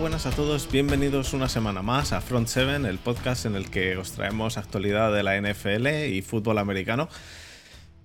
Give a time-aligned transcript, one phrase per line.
[0.00, 3.96] Buenas a todos, bienvenidos una semana más a Front 7, el podcast en el que
[3.96, 7.08] os traemos actualidad de la NFL y fútbol americano.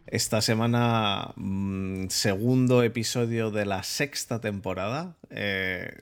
[0.07, 5.18] Esta semana, mm, segundo episodio de la sexta temporada.
[5.29, 5.93] Eh,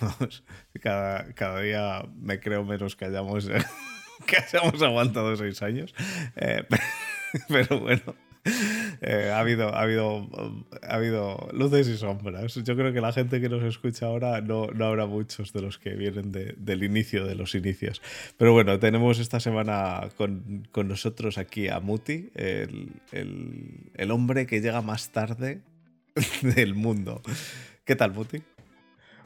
[0.80, 3.46] cada, cada, día me creo menos que hayamos,
[4.26, 5.94] que hayamos aguantado seis años.
[6.36, 6.64] Eh,
[7.48, 8.14] pero bueno,
[9.02, 10.28] eh, ha, habido, ha, habido,
[10.82, 12.54] ha habido luces y sombras.
[12.54, 15.78] Yo creo que la gente que nos escucha ahora no, no habrá muchos de los
[15.78, 18.00] que vienen del inicio de los inicios.
[18.38, 24.46] Pero bueno, tenemos esta semana con, con nosotros aquí a Muti, el, el, el hombre
[24.46, 25.60] que llega más tarde
[26.42, 27.22] del mundo.
[27.84, 28.42] ¿Qué tal, Muti?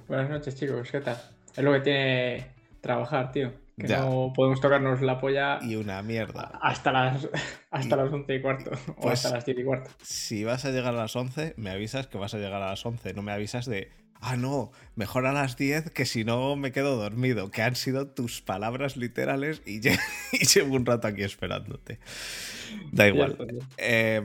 [0.08, 0.90] Buenas noches, chicos.
[0.90, 1.16] ¿Qué tal?
[1.56, 2.46] Es lo que tiene
[2.80, 3.63] trabajar, tío.
[3.76, 5.58] Que no podemos tocarnos la polla.
[5.62, 6.58] Y una mierda.
[6.62, 7.28] Hasta las,
[7.70, 8.70] hasta las 11 y cuarto.
[8.88, 9.90] o pues hasta las 10 y cuarto.
[10.02, 12.86] Si vas a llegar a las 11, me avisas que vas a llegar a las
[12.86, 13.14] 11.
[13.14, 13.90] No me avisas de.
[14.20, 17.50] Ah, no, mejor a las 10 que si no me quedo dormido.
[17.50, 19.80] Que han sido tus palabras literales y,
[20.54, 21.98] llevo un rato aquí esperándote.
[22.92, 23.36] Da igual.
[23.76, 24.22] Eh,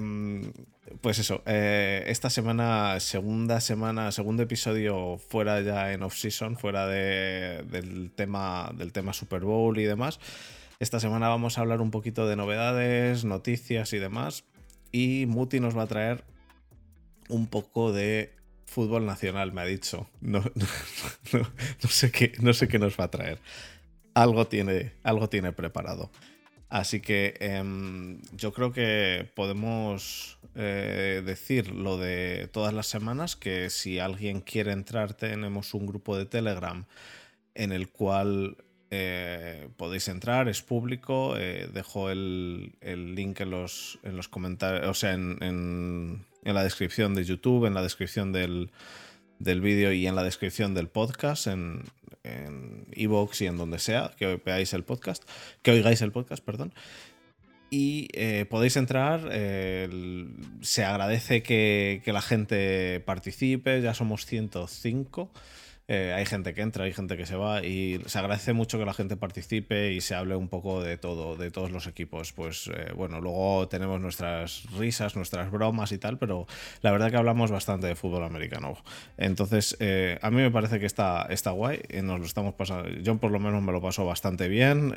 [1.02, 8.12] pues eso, eh, esta semana, segunda semana, segundo episodio fuera ya en off-season, fuera del,
[8.16, 10.20] tema, del tema Super Bowl y demás.
[10.80, 14.46] Esta semana vamos a hablar un poquito de novedades, noticias y demás.
[14.92, 16.24] Y Muti nos va a traer
[17.28, 18.34] un poco de
[18.66, 20.10] fútbol nacional, me ha dicho.
[20.22, 20.42] No,
[21.90, 23.40] sé, qué, no sé qué nos va a traer.
[24.14, 26.10] Algo tiene, algo tiene preparado.
[26.70, 33.72] Así que em, yo creo que podemos eh, decir lo de todas las semanas, que
[33.72, 36.86] si alguien quiere entrar tenemos un grupo de Telegram
[37.56, 38.58] en el cual
[38.92, 44.94] eh, podéis entrar, es público, eh, dejo el, link en los, en los comentarios, o
[44.94, 48.72] sea, en, en, la descripción de YouTube, en la descripción del,
[49.40, 51.48] del vídeo y en la descripción del podcast,
[52.24, 55.24] en Evox y en donde sea, que veáis el podcast,
[55.62, 56.74] que oigáis el podcast, perdón.
[57.72, 59.22] Y eh, podéis entrar,
[60.62, 65.32] se agradece que, que, la gente participe, ya somos 105.
[65.92, 68.86] Eh, hay gente que entra, hay gente que se va y se agradece mucho que
[68.86, 72.32] la gente participe y se hable un poco de todo, de todos los equipos.
[72.32, 76.46] Pues eh, bueno, luego tenemos nuestras risas, nuestras bromas y tal, pero
[76.84, 78.78] la verdad que hablamos bastante de fútbol americano.
[79.18, 83.18] Entonces, eh, a mí me parece que está, está guay, nos lo estamos pasando, yo
[83.18, 84.94] por lo menos me lo paso bastante bien.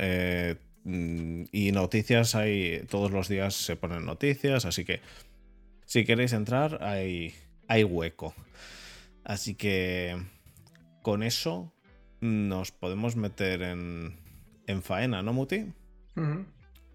[0.84, 5.00] Y noticias hay, todos los días se ponen noticias, así que
[5.86, 7.34] si queréis entrar, hay,
[7.66, 8.34] hay hueco.
[9.24, 10.16] Así que
[11.02, 11.72] con eso
[12.20, 14.16] nos podemos meter en,
[14.66, 15.72] en faena, ¿no, Muti?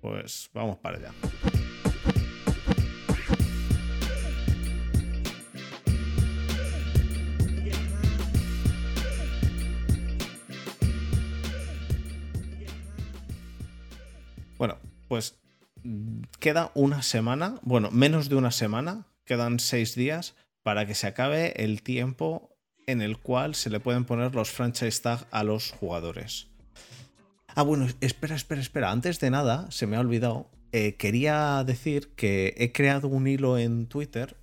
[0.01, 1.12] Pues vamos para allá.
[14.57, 15.38] Bueno, pues
[16.39, 21.63] queda una semana, bueno, menos de una semana, quedan seis días para que se acabe
[21.63, 22.56] el tiempo
[22.87, 26.47] en el cual se le pueden poner los franchise tag a los jugadores.
[27.53, 28.91] Ah, bueno, espera, espera, espera.
[28.91, 30.49] Antes de nada, se me ha olvidado.
[30.71, 34.37] Eh, quería decir que he creado un hilo en Twitter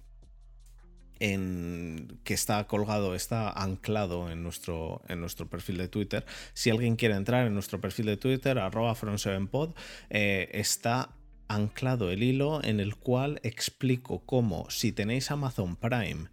[1.20, 6.26] en, que está colgado, está anclado en nuestro, en nuestro perfil de Twitter.
[6.52, 9.74] Si alguien quiere entrar en nuestro perfil de Twitter, arroba front7pod,
[10.10, 11.10] eh, está
[11.48, 16.28] anclado el hilo en el cual explico cómo si tenéis Amazon Prime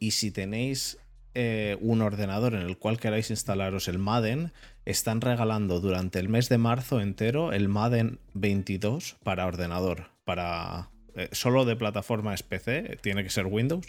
[0.00, 0.98] y si tenéis
[1.38, 4.54] eh, un ordenador en el cual queráis instalaros el Madden,
[4.86, 11.28] están regalando durante el mes de marzo entero el Madden 22 para ordenador, para eh,
[11.32, 13.86] solo de plataforma es PC, tiene que ser Windows.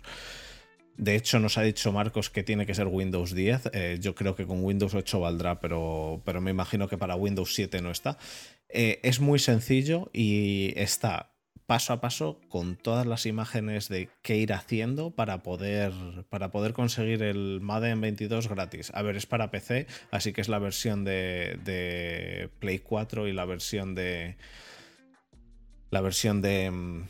[0.97, 3.69] De hecho, nos ha dicho Marcos que tiene que ser Windows 10.
[3.71, 7.55] Eh, yo creo que con Windows 8 valdrá, pero, pero me imagino que para Windows
[7.55, 8.17] 7 no está.
[8.67, 11.36] es muy sencillo y está
[11.67, 15.91] paso a paso con todas las imágenes de qué ir haciendo para poder,
[16.29, 18.91] para poder conseguir el Madden 22 gratis.
[18.95, 23.33] A ver, es para PC, así que es la versión de, de Play 4 y
[23.33, 24.37] la versión de
[25.91, 27.03] la versión de mm,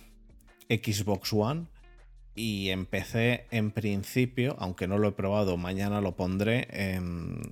[0.70, 1.68] Xbox One
[2.38, 6.68] y empecé en principio, aunque no lo he probado, mañana lo pondré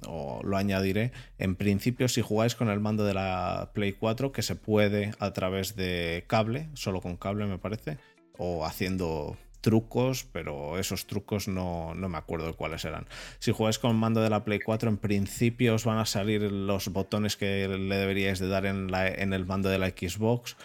[0.08, 1.12] o lo añadiré.
[1.40, 5.34] En principio, si jugáis con el mando de la Play 4, que se puede a
[5.34, 7.98] través de cable, solo con cable me parece,
[8.38, 9.36] o haciendo
[9.66, 13.08] trucos, pero esos trucos no, me acuerdo cuáles eran.
[13.40, 16.90] Si jugáis con mando de la Play 4, en principio os van a salir los
[16.90, 20.56] botones que le deberíais de dar en, la, en el mando de la Xbox,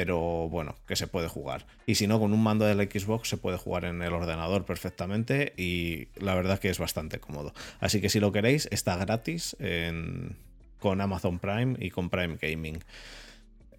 [0.00, 1.66] pero bueno, que se puede jugar.
[1.84, 5.54] Y si no, con un mando del Xbox se puede jugar en el ordenador perfectamente
[5.56, 7.52] y la verdad que es bastante cómodo.
[7.80, 9.56] Así que si lo queréis, está gratis
[10.78, 12.78] con Amazon Prime y con Prime Gaming.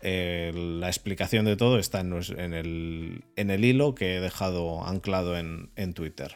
[0.02, 2.12] Eh, la explicación de todo está en,
[2.54, 6.36] el, en, hilo que he dejado anclado en, en Twitter.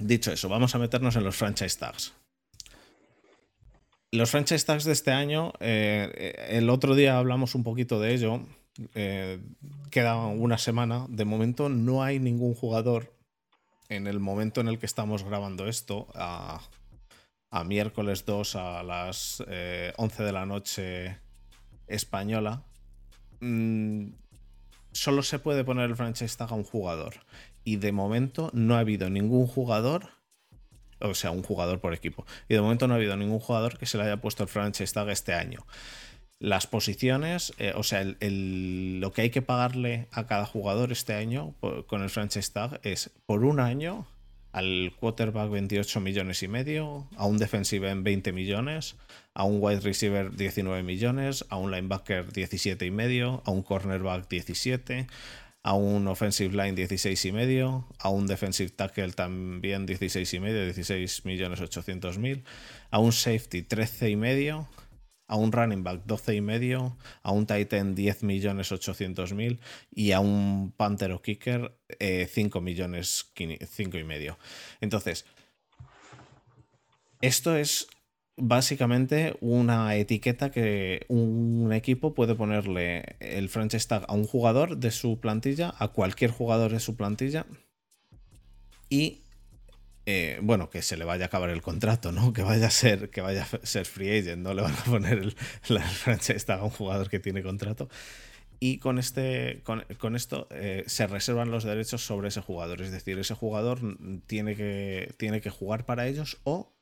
[0.00, 2.12] Dicho eso, vamos a meternos en los franchise tags.
[4.10, 8.40] Los franchise tags de este año, eh, el otro día hablamos un poquito de ello.
[8.94, 9.40] Eh,
[9.90, 11.06] queda una semana.
[11.08, 13.14] De momento no hay ningún jugador
[13.88, 16.60] en el momento en el que estamos grabando esto, a,
[17.64, 21.18] miércoles 2 a las 11 eh, de la noche
[21.86, 22.64] española.
[23.40, 24.08] Mm,
[24.92, 27.14] solo se puede poner el franchise tag a un jugador.
[27.62, 30.10] Y de momento no ha habido ningún jugador
[31.00, 32.26] o sea, un jugador por equipo.
[32.48, 34.92] Y de momento no ha habido ningún jugador que se le haya puesto el franchise
[34.92, 35.66] tag este año.
[36.44, 41.54] Las posiciones, eh, o sea, lo que hay que pagarle a cada jugador este año
[41.86, 44.06] con el franchise tag es por un año
[44.52, 48.96] al quarterback 28 millones y medio, a un defensive en 20 millones,
[49.32, 54.28] a un wide receiver 19 millones, a un linebacker 17 y medio, a un cornerback
[54.28, 55.06] 17,
[55.62, 60.62] a un offensive line 16 y medio, a un defensive tackle también 16 y medio,
[60.62, 62.44] 16 millones 800 mil,
[62.90, 64.68] a un safety 13 y medio,
[65.26, 69.60] a un running back 12 y medio, a un tight end 10 millones 800 mil
[69.90, 74.38] y a un panther o kicker 5 eh, millones 5 y medio.
[74.80, 75.24] Entonces,
[77.20, 77.88] esto es
[78.36, 84.90] básicamente una etiqueta que un equipo puede ponerle el franchise tag a un jugador de
[84.90, 87.46] su plantilla, a cualquier jugador de su plantilla
[88.90, 89.23] y
[90.06, 92.32] eh, bueno, que se le vaya a acabar el contrato, ¿no?
[92.32, 95.18] Que vaya a ser, que vaya a ser free agent, no le van a poner
[95.18, 97.88] el, franchise tag a un jugador que tiene contrato.
[98.60, 102.80] Y con, este, con, esto eh, se reservan los derechos sobre ese jugador.
[102.82, 103.80] Es decir, ese jugador
[104.26, 106.72] tiene que, tiene que jugar para ellos o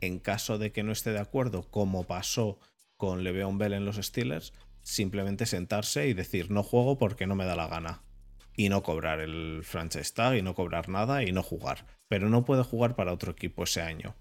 [0.00, 2.58] en caso de que no esté de acuerdo, como pasó
[2.96, 4.52] con Le'Veon Bell en los Steelers,
[4.82, 8.02] simplemente sentarse y decir no juego porque no me da la gana.
[8.56, 11.86] Y no cobrar el franchise tag y no cobrar nada y no jugar.
[12.08, 14.14] Pero no puede jugar para otro equipo ese año.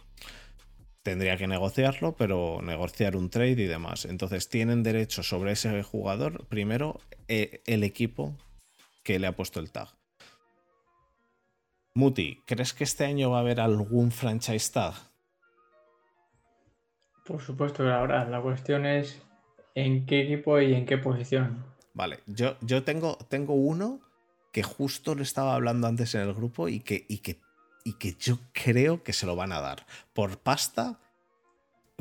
[1.03, 4.05] Tendría que negociarlo, pero negociar un trade y demás.
[4.05, 8.37] Entonces tienen derecho sobre ese jugador, primero, eh, el equipo
[9.03, 9.89] que le ha puesto el tag.
[11.93, 14.93] Muti, ¿crees que este año va a haber algún franchise tag?
[17.25, 19.21] Por supuesto que ahora la cuestión es
[19.75, 21.65] en qué equipo y en qué posición.
[21.93, 23.99] Vale, yo, yo tengo, tengo uno
[24.51, 27.39] que justo le estaba hablando antes en el grupo y que, y, que,
[27.83, 29.85] y que yo creo que se lo van a dar.
[30.13, 30.99] Por pasta,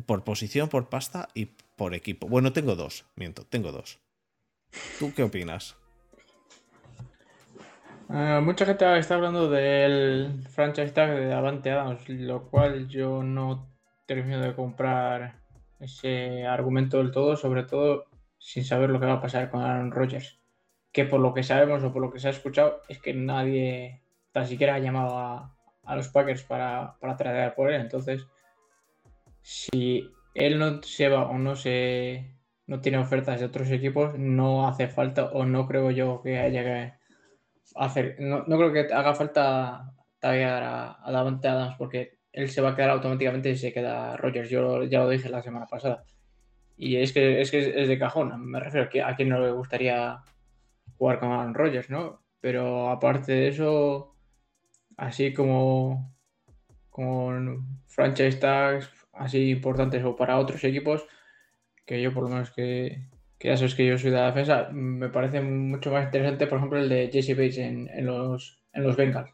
[0.06, 2.28] por posición, por pasta y por equipo.
[2.28, 3.98] Bueno, tengo dos, miento, tengo dos.
[4.98, 5.76] ¿Tú qué opinas?
[8.08, 13.68] Ah, mucha gente está hablando del franchise tag de Avante Adams, lo cual yo no
[14.04, 15.40] termino de comprar
[15.78, 18.06] ese argumento del todo, sobre todo
[18.38, 20.39] sin saber lo que va a pasar con Aaron Rodgers.
[20.92, 24.02] Que por lo que sabemos o por lo que se ha escuchado es que nadie
[24.32, 25.56] tan siquiera ha llamado a,
[25.96, 27.80] los Packers para, para tratar por él.
[27.80, 28.26] Entonces,
[29.42, 34.68] si él no se va o no se no tiene ofertas de otros equipos, no
[34.68, 36.92] hace falta o no creo yo que haya que
[37.74, 38.16] hacer.
[38.20, 42.76] No, creo que haga falta taggear a, a Davante Adams porque él se va a
[42.76, 44.50] quedar automáticamente y se queda Rogers.
[44.50, 46.04] Yo ya lo dije la semana pasada.
[46.76, 48.40] Y es que es, que es de cajón.
[48.48, 50.18] Me refiero a que a quien no le gustaría
[51.00, 52.20] jugar con Rogers, ¿no?
[52.42, 54.14] Pero aparte de eso,
[54.98, 56.14] así como
[56.90, 61.06] con franchise tags así importantes o para otros equipos,
[61.86, 63.08] que yo por lo menos que,
[63.40, 66.78] ya sabes que yo soy de la defensa, me parece mucho más interesante, por ejemplo,
[66.78, 69.32] el de Jesse Bates en, los, en los Bengals.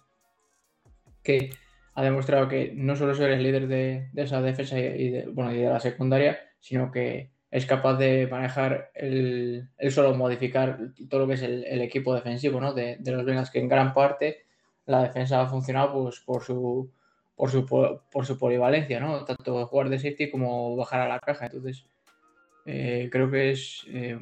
[1.25, 1.51] Que
[1.95, 5.59] ha demostrado que no solo es el líder de, esa defensa y de, bueno, y
[5.59, 11.35] de la secundaria, sino que es capaz de manejar el, solo modificar todo lo que
[11.35, 12.75] es el, equipo defensivo ¿no?
[12.75, 14.45] de, los Bengals, que en gran parte
[14.85, 16.93] la defensa ha funcionado pues, por, su,
[17.35, 19.25] por, su, por su polivalencia, ¿no?
[19.25, 21.47] tanto jugar de safety como bajar a la caja.
[21.47, 21.87] Entonces,
[22.67, 24.19] eh, creo que es, eh,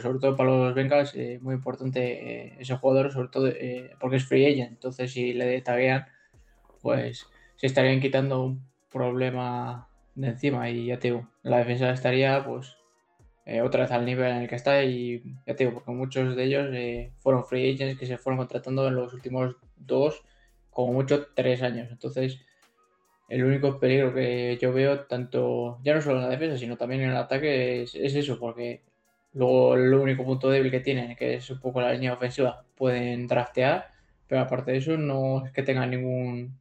[0.00, 3.52] sobre todo para los Bengals, eh, muy importante ese jugador, sobre todo
[4.00, 4.72] porque es free agent.
[4.72, 6.06] Entonces, si le taguean
[6.80, 12.44] pues se estarían quitando un problema de encima y ya te digo, la defensa estaría
[12.44, 12.76] pues
[13.46, 16.36] eh, otra vez al nivel en el que está y ya te digo, porque muchos
[16.36, 20.22] de ellos eh, fueron free agents que se fueron contratando en los últimos dos,
[20.70, 21.88] como mucho tres años.
[21.90, 22.40] Entonces,
[23.28, 27.02] el único peligro que yo veo, tanto ya no solo en la defensa, sino también
[27.02, 28.82] en el ataque, es, eso, porque
[29.32, 33.28] Luego el único punto débil que tienen, que es un poco la línea ofensiva, pueden
[33.28, 33.92] draftear,
[34.26, 36.58] pero aparte de eso no es que tengan ningún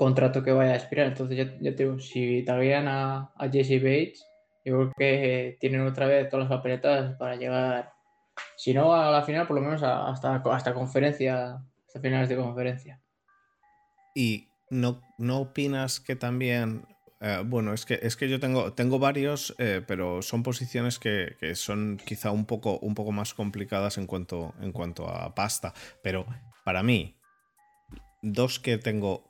[0.00, 1.08] contrato que vaya a expirar.
[1.08, 4.26] Entonces ya, ya te digo, si taguean a, a Jesse Bates,
[4.64, 7.92] yo creo que tienen otra vez todas las papeletas para llegar,
[8.56, 13.02] si no a la final, por lo menos hasta, hasta conferencia, hasta finales de conferencia.
[14.14, 16.86] ¿Y no, no opinas que también
[17.20, 21.36] eh, bueno, es que, es que yo tengo, tengo varios, eh, pero son posiciones que,
[21.54, 25.74] son quizá un poco, un poco más complicadas en cuanto, en cuanto a pasta.
[26.02, 26.24] Pero
[26.64, 27.20] para mí,
[28.22, 29.29] dos que tengo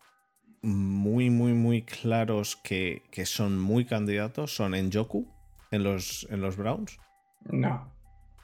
[0.62, 5.26] muy, muy, muy claros que, son muy candidatos son en Joku
[5.70, 6.98] en los, en los Browns.
[7.44, 7.92] No.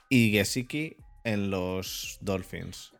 [0.09, 2.93] Y Gesicki en los Dolphins.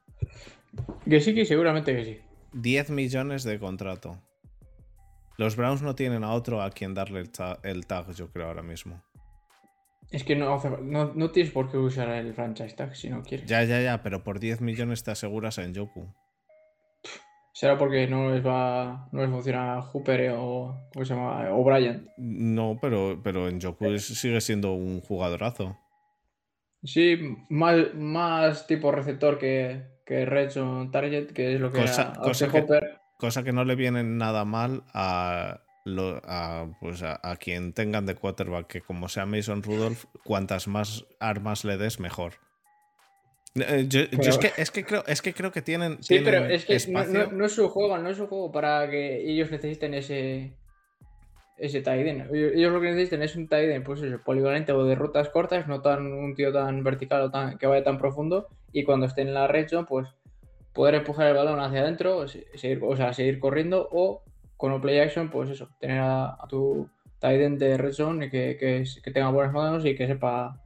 [1.07, 2.19] Gesicki seguramente que sí.
[2.53, 4.23] 10 millones de contrato.
[5.39, 9.03] Los Browns no tienen a otro a quien darle el, tag, yo creo, ahora mismo.
[10.11, 13.47] Es que no, no, tienes por qué usar el franchise tag si no quieres.
[13.49, 16.09] Ya, ya, ya, pero por 10 millones te aseguras en Joku.
[17.57, 19.09] ¿Será porque no les va.
[19.13, 20.77] no les funciona Hooper o.
[20.93, 21.49] ¿Cómo se llama?
[21.53, 22.07] O Brian.
[22.19, 25.79] No, pero, pero en Joku sigue siendo un jugadorazo.
[26.85, 30.51] Sí, más, más tipo receptor que, que Red
[30.93, 34.85] Target, que es lo que cosa, cosa Hooper cosa que no le viene nada mal
[34.93, 35.61] a,
[36.81, 41.77] pues a, quien tengan de quarterback, que como sea Mason Rudolph, cuantas más armas le
[41.77, 42.35] des, mejor.
[43.57, 46.03] Eh, yo, es, que, es, que creo, es que creo que tienen.
[46.03, 49.51] Sí, pero es que no, es su juego, no es su juego para que ellos
[49.51, 50.53] necesiten ese.
[51.59, 52.29] Ese Tiden.
[52.35, 55.81] Ellos lo que necesitan es un Tiden, pues eso, polivalente o de rutas cortas, no
[55.81, 58.49] tan un tío tan vertical o tan, que vaya tan profundo.
[58.73, 60.07] Y cuando esté en la red pues
[60.75, 64.23] poder empujar el balón hacia adentro, seguir, o sea, seguir corriendo o
[64.59, 68.31] con un play action, pues eso, tener a, tu tight end de red zone y
[68.31, 70.63] que, que, tenga buenas manos y que sepa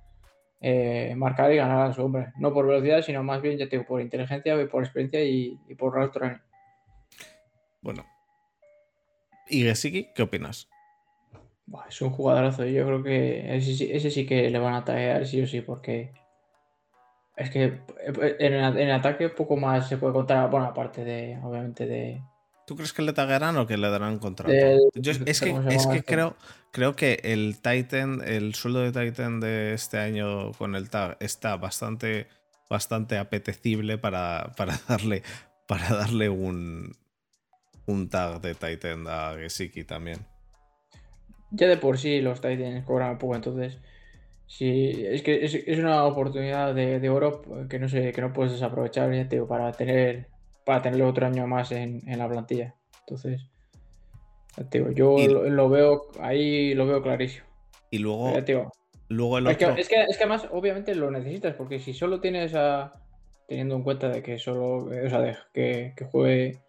[0.61, 2.33] eh, marcar y ganar a su hombre.
[2.38, 6.19] No por velocidad, sino más bien, ya tengo, por inteligencia, por experiencia y, por route
[6.19, 6.40] running.
[7.81, 8.05] Bueno.
[9.49, 10.69] ¿Y Gesicki, qué opinas?
[11.88, 12.64] es un jugadorazo.
[12.64, 16.12] Yo creo que ese, ese sí que le van a traer sí o sí, porque
[17.40, 21.87] es que eh, en el, ataque poco más se puede contar, bueno, aparte de, obviamente,
[21.87, 22.23] de...
[22.71, 24.53] ¿Tú crees que le tagarán o que le darán contrato?
[24.95, 26.37] Yo, es que, es que creo,
[26.71, 31.57] creo que el Titan, el sueldo de Titan de este año con el tag está
[31.57, 32.29] bastante,
[32.69, 35.25] bastante apetecible para, para darle,
[35.67, 36.93] para darle un,
[37.87, 40.21] un tag de Titan a Gesicki también.
[41.50, 43.79] Ya de por sí los Titans cobran poco, entonces
[44.47, 49.11] Sí, es que es, una oportunidad de, oro que no sé, que no puedes desaprovechar
[49.49, 50.30] para tener
[50.71, 52.77] para tenerlo otro año más en, la plantilla.
[53.00, 53.43] Entonces,
[54.95, 57.45] yo lo, veo ahí lo veo clarísimo.
[57.91, 58.33] Y luego,
[59.09, 59.71] luego el otro...
[59.75, 62.93] es, que, es, que, además, obviamente lo necesitas, porque si solo tienes a.
[63.49, 64.85] Teniendo en cuenta de que solo.
[64.85, 66.61] O sea, de que, juegue.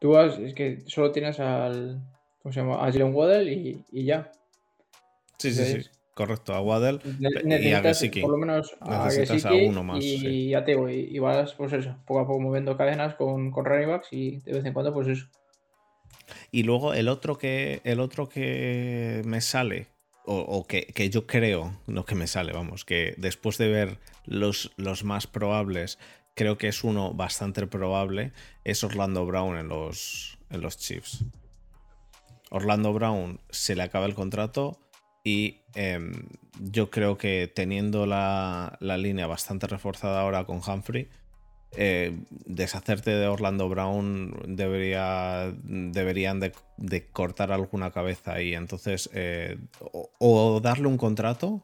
[0.00, 2.00] Tú has, es que solo tienes al.
[2.44, 2.86] ¿Cómo se llama?
[2.86, 4.30] A Jalen Waddell y, ya.
[5.38, 5.90] Sí, sí, sí.
[6.14, 7.00] Correcto, a Waddell
[7.44, 8.20] y a Gesicki.
[8.20, 10.04] Por lo menos a Necesitas a uno más.
[10.04, 13.64] Y ya te digo, y, vas, pues eso, poco a poco moviendo cadenas con, con
[13.64, 15.26] running backs y de vez en cuando, pues eso.
[16.50, 19.88] Y luego el otro que, el otro que me sale,
[20.24, 24.72] o, que, que, yo creo, no que me sale, vamos, que después de ver los,
[24.76, 25.98] los más probables,
[26.34, 28.32] creo que es uno bastante probable,
[28.64, 31.24] es Orlando Brown en los, en los Chiefs.
[32.50, 34.78] Orlando Brown se le acaba el contrato
[35.22, 36.12] y em,
[36.58, 41.08] yo creo que teniendo la, línea bastante reforzada ahora con Humphrey,
[41.72, 46.52] eh, deshacerte de Orlando Brown debería, deberían de,
[47.12, 48.54] cortar alguna cabeza ahí.
[48.54, 49.58] Entonces, eh,
[49.92, 51.62] o, darle un contrato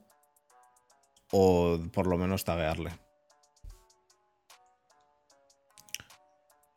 [1.33, 2.91] o por lo menos taguearle.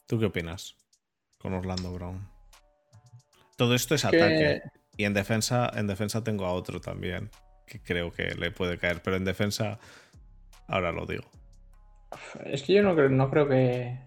[0.08, 0.76] ¿Tú qué opinas
[1.38, 2.28] con Orlando Brown?
[3.58, 4.62] Todo esto es ataque.
[5.00, 7.30] Y en defensa, en defensa tengo a otro también,
[7.66, 9.80] que creo que le puede caer, pero en defensa
[10.68, 11.24] ahora lo digo.
[12.44, 13.98] Es que yo no creo, no creo que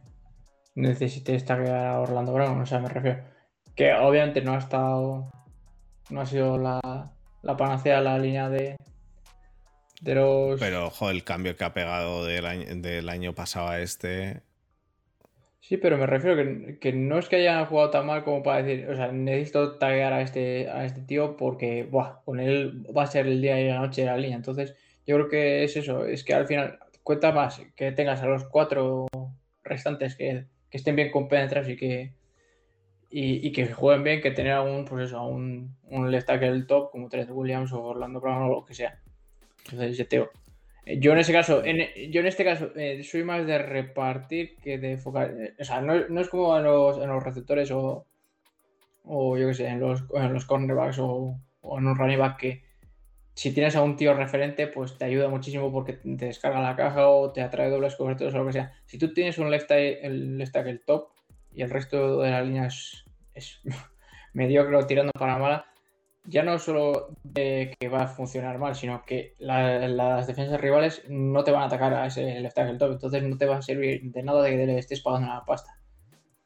[0.75, 3.25] necesite estar a Orlando Brown, o sea, me refiero.
[3.75, 5.30] Que obviamente no ha estado.
[6.11, 8.76] No ha sido la, la panacea la línea de,
[10.02, 10.61] de los.
[10.61, 14.42] Pero, ojo, el cambio que ha pegado del año, del año pasado a este
[15.62, 18.64] Sí, pero me refiero que, que no es que haya jugado tan mal como para
[18.64, 23.04] decir, o sea, necesito taguear a este, a este tío porque, buah, con él va
[23.04, 24.37] a ser el día y la noche de la línea.
[24.37, 24.75] Entonces,
[25.07, 28.45] yo creo que es eso, es que al final cuenta más que tengas a los
[28.45, 29.07] cuatro
[29.62, 32.12] restantes que, estén bien compenetrados y que,
[33.11, 36.90] y, que jueguen bien que tener a un, pues eso, un, un left tackle top
[36.90, 38.99] como Trent Williams o Orlando Brown o lo que sea.
[39.66, 40.28] Entonces, yo eh,
[40.84, 44.92] Yo en ese caso, yo en este caso eh, soy más de repartir que de
[44.92, 45.32] enfocar.
[45.58, 48.06] O sea, no, es como en los, en los receptores o,
[49.04, 52.64] o yo qué sé, en los, en los cornerbacks o, en un running back que
[53.34, 57.08] si tienes a un tío referente, pues te ayuda muchísimo porque te descarga la caja
[57.08, 58.72] o te atrae dobles coberturas o lo que sea.
[58.86, 61.10] Si tú tienes un left tackle, left tackle top
[61.52, 63.60] y el resto de la línea es, es
[64.32, 65.71] mediocre tirando para mala,
[66.24, 71.42] ya no solo de que va a funcionar mal, sino que las defensas rivales no
[71.44, 74.02] te van a atacar a ese left tackle top, entonces no te va a servir
[74.12, 75.78] de nada de que le estés pagando la pasta.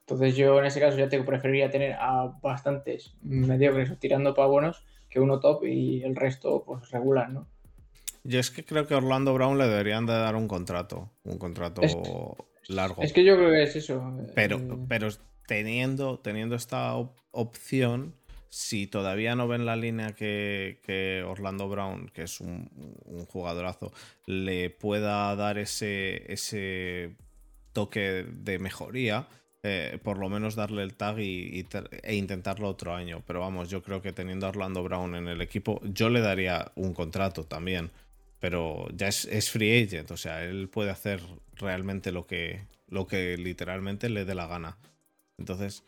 [0.00, 4.85] Entonces yo en ese caso ya te preferiría tener a bastantes mediocres tirando para buenos
[5.11, 7.49] que uno top y el resto pues regular, ¿no?
[8.23, 11.80] Yo es que creo que Orlando Brown le deberían de dar un contrato, un contrato
[12.68, 13.02] largo.
[13.02, 14.02] Es que yo creo que es eso.
[14.35, 15.09] Pero, eh, pero
[15.47, 16.95] teniendo, teniendo esta
[17.30, 18.14] opción,
[18.57, 22.71] si todavía no ven la línea que, Orlando Brown, que es un,
[23.29, 23.93] jugadorazo,
[24.25, 27.15] le pueda dar ese,
[27.75, 29.29] toque de mejoría,
[29.63, 31.67] eh, por lo menos darle el tag y,
[32.03, 33.23] e intentarlo otro año.
[33.27, 36.73] Pero vamos, yo creo que teniendo a Orlando Brown en el equipo, yo le daría
[36.77, 37.91] un contrato también.
[38.41, 41.21] Pero ya es, free agent, o sea, él puede hacer
[41.57, 44.79] realmente lo que, lo que literalmente le dé la gana.
[45.37, 45.85] Entonces,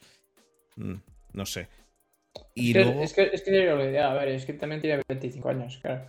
[0.76, 0.96] mm,
[1.32, 1.68] no sé.
[2.54, 5.02] Y es, que, es, que, es que la idea, a ver, es que también tiene
[5.08, 6.04] 25 años, claro.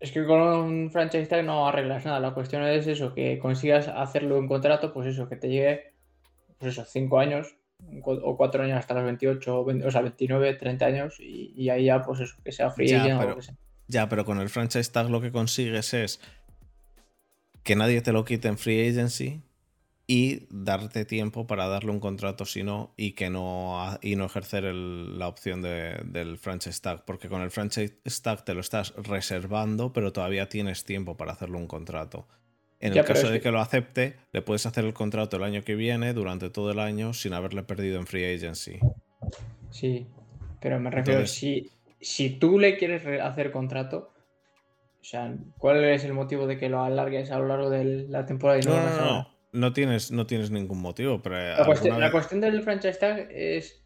[0.00, 2.20] Es que con un franchise tag no arreglas nada.
[2.20, 5.92] La cuestión es eso, que consigas hacerlo en contrato, pues eso, que te llegue
[6.58, 7.56] pues eso, 5 años
[8.02, 12.20] o 4 años hasta los 28, o, sea, 29, 30 años y, ahí ya, pues
[12.20, 13.38] eso, que sea free ya, pero,
[13.86, 16.20] Ya, pero con el franchise tag lo que consigues es
[17.62, 19.42] que nadie te lo quite en free agency
[20.10, 24.64] y darte tiempo para darle un contrato si no y que no y no ejercer
[24.64, 30.10] la opción del franchise tag porque con el franchise tag te lo estás reservando pero
[30.10, 32.26] todavía tienes tiempo para hacerle un contrato.
[32.80, 33.50] En el caso de que...
[33.50, 37.12] lo acepte, le puedes hacer el contrato el año que viene, durante todo el año,
[37.12, 38.78] sin haberle perdido en free agency.
[39.70, 40.06] Sí,
[40.60, 41.68] pero me refiero, si,
[42.00, 44.12] si tú le quieres hacer contrato,
[45.00, 48.26] o sea, ¿cuál es el motivo de que lo alargues a lo largo de la
[48.26, 49.37] temporada y no, no, no, no,
[49.72, 51.20] tienes, no tienes ningún motivo.
[51.22, 53.82] Pero la, cuestión, la cuestión del franchise tag es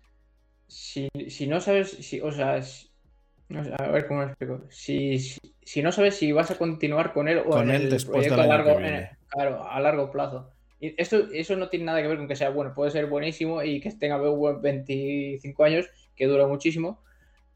[0.67, 2.61] si, si no sabes, si, o sea,
[3.79, 4.63] a ver cómo lo explico.
[4.71, 5.19] Si,
[5.63, 8.47] si, no sabes si vas a continuar con él o con él después de a
[8.47, 8.79] largo,
[9.29, 10.51] claro, a largo plazo.
[10.81, 12.75] Y esto, eso no tiene nada que ver con que sea bueno.
[12.75, 17.03] Puede ser buenísimo y que tenga 25 años, que dura muchísimo,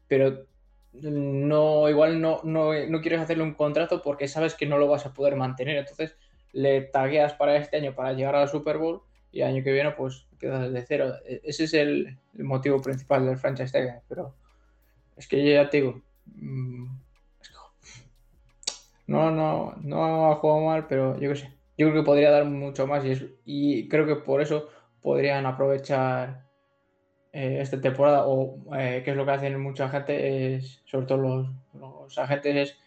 [0.07, 0.45] pero
[0.93, 5.05] no, igual no, no, no quieres hacerle un contrato porque sabes que no lo vas
[5.05, 5.77] a poder mantener.
[5.77, 6.15] Entonces
[6.53, 9.91] le tagueas para este año para llegar al Super Bowl y el año que viene
[9.91, 11.13] pues quedas de cero.
[11.25, 14.35] E, ese es el, motivo principal del franchise tag, pero
[15.15, 16.01] es que yo ya te digo.
[16.25, 16.87] Mm,
[19.07, 21.53] no, no, no ha jugado mal, pero yo qué sé.
[21.77, 24.69] Yo creo que podría dar mucho más y, y creo que por eso
[25.01, 26.47] podrían aprovechar
[27.39, 31.47] eh, esta temporada o eh, que es lo que hacen mucha gente, es, sobre todo
[31.73, 32.77] los, agentes, es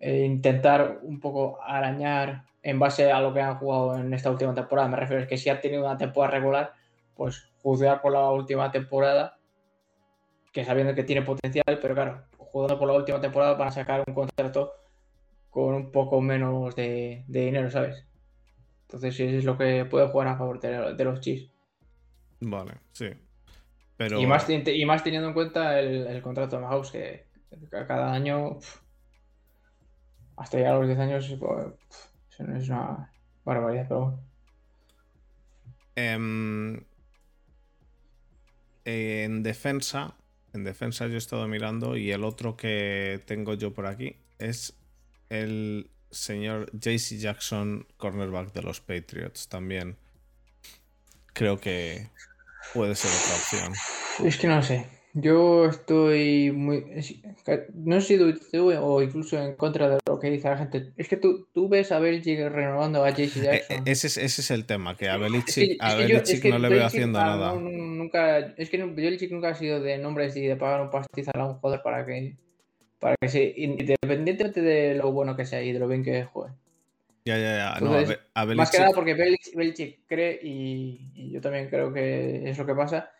[0.00, 4.54] eh, intentar un poco arañar en base a lo que han jugado en esta última
[4.54, 4.88] temporada.
[4.88, 6.72] Me refiero a que si ha tenido una temporada regular,
[7.14, 9.38] pues juzgar por la última temporada
[10.52, 14.14] que sabiendo que tiene potencial, pero claro, jugando por la última temporada para sacar un
[14.14, 14.74] contrato
[15.48, 18.06] con un poco menos de, dinero, ¿sabes?
[18.82, 21.50] Entonces sí, es lo que puede jugar a favor de, los Chiefs.
[22.40, 23.10] Vale, sí.
[23.96, 24.20] Pero...
[24.20, 27.26] Y, más, y más teniendo en cuenta el, contrato de Mahomes, que,
[27.70, 28.58] cada año,
[30.36, 33.10] hasta llegar a los 10 años, pues, eso es una
[33.44, 34.32] barbaridad, pero bueno.
[35.94, 36.84] Em,
[38.84, 40.14] en defensa,
[40.52, 44.74] en defensa yo he estado mirando y el otro que tengo yo por aquí es
[45.28, 49.96] el señor JC Jackson, cornerback de los Patriots también.
[51.32, 52.08] Creo que
[52.74, 54.26] puede ser otra opción.
[54.26, 55.01] Es que no sé.
[55.14, 56.86] Yo estoy muy.
[57.74, 60.92] No sé si tú o incluso en contra de lo que dice la gente.
[60.96, 63.82] Es que tú, tú ves a Belichick renovando a JC eh, Jackson.
[63.84, 65.78] ese, es, ese es el tema, que a Belichick,
[66.46, 67.52] no le veo haciendo nada.
[67.54, 71.46] nunca, es que Belichick nunca ha sido de nombres y de pagar un pastizal a
[71.46, 72.36] un jugador para que.
[72.98, 76.54] Para que se, independientemente de lo bueno que sea y de lo bien que juegue.
[77.26, 78.54] Ya, ya, ya.
[78.54, 83.10] Más que nada porque Belichick, cree, y yo también creo que es lo que pasa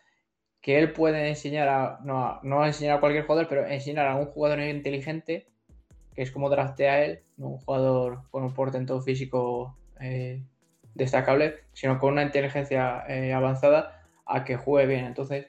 [0.63, 4.27] que él puede enseñar a, no, no enseñar a cualquier jugador, pero enseñar a un
[4.27, 5.45] jugador inteligente,
[6.15, 10.41] que es como draftea él, no un jugador con un portento físico eh,
[10.95, 15.05] destacable, sino con una inteligencia eh, avanzada a que juegue bien.
[15.05, 15.47] Entonces,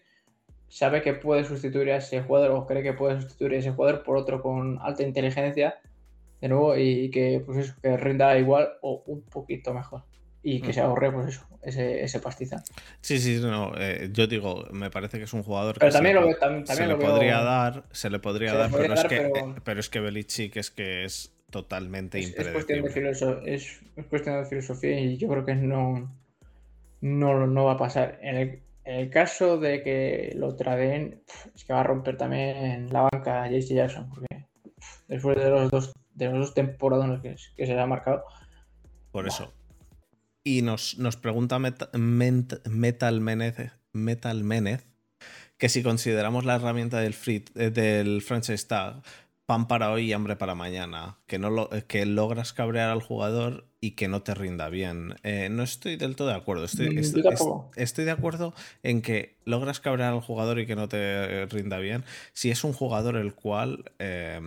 [0.67, 4.03] sabe que puede sustituir a ese jugador o cree que puede sustituir a ese jugador
[4.03, 5.77] por otro con alta inteligencia
[6.41, 10.03] de nuevo y que pues eso, que rinda igual o un poquito mejor
[10.47, 12.63] y que se ahorre pues eso, ese, ese pastizal.
[13.01, 16.17] Sí, sí, no, eh, yo digo, me parece que es un jugador pero que también
[16.17, 18.89] se, lo, también se lo le podría veo- dar, se le podría se dar, podría
[18.89, 22.49] pero, es que, pero- eh, pero es que Belichick es que es totalmente es, es
[22.49, 23.55] cuestión de impredecible.
[23.55, 26.15] es, es cuestión de filosofía y yo creo que no,
[27.01, 28.19] no, no va a pasar.
[28.21, 31.23] En el, en el caso de que lo traden,
[31.55, 34.27] es que va a romper también la banca JC Jackson, porque
[35.09, 38.25] después de los dos, de los dos temporadas que, que se le ha marcado,
[39.11, 39.53] Por eso.
[40.45, 44.87] Y nos, nos pregunta Ment- Metal Menez, Metal Menez
[45.57, 49.03] que si consideramos la herramienta del, free, eh, del franchise tag
[49.47, 53.01] pan para hoy y hambre para mañana, que, no lo, eh, que logras cabrear al
[53.03, 55.15] jugador y que no te rinda bien.
[55.23, 56.65] Eh, no estoy del todo de acuerdo.
[56.65, 57.41] Estoy, est- est-
[57.77, 58.53] estoy de acuerdo
[58.83, 62.73] en que logras cabrear al jugador y que no te rinda bien si es un
[62.73, 63.93] jugador el cual...
[63.99, 64.41] eh,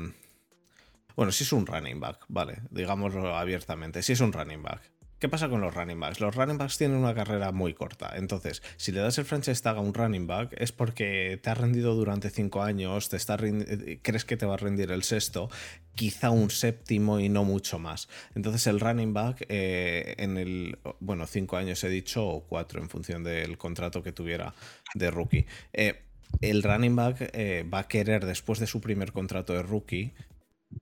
[1.16, 4.82] bueno, si es un running back, vale, digámoslo abiertamente, si es un running back.
[5.20, 6.20] ¿Qué pasa con los running backs?
[6.20, 8.14] Los running backs tienen una carrera muy corta.
[8.18, 11.56] Entonces, si le das el franchise tag a un running back es porque te ha
[11.56, 15.50] rendido durante cinco años, te está eh, crees que te va a rendir el sexto,
[15.96, 18.08] quizá un séptimo y no mucho más.
[18.36, 22.88] Entonces, el running back eh, en el, bueno, cinco años he dicho, o cuatro en
[22.88, 24.54] función del contrato que tuviera
[24.94, 25.48] de rookie.
[25.74, 26.04] Eh,
[26.42, 27.34] el running back
[27.74, 30.14] va a querer, después de su primer contrato de rookie,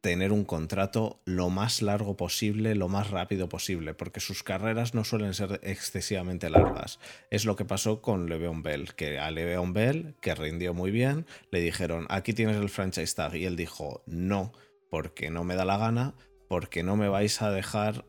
[0.01, 5.03] tener un contrato lo más largo posible, lo más rápido posible, porque sus carreras no
[5.03, 6.99] suelen ser excesivamente largas.
[7.29, 11.25] Es lo que pasó con Le'Veon Bell, que a Le'Veon Bell, que rindió muy bien,
[11.51, 14.53] le dijeron, aquí tienes el franchise tag, y él dijo, no,
[14.89, 16.15] porque no me da la gana,
[16.47, 18.05] porque no me vais a dejar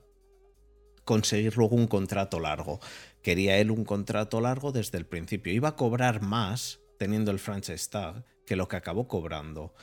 [1.05, 2.81] conseguir luego un contrato largo.
[3.23, 5.53] Quería él un contrato largo desde el principio.
[5.53, 9.75] Iba a cobrar más teniendo el franchise tag que lo que acabó cobrando.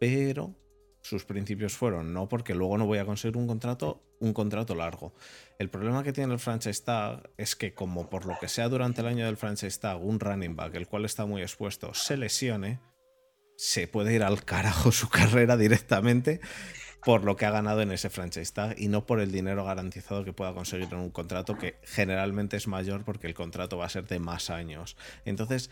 [0.00, 0.56] Pero
[1.02, 5.12] sus principios fueron no, porque luego no voy a conseguir un contrato, un contrato largo.
[5.58, 9.00] El problema que tiene el franchise tag es que, como por lo que sea durante
[9.00, 12.80] el año del franchise tag, un running back, el cual está muy expuesto, se lesione,
[13.56, 16.40] se puede ir al carajo su carrera directamente
[17.04, 20.24] por lo que ha ganado en ese franchise tag y no por el dinero garantizado
[20.24, 23.88] que pueda conseguir en un contrato que generalmente es mayor porque el contrato va a
[23.88, 24.96] ser de más años.
[25.24, 25.68] Entonces,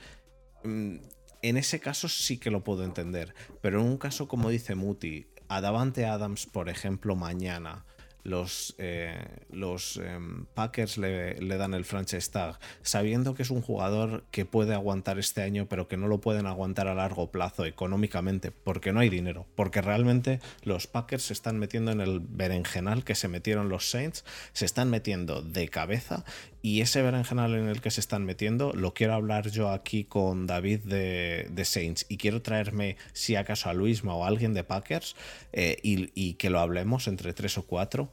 [0.65, 0.97] mm,
[1.43, 5.27] en ese caso sí que lo puedo entender, pero en un caso como dice Muti,
[5.49, 7.85] a Davante Adams, por ejemplo, mañana
[8.23, 9.19] los, eh,
[9.51, 14.75] em, Packers le, le dan el franchise tag, sabiendo que es un jugador que puede
[14.75, 19.01] aguantar este año, pero que no lo pueden aguantar a largo plazo económicamente, porque no
[19.01, 23.69] hay dinero, porque realmente los Packers se están metiendo en el berenjenal que se metieron
[23.69, 26.25] los Saints, se están metiendo de cabeza
[26.63, 30.47] y ese berenjenal en el que se están metiendo lo quiero hablar yo aquí con
[30.47, 34.65] David de, de Saints y quiero traerme si acaso a Luisma o a alguien de
[34.65, 35.17] Packers
[35.53, 38.13] eh, y, que lo hablemos entre tres o cuatro.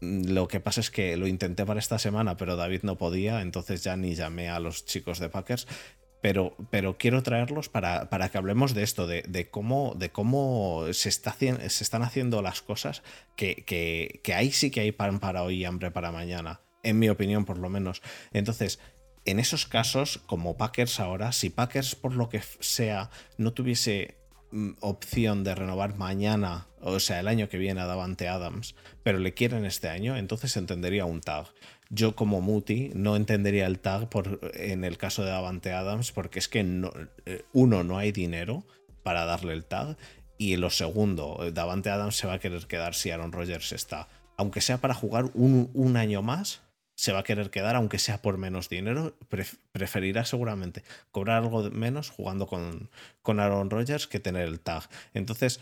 [0.00, 3.40] Mm, Lo que pasa es que lo intenté para esta semana, pero David no podía,
[3.42, 5.66] entonces ya ni llamé a los chicos de Packers.
[6.22, 10.86] Pero, pero quiero traerlos para, para que hablemos de esto, de, de cómo, de cómo
[10.92, 13.02] se están haciendo las cosas,
[13.36, 16.98] que, que, que ahí sí que hay pan para hoy y hambre para mañana, en
[16.98, 18.02] mi opinión por lo menos.
[18.32, 18.78] Entonces,
[19.24, 24.16] en esos casos, como Packers ahora, si Packers por lo que sea no tuviese
[24.52, 29.18] mm, opción de renovar mañana, o sea, el año que viene a Davante Adams, pero
[29.18, 31.46] le quieren este año, entonces entendería un tag.
[31.90, 36.38] Yo como Muti no entendería el tag por, en el caso de Davante Adams porque
[36.38, 36.92] es que no-
[37.26, 38.64] eh, uno no hay dinero
[39.02, 39.96] para darle el tag
[40.38, 44.08] y lo segundo, Davante Adams se va a querer quedar si Aaron Rodgers está.
[44.36, 46.60] Aunque sea para jugar un, un año más,
[46.96, 50.82] se va a querer quedar, aunque sea por menos dinero, pref- preferirá seguramente
[51.12, 52.90] cobrar algo menos jugando con,
[53.22, 54.82] con Aaron Rodgers que tener el tag.
[55.14, 55.60] Entonces,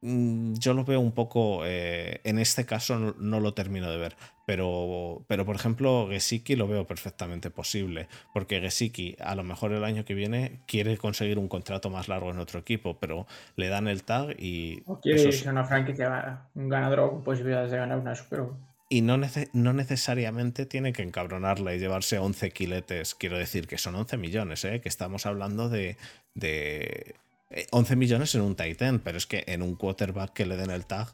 [0.00, 3.98] mm, yo lo veo un poco, eh, en este caso no, no lo termino de
[3.98, 9.72] ver, pero, pero por ejemplo Gesicki lo veo perfectamente posible, porque Gesicki a lo mejor
[9.72, 13.68] el año que viene quiere conseguir un contrato más largo en otro equipo, pero le
[13.68, 14.82] dan el tag y...
[14.86, 18.42] o quiere irse es- a una franquicia, un ganador con posibilidades de ganar una Super
[18.42, 18.56] Bowl.
[18.90, 23.14] Y no, nece- no necesariamente tiene que encabronarla y llevarse 11 quiletes.
[23.14, 24.80] Quiero decir que son 11 millones, ¿eh?
[24.82, 25.96] que estamos hablando de,
[26.34, 27.14] de
[27.50, 30.56] eh, 11 millones en un tight end, pero es que en un quarterback que le
[30.56, 31.08] den el tag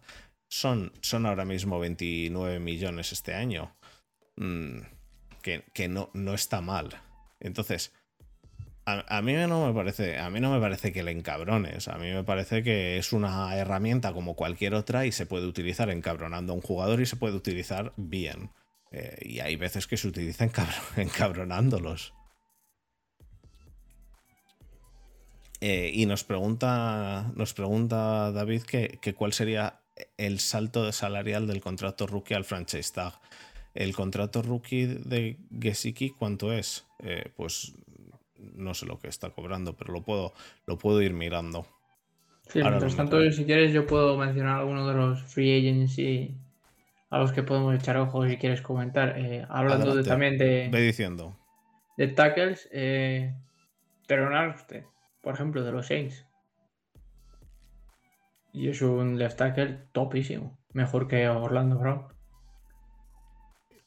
[0.48, 3.76] son, son ahora mismo 29 millones este año.
[4.36, 4.80] Mm,
[5.42, 7.00] que que no, no está mal.
[7.40, 7.92] Entonces,
[8.86, 11.88] a, mí no me parece, a mí no me parece que le encabrones.
[11.88, 15.90] A mí me parece que es una herramienta como cualquier otra y se puede utilizar
[15.90, 18.50] encabronando a un jugador y se puede utilizar bien.
[18.92, 22.14] Eh, y hay veces que se utiliza encabro- encabronándolos.
[25.60, 29.80] Eh, y nos pregunta, nos pregunta David que, que cuál sería
[30.16, 33.14] el salto salarial del contrato rookie al franchise tag.
[33.74, 36.86] El contrato rookie de Gesicki, ¿cuánto es?
[37.00, 37.74] Eh, pues
[38.54, 40.32] no sé lo que está cobrando, pero lo puedo,
[40.66, 41.66] lo puedo ir mirando.
[42.48, 46.36] Sí, mientras tanto, si quieres, yo puedo mencionar algunos de los free agents y
[47.10, 49.18] a los que podemos echar ojos si quieres comentar.
[49.18, 50.68] Eh, hablando también de.
[50.70, 51.36] Ve diciendo.
[51.96, 53.34] De tackles, eh,
[54.54, 54.84] usted,
[55.22, 56.26] por ejemplo, de los Saints.
[58.52, 60.58] Y es un left tackle topísimo.
[60.72, 62.06] Mejor que Orlando Brown.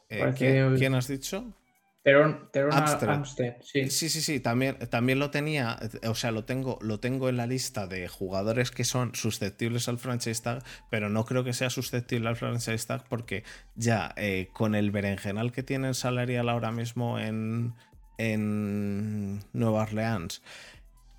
[0.10, 1.54] Eh, ¿quién, has dicho?
[2.02, 3.90] Teron, Amstead, sí.
[3.90, 4.10] sí.
[4.10, 7.88] Sí, sí, también, también lo tenía, o sea, lo tengo, lo tengo en la lista
[7.88, 12.38] de jugadores que son susceptibles al franchise tag, pero no creo que sea susceptible al
[12.38, 13.44] franchise tag porque
[13.76, 17.74] ya eh, con el berenjenal que tienen salarial ahora mismo en,
[18.18, 20.42] en Nueva Orleans,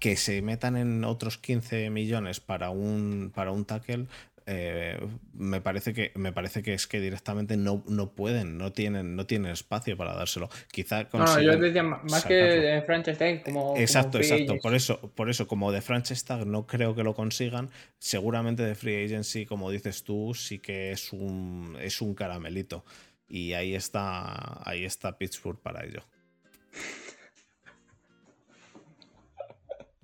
[0.01, 4.07] que se metan en otros 15 millones para un, para un tackle,
[4.53, 4.99] eh,
[5.33, 9.25] me, parece que, me parece que es que directamente no, no pueden, no tienen, no
[9.25, 10.49] tienen espacio para dárselo.
[10.73, 13.77] Quizá No, yo decía más que de franchise tag como.
[13.77, 14.57] Exacto, exacto.
[14.59, 17.71] Por eso, por eso, como de franchise tag no creo que lo consigan.
[18.01, 22.85] Seguramente de free agency, como dices tú, sí que es un, es un caramelito.
[23.29, 26.03] Y ahí está, ahí está Pittsburgh para ello.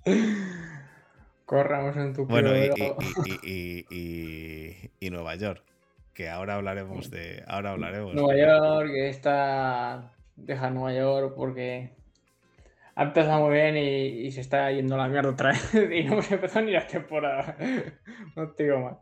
[1.46, 2.50] Corramos en tu Bueno,
[3.44, 3.86] y,
[5.00, 5.62] y, Nueva York,
[6.12, 7.44] que ahora hablaremos de.
[7.46, 8.14] Ahora hablaremos.
[8.14, 10.12] Nueva York, está.
[10.34, 11.92] Deja Nueva York porque
[12.96, 15.72] ha empezado muy bien y, se está yendo la mierda otra vez.
[15.92, 17.56] y no hemos empezado ni la temporada.
[18.36, 18.96] no te digo más.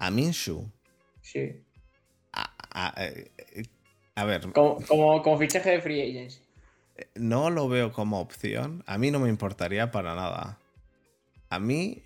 [0.00, 0.68] ¿A Minshew?
[1.20, 1.62] Sí.
[2.32, 3.30] A, eh,
[4.16, 4.50] ver.
[4.50, 6.40] Como, como, fichaje de free agency.
[7.14, 8.82] No lo veo como opción.
[8.88, 10.58] A mí no me importaría para nada.
[11.48, 12.03] A mí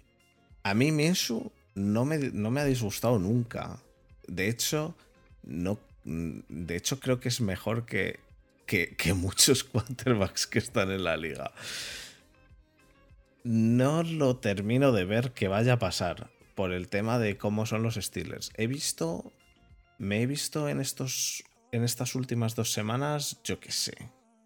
[0.68, 3.78] a mí Minshew no me, no me ha disgustado nunca.
[4.26, 4.94] De hecho,
[5.42, 8.20] no, de hecho creo que es mejor que,
[8.66, 11.52] que, muchos quarterbacks que están en la liga.
[13.44, 17.82] No lo termino de ver que vaya a pasar por el tema de cómo son
[17.82, 18.50] los Steelers.
[18.56, 19.32] He visto,
[19.96, 23.96] me he visto en estos, en estas últimas dos semanas, yo qué sé,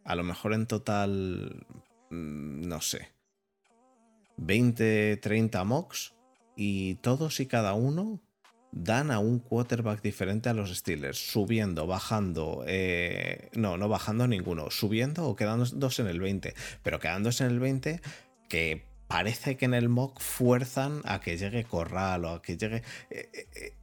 [0.05, 1.67] a lo mejor en total,
[2.11, 3.09] mm, no sé,
[4.47, 6.15] 20, 30 mocks
[6.57, 8.21] y todos y cada uno
[8.73, 14.71] dan a un quarterback diferente a los Steelers, subiendo, bajando, eh, no, no bajando ninguno,
[14.71, 18.01] subiendo o quedándose en el 20, pero quedándose en el 20
[18.49, 22.83] que parece que en el mock fuerzan a que llegue Corral o a que llegue...
[23.11, 23.75] Eh, eh,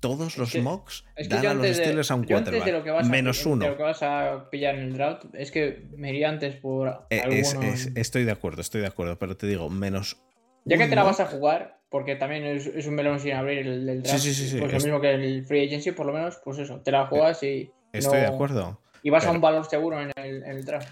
[0.00, 3.04] todos los mocks dan a los Steelers a un quarterback.
[3.06, 3.64] menos uno.
[3.64, 7.06] De lo que vas a pillar en el draft, es que me iría antes por.
[7.10, 10.22] estoy de acuerdo, estoy de acuerdo, pero te digo, menos.
[10.64, 14.02] Ya que te la vas a jugar, porque también es, un melón sin abrir el,
[14.02, 14.20] draft.
[14.20, 16.80] Sí, sí, sí, pues lo mismo que el free agency, por lo menos, pues eso,
[16.80, 17.70] te la juegas y.
[17.92, 18.80] Estoy de acuerdo.
[19.02, 20.88] Y vas a un valor seguro en el, draft.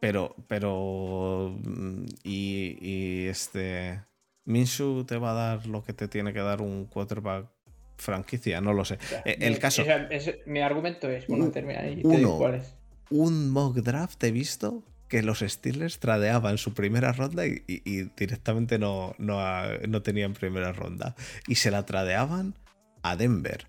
[0.00, 1.56] Pero, pero.
[1.64, 4.02] Mm, y, y este.
[4.46, 7.53] Minshu te va a dar lo que te tiene que dar un quarterback
[7.96, 8.98] franquicia, no lo sé.
[9.24, 9.84] Eh, el caso.
[10.46, 12.74] mi argumento es, bueno, termina y te digo cuál es.
[13.10, 17.60] Un mock draft he visto que los Steelers tradeaban su primera ronda y,
[18.16, 19.38] directamente no, no,
[19.86, 21.14] no, tenían primera ronda.
[21.46, 22.54] Y se la tradeaban
[23.02, 23.66] a Denver.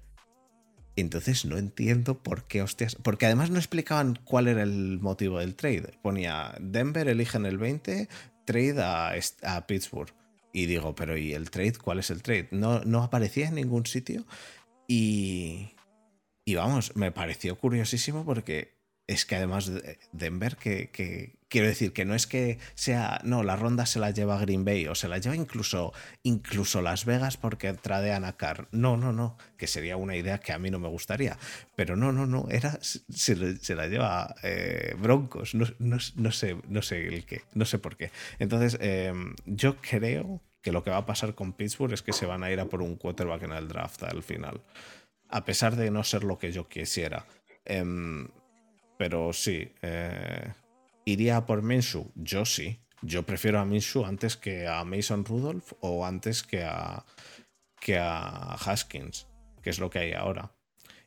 [0.96, 2.96] Entonces no entiendo por qué, hostias.
[2.96, 5.92] Porque además no explicaban cuál era el motivo del trade.
[6.02, 8.08] Ponía Denver eligen el 20,
[8.46, 10.14] trade a, a Pittsburgh.
[10.56, 11.74] Y digo, pero ¿y el trade?
[11.74, 12.48] ¿Cuál es el trade?
[12.52, 14.24] No, no aparecía en ningún sitio.
[14.88, 15.72] Y,
[16.46, 18.75] y vamos, me pareció curiosísimo porque
[19.08, 19.72] es que además
[20.12, 24.12] Denver, que, que, quiero decir que no es que sea, no, la ronda se la
[24.12, 28.68] lleva Green Bay o se la lleva incluso, incluso Las Vegas porque tradean a Carr.
[28.72, 31.38] No, no, no, que sería una idea que a mí no me gustaría.
[31.76, 37.08] Pero no, no, no, era, se, la lleva eh, Broncos, no, no, sé, no sé
[37.08, 38.12] el qué, no sé por qué.
[38.40, 42.26] Entonces, em, yo creo que lo que va a pasar con Pittsburgh es que se
[42.26, 44.62] van a ir a por un quarterback en el draft al final.
[45.30, 47.26] A pesar de no ser lo que yo quisiera.
[47.66, 48.28] Em,
[48.98, 50.54] pero sí, eh,
[51.06, 52.12] ¿iría por Minshew?
[52.16, 52.80] Yo sí.
[53.02, 57.06] Yo prefiero a Minshew antes que a Mason Rudolph o antes que a,
[57.80, 59.28] que a Haskins,
[59.62, 60.52] que es lo que hay ahora.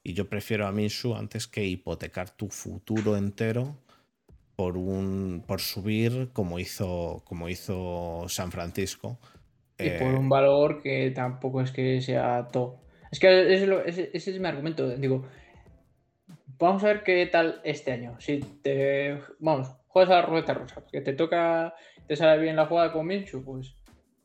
[0.03, 3.77] Y yo prefiero a Minshew antes que hipotecar tu futuro entero
[4.55, 9.19] por un por subir como hizo como hizo San Francisco.
[9.79, 12.77] Y por un eh, valor que tampoco es que sea top.
[13.11, 14.89] Es que ese es mi argumento.
[14.97, 15.25] Digo,
[16.59, 18.17] vamos a ver qué tal este año.
[18.21, 21.75] Si te, vamos, juegas a la ruleta rusa, que te toca,
[22.07, 23.75] te sale bien la jugada con Minchu, pues,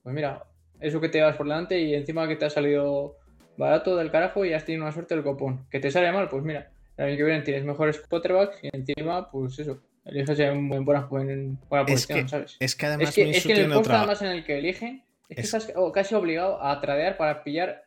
[0.01, 0.43] pues mira,
[0.79, 3.17] eso que te vas por delante y encima que te ha salido
[3.57, 5.65] barato del carajo y has tenido una suerte del copón.
[5.69, 9.29] Que te sale mal, pues mira, el año que viene tienes mejores quarterbacks y encima,
[9.31, 12.57] pues eso, eliges en buena, buena posición, ¿sabes?
[12.59, 13.99] Es que además es que, es que en el otra...
[13.99, 17.85] además en el que eligen, es, que estás casi obligado a tradear para pillar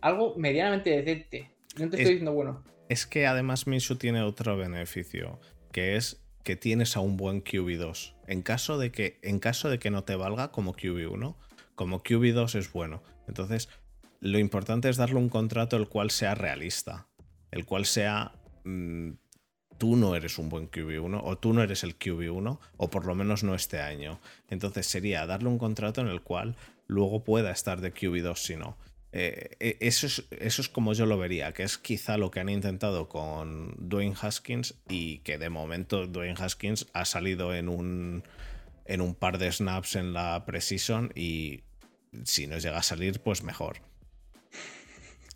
[0.00, 1.50] algo medianamente decente.
[1.78, 2.64] No te estoy diciendo bueno.
[2.90, 5.38] Es que además Minshew tiene otro beneficio,
[5.70, 8.14] que es que tienes a un buen QB2.
[8.26, 11.36] En caso de que, en caso de que no te valga como QB1,
[11.76, 13.00] como QB2 es bueno.
[13.28, 13.68] Entonces,
[14.18, 17.06] lo importante es darle un contrato el cual sea realista,
[17.52, 18.32] el cual sea
[18.64, 19.10] mm,
[19.78, 23.14] tú no eres un buen QB1 o tú no eres el QB1 o por lo
[23.14, 24.18] menos no este año.
[24.48, 26.56] Entonces sería darle un contrato en el cual
[26.88, 28.76] luego pueda estar de QB2 si no.
[29.12, 32.40] Eh, e, eso, es, eso es como yo lo vería, que es quizá lo que
[32.40, 38.22] han intentado con Dwayne Haskins y que de momento Dwayne Haskins ha salido en un,
[38.84, 41.62] en un par de snaps en la preseason y
[42.24, 43.78] si no llega a salir, pues mejor.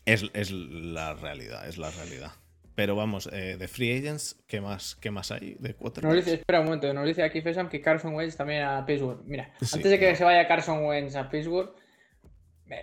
[0.06, 2.32] Es, la realidad, es la realidad.
[2.74, 6.12] Pero vamos, eh, de Free Agents, ¿qué más, qué más hay de cuatro?
[6.12, 9.22] espera un momento, nos dice aquí Fesam que Carson Wentz también a Pittsburgh.
[9.24, 11.72] Mira, antes de que se vaya Carson Wentz a Pittsburgh,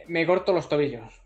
[0.08, 1.24] me, corto los tobillos.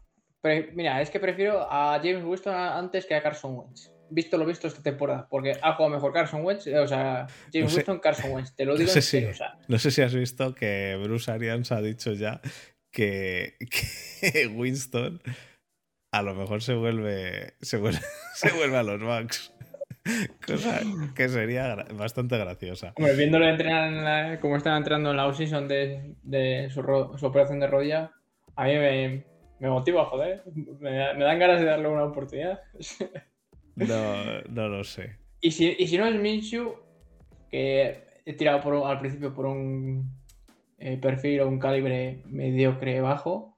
[0.74, 3.91] mira, es que prefiero a James Winston antes que a Carson Wentz.
[4.10, 8.00] Visto lo visto esta temporada, porque ha jugado mejor Carson Wentz, o sea, James Winston,
[8.00, 9.26] Carson Wentz, te lo digo no sé, si,
[9.68, 12.39] no sé si has visto que Bruce Arians ha dicho ya
[12.91, 13.56] que,
[14.56, 15.22] Winston
[16.13, 18.00] a lo mejor se vuelve, se vuelve,
[18.36, 19.52] se vuelve a los Bucks.
[20.46, 20.82] Cosa
[21.15, 22.94] que sería bastante graciosa.
[23.18, 26.84] viéndolo entrenar como están entrando en la offseason de, de su,
[27.18, 28.12] su, operación de rodilla,
[28.56, 28.74] a mí
[29.60, 30.44] me, motiva, joder.
[30.80, 32.62] Me, dan ganas de darle una oportunidad.
[33.76, 35.18] No, no lo sé.
[35.41, 36.76] Y si, y si no es Minshew,
[37.50, 40.10] que he tirado por, al principio por un
[40.78, 43.58] eh, perfil o un calibre mediocre bajo,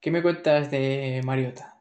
[0.00, 1.74] ¿qué me cuentas de Mariota?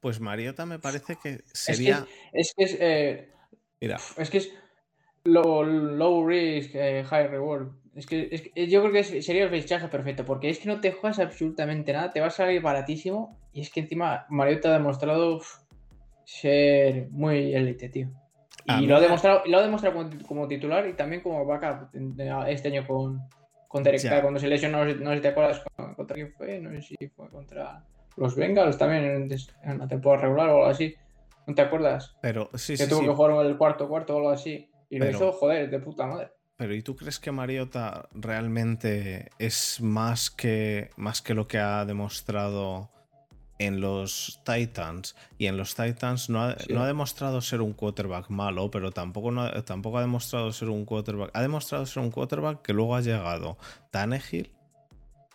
[0.00, 2.06] Pues Mariota me parece que sería.
[2.32, 2.76] Es que es.
[2.78, 3.32] Eh,
[3.80, 3.98] Mira.
[4.16, 4.52] Es que es
[5.24, 7.72] low, low risk, eh, high reward.
[7.96, 11.18] Es que, yo creo que sería el fichaje perfecto, porque es que no te juegas
[11.18, 15.40] absolutamente nada, te va a salir baratísimo y es que encima Mario te ha demostrado
[16.24, 18.10] ser muy élite, tío.
[18.66, 21.88] Y lo ha demostrado, lo ha demostrado como, titular y también como backup
[22.48, 23.22] este año con,
[23.66, 25.62] con Derek Carr, cuando se lesionó, no sé si te acuerdas
[25.96, 27.82] contra quién fue, no sé si fue contra
[28.16, 29.30] los Bengals también
[29.62, 30.94] en, la temporada regular o algo así.
[31.46, 32.14] ¿No te acuerdas?
[32.20, 32.84] Pero sí, que sí.
[32.84, 34.68] Que tuvo que jugar el cuarto cuarto o algo así.
[34.90, 36.30] Y lo hizo, joder, de puta madre.
[36.56, 41.84] Pero ¿y tú crees que Mariota realmente es más que, más que lo que ha
[41.84, 42.90] demostrado
[43.58, 45.16] en los Titans?
[45.36, 49.32] Y en los Titans no ha, no ha demostrado ser un quarterback malo, pero tampoco,
[49.64, 51.30] tampoco ha demostrado ser un quarterback.
[51.34, 53.58] Ha demostrado ser un quarterback que luego ha llegado
[53.90, 54.50] Tannehill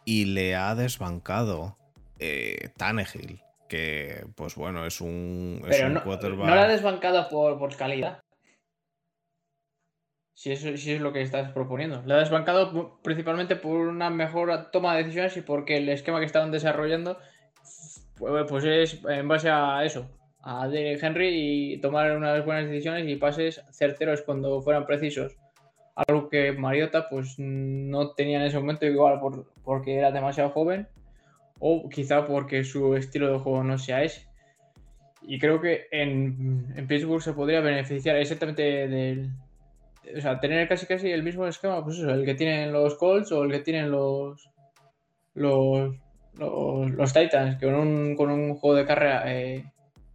[0.06, 1.78] y le ha desbancado
[2.18, 3.44] eh, Tannehill.
[3.70, 6.48] Que, pues bueno, es un, es un quarterback.
[6.48, 8.22] No lo ha desbancado por, por calidad.
[10.42, 12.02] Si eso, si es lo que estás proponiendo.
[12.04, 16.26] Le ha desbancado principalmente por una mejor toma de decisiones y porque el esquema que
[16.26, 17.20] estaban desarrollando
[18.50, 20.10] pues es en base a eso,
[20.42, 25.38] a Henry y tomar unas buenas decisiones y pases certeros cuando fueran precisos.
[25.94, 30.88] Algo que Mariota pues no tenía en ese momento igual por, porque era demasiado joven
[31.60, 34.26] o quizá porque su estilo de juego no sea ese.
[35.22, 39.30] Y creo que en, en Pittsburgh se podría beneficiar exactamente del.
[40.18, 43.32] O sea, tener casi casi el mismo esquema, pues eso, el que tienen los Colts
[43.32, 44.50] o el que tienen los.
[45.34, 45.96] Los.
[46.34, 49.66] Los, Titans, que con un, con un juego de carrera eh,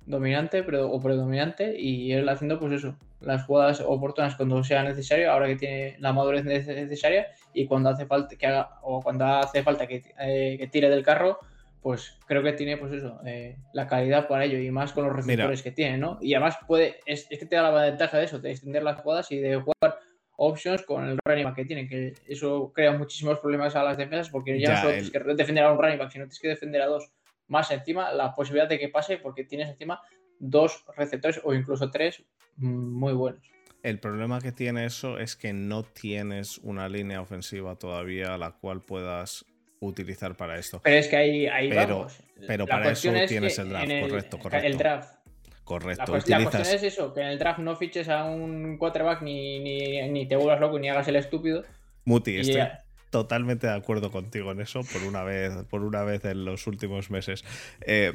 [0.06, 5.46] dominante o predominante y él haciendo, pues eso, las jugadas oportunas cuando sea necesario, ahora
[5.46, 9.86] que tiene la madurez necesaria y cuando hace falta que haga o cuando hace falta
[9.86, 11.38] que, eh, que tire del carro,
[11.86, 15.14] pues creo que tiene, pues eso, eh, la calidad para ello y más con los
[15.14, 16.18] receptores que tiene, ¿no?
[16.20, 19.30] Y además puede, es, que te da la ventaja de eso, de extender las jugadas
[19.30, 19.96] y de jugar
[20.36, 24.30] options con el running back que tiene, que eso crea muchísimos problemas a las defensas
[24.30, 26.82] porque ya, no solo tienes que defender a un running back, sino tienes que defender
[26.82, 27.08] a dos.
[27.46, 30.00] Más encima, la posibilidad de que pase porque tienes encima
[30.40, 32.20] dos receptores o incluso tres
[32.56, 33.48] muy buenos.
[33.84, 38.50] El problema que tiene eso es que no tienes una línea ofensiva todavía a la
[38.50, 39.46] cual puedas
[39.80, 40.80] utilizar para esto.
[40.82, 42.18] Pero es que ahí, ahí pero, vamos.
[42.46, 44.66] Pero para eso tienes el draft, correcto, correcto.
[44.66, 45.16] El draft.
[45.64, 46.04] Correcto.
[46.06, 50.28] La, cuestión es eso, que en el draft no fiches a un quarterback ni, ni,
[50.28, 51.64] te vuelvas loco ni hagas el estúpido.
[52.04, 52.62] Muti, estoy
[53.10, 57.10] totalmente de acuerdo contigo en eso por una vez, por una vez en los últimos
[57.10, 57.44] meses.
[57.80, 58.14] Eh,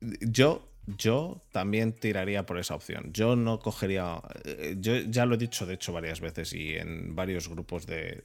[0.00, 3.12] yo yo también tiraría por esa opción.
[3.12, 4.20] Yo no cogería.
[4.44, 8.22] Eh, yo ya lo he dicho, de hecho, varias veces y en varios grupos de,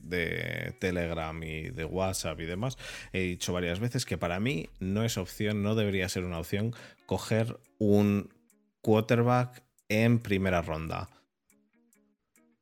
[0.80, 2.78] Telegram y de WhatsApp y demás.
[3.14, 6.74] He dicho varias veces que para mí no es opción, no debería ser una opción
[7.06, 8.34] coger un
[8.82, 11.10] quarterback en primera ronda.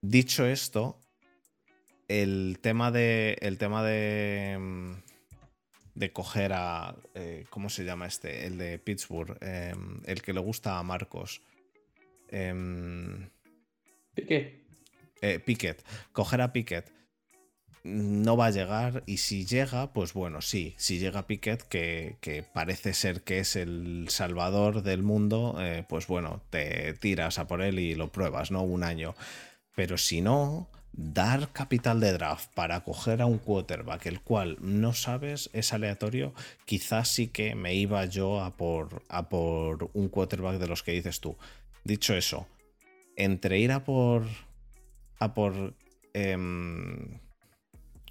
[0.02, 1.00] Dicho esto,
[2.10, 3.38] el tema de.
[3.42, 5.05] El tema de mm,
[5.96, 6.96] de coger a.
[7.16, 8.46] Eh, ¿Cómo se llama este?
[8.46, 9.38] El de Pittsburgh.
[9.42, 11.42] Em, el que le gusta a Marcos.
[12.30, 12.54] Eh,
[14.14, 14.66] Piquet.
[15.46, 15.84] Piquet.
[16.12, 16.96] Coger a Piquet
[17.86, 22.42] no va a llegar y si llega, pues bueno, sí, si llega Piquet, que, que
[22.42, 27.62] parece ser que es el salvador del mundo, eh, pues bueno, te tiras a por
[27.62, 28.64] él y lo pruebas, ¿no?
[28.64, 29.16] Un año.
[29.76, 30.68] Pero si no,
[30.98, 36.34] dar capital de draft para coger a un quarterback, el cual no sabes, es aleatorio,
[36.66, 40.94] quizás sí que me iba yo a por, a por un quarterback de los que
[40.94, 41.36] dices tú.
[41.84, 42.48] Dicho eso,
[43.16, 44.24] entre ir a por
[45.20, 45.74] a por
[46.14, 46.38] eh,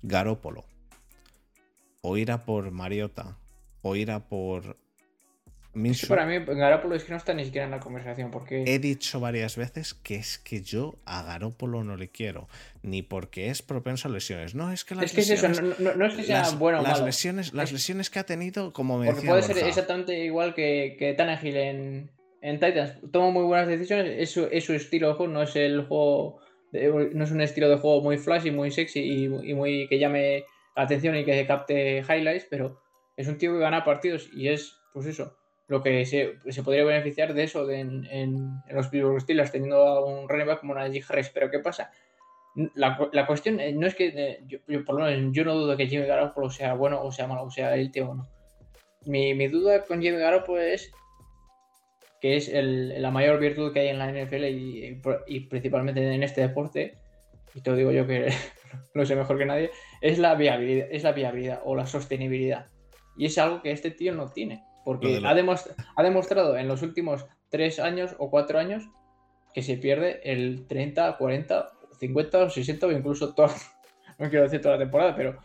[0.03, 0.65] Garópolo
[2.03, 3.39] o ir a por Mariota
[3.83, 4.77] o ir a por
[6.09, 8.31] para mí, Garópolo es que no está ni siquiera en la conversación.
[8.31, 8.65] Porque...
[8.67, 12.49] He dicho varias veces que es que yo a Garópolo no le quiero.
[12.83, 14.55] Ni porque es propenso a lesiones.
[14.55, 16.83] No, es que las es que lesiones, es eso, no, es que sea bueno o
[16.83, 20.97] las Lesiones, las lesiones que ha tenido, como me Porque puede ser exactamente igual que,
[20.99, 22.11] que Tannehill en,
[22.41, 23.01] en Titans.
[23.13, 24.15] Toma muy buenas decisiones.
[24.19, 26.41] Es su, es su estilo de juego, no es el juego.
[26.73, 30.45] no es un estilo de juego muy flashy, muy sexy y, y muy que llame
[30.77, 32.81] la atención y que capte highlights, pero
[33.17, 35.37] es un tío que gana partidos y es, pues eso
[35.67, 40.05] lo que se, se podría beneficiar de eso en, en, los Pittsburgh Steelers teniendo a
[40.05, 41.31] un running back como Najee Harris.
[41.31, 41.91] Pero ¿qué pasa?
[42.75, 45.77] La, la, cuestión eh, no es que eh, yo, por lo menos yo no dudo
[45.77, 48.29] que Jimmy Garoppolo sea bueno o sea malo, o sea el tío o no.
[49.07, 50.93] Mi, mi, duda con Jimmy Garoppolo es
[52.21, 56.23] que es el, la mayor virtud que hay en la NFL y, y, principalmente en
[56.23, 56.97] este deporte,
[57.55, 58.33] y te lo digo yo que
[58.95, 62.67] lo sé mejor que nadie, es la viabilidad, es la viabilidad o la sostenibilidad.
[63.17, 64.63] Y es algo que este tío no tiene.
[64.85, 68.85] Porque ha, ha, demostrado en los últimos tres años o cuatro años
[69.55, 73.49] que se pierde el 30, 40, 50 o 60 o incluso todo.
[74.17, 75.41] No quiero decir toda la temporada, pero.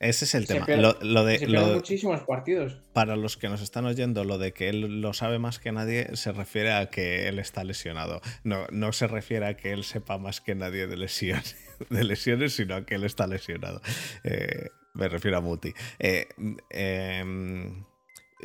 [0.00, 0.66] Ese es el tema.
[0.66, 2.82] lo, de, se muchísimos partidos.
[2.92, 6.16] Para los que nos están oyendo, lo de que él lo sabe más que nadie
[6.16, 8.20] se refiere a que él está lesionado.
[8.42, 11.56] No, no se refiere a que él sepa más que nadie de lesiones,
[11.88, 13.80] de lesiones sino a que él está lesionado.
[14.24, 15.72] Eh, me refiero a Muti.
[16.00, 16.26] Eh,
[16.70, 17.24] eh,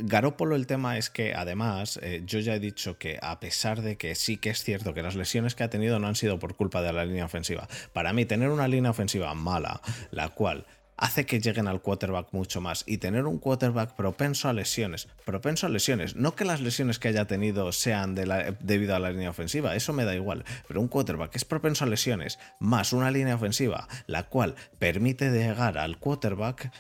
[0.04, 3.98] Garópolo el tema es que además eh, yo ya he dicho que a pesar de
[3.98, 6.56] que sí que es cierto que las lesiones que ha tenido no han sido por
[6.56, 9.82] culpa de la línea ofensiva, para mí tener una línea ofensiva mala,
[10.12, 10.66] la cual
[11.00, 15.66] hace que lleguen al quarterback mucho más y tener un quarterback propenso a lesiones, propenso
[15.66, 19.76] a lesiones, no que las lesiones que haya tenido sean debido a la línea ofensiva,
[19.76, 23.88] eso me da igual, pero un quarterback es propenso a lesiones más una línea ofensiva
[24.08, 26.72] la cual permite llegar al quarterback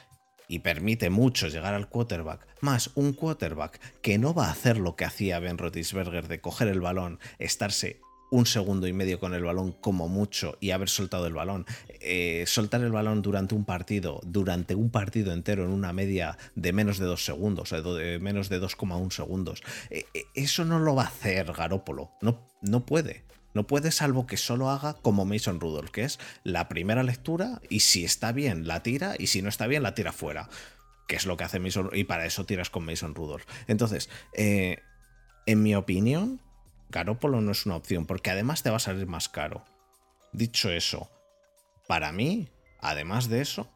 [0.49, 4.97] y permite mucho llegar al quarterback, más un quarterback que no va a hacer lo
[4.97, 9.43] que hacía Ben Roethlisberger de coger el balón, estarse un segundo y medio con el
[9.43, 11.65] balón como mucho y haber soltado el balón.
[12.01, 16.73] Eh, soltar el balón durante un partido, durante un partido entero en una media de
[16.73, 19.63] menos de dos segundos, de menos de 2,1 segundos.
[19.89, 23.23] Eh, eh, eso no lo va a hacer Garópolo, no, no puede.
[23.53, 27.79] No puede salvo que solo haga como Mason Rudolph, que es la primera lectura y
[27.81, 30.49] si está bien la tira y si no está bien la tira fuera,
[31.07, 33.45] que es lo que hace Mason y para eso tiras con Mason Rudolph.
[33.67, 34.79] Entonces, eh,
[35.45, 36.41] En mi opinión,
[36.89, 39.65] Garópolo no es una opción, porque además te va a salir más caro.
[40.31, 41.09] Dicho eso,
[41.87, 43.71] para mí, además de eso,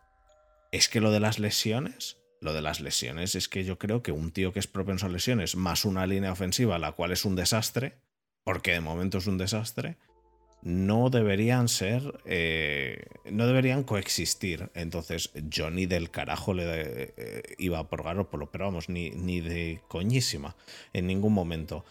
[0.71, 4.11] es que lo de las lesiones, lo de las lesiones es que yo creo que
[4.11, 7.35] un tío que es propenso a lesiones, más una línea ofensiva, la cual es un
[7.35, 7.97] desastre,
[8.43, 9.97] porque de momento es un desastre,
[10.63, 14.69] no deberían ser, eh, no deberían coexistir.
[14.73, 19.81] Entonces, yo ni del carajo le eh, iba por Garoppolo, pero vamos, ni, ni de
[19.89, 20.55] coñísima,
[20.93, 21.83] en ningún momento.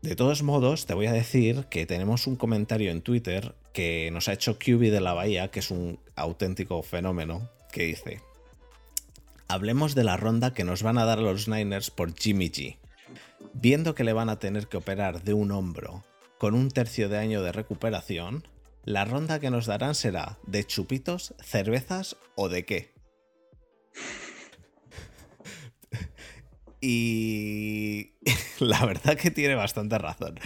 [0.00, 4.28] De todos modos, te voy a decir que tenemos un comentario en Twitter que nos
[4.28, 8.20] ha hecho QB de la Bahía, que es un auténtico fenómeno, que dice:
[9.46, 12.78] Hablemos de la ronda que nos van a dar los Niners por Jimmy G.
[13.54, 16.04] Viendo que le van a tener que operar de un hombro
[16.38, 18.46] con un tercio de año de recuperación,
[18.84, 22.92] la ronda que nos darán será de chupitos, cervezas o de qué.
[26.80, 28.12] y
[28.58, 30.38] la verdad que tiene bastante razón.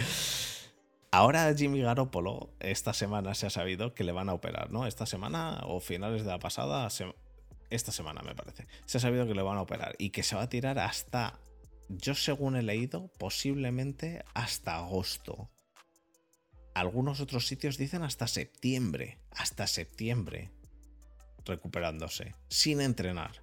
[1.11, 4.85] Ahora Jimmy Garoppolo, esta semana se ha sabido que le van a operar, ¿no?
[4.85, 6.87] Esta semana o finales de la pasada,
[7.69, 10.35] esta semana me parece, se ha sabido que le van a operar y que se
[10.35, 11.39] va a tirar hasta,
[11.89, 15.49] yo según he leído, posiblemente hasta agosto.
[16.73, 20.51] Algunos otros sitios dicen hasta septiembre, hasta septiembre,
[21.45, 23.41] recuperándose, sin entrenar.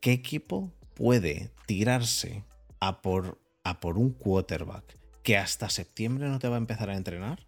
[0.00, 2.44] ¿Qué equipo puede tirarse
[2.80, 6.96] a por, a por un quarterback que hasta septiembre no te va a empezar a
[6.96, 7.46] entrenar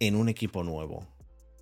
[0.00, 1.06] en un equipo nuevo?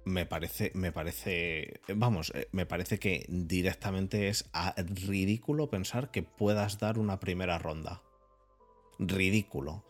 [0.05, 4.45] Me parece, me parece, vamos, eh, me parece que directamente es
[4.77, 8.03] ridículo pensar que puedas dar una primera ronda.
[8.99, 9.83] Ridículo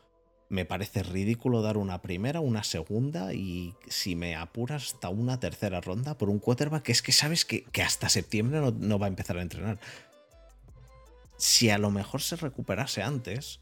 [0.49, 5.81] me parece ridículo dar una primera, una segunda y si me apuras hasta una tercera
[5.81, 9.39] ronda por un quarterback que es que sabes que, hasta septiembre no, va a empezar
[9.39, 9.81] a entrenar.
[11.37, 13.61] Si a lo mejor se recuperase antes,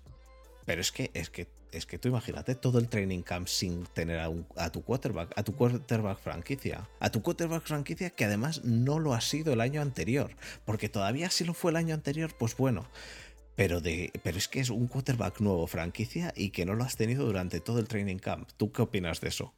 [0.67, 4.19] pero es que, es que, es que tú imagínate todo el training camp sin tener
[4.21, 8.99] a, a tu quarterback, a tu quarterback franquicia, a tu quarterback franquicia que además no
[8.99, 12.57] lo ha sido el año anterior, porque todavía si lo fue el año anterior, pues
[12.57, 12.87] bueno,
[13.55, 16.97] pero, de, pero es que es un quarterback nuevo, franquicia, y que no lo has
[16.97, 18.49] tenido durante todo el training camp.
[18.57, 19.55] ¿Tú qué opinas de eso?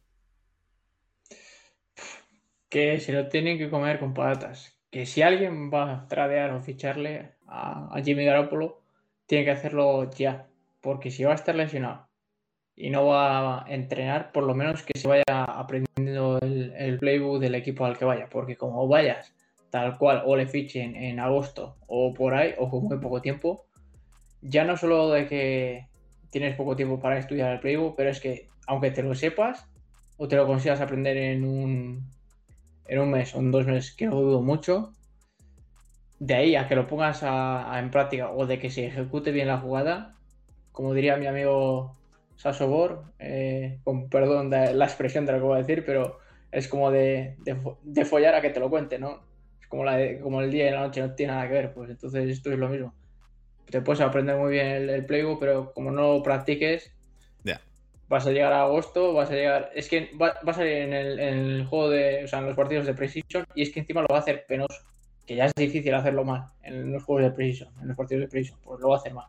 [2.69, 4.77] Que se lo tienen que comer con patatas.
[4.91, 8.81] Que si alguien va a tradear o ficharle a, Jimmy Garoppolo,
[9.27, 10.47] tiene que hacerlo ya.
[10.81, 12.04] Porque si va a estar lesionado
[12.75, 17.55] y no va a entrenar, por lo menos que se vaya aprendiendo el, playbook del
[17.55, 18.27] equipo al que vaya.
[18.29, 19.33] Porque como vayas
[19.69, 23.65] tal cual o le fichen en agosto o por ahí o con muy poco tiempo,
[24.41, 25.87] ya no solo de que
[26.29, 29.67] tienes poco tiempo para estudiar el playbook, pero es que aunque te lo sepas
[30.17, 32.09] o te lo consigas aprender en un,
[32.87, 34.91] en un mes o en dos meses, que lo dudo mucho,
[36.19, 39.59] de ahí a que lo pongas en práctica o de que se ejecute bien la
[39.59, 40.15] jugada,
[40.71, 41.95] como diría mi amigo
[42.35, 46.19] Sasobor, eh, con perdón de la expresión de lo que voy a decir, pero
[46.51, 47.35] es como de,
[47.83, 49.21] de, follar a que te lo cuente, ¿no?
[49.61, 51.89] Es como, la como el día y la noche no tiene nada que ver, pues
[51.89, 52.93] entonces esto es lo mismo
[53.69, 56.91] te puedes aprender muy bien el, playbook, pero como no lo practiques,
[58.07, 59.71] vas a llegar a agosto, vas a llegar.
[59.73, 62.23] Es que va, a salir en el, juego de.
[62.23, 64.45] O sea, en los partidos de Precision, y es que encima lo va a hacer
[64.47, 64.83] penoso.
[65.25, 68.27] Que ya es difícil hacerlo mal en los juegos de Precision, en los partidos de
[68.27, 69.25] Precision, pues lo va a hacer mal.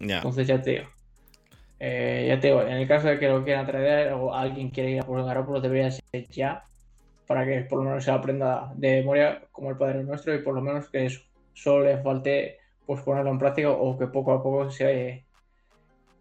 [0.00, 0.84] Entonces ya te digo.
[1.80, 4.90] Eh, ya te digo, en el caso de que lo quieran traer o alguien quiera
[4.90, 6.64] ir a por Garoppolo, debería ser ya
[7.26, 10.54] para que por lo menos se aprenda de memoria como el Padre Nuestro y por
[10.54, 11.20] lo menos que eso,
[11.52, 15.26] solo le falte pues ponerlo en práctica o que poco a poco se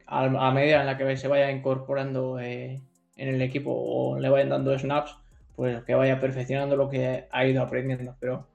[0.08, 2.82] a, medida en la que se vaya incorporando eh,
[3.18, 5.16] en el equipo o le vayan dando snaps,
[5.55, 8.16] pues que vaya perfeccionando lo que ha ido aprendiendo.
[8.20, 8.47] Pero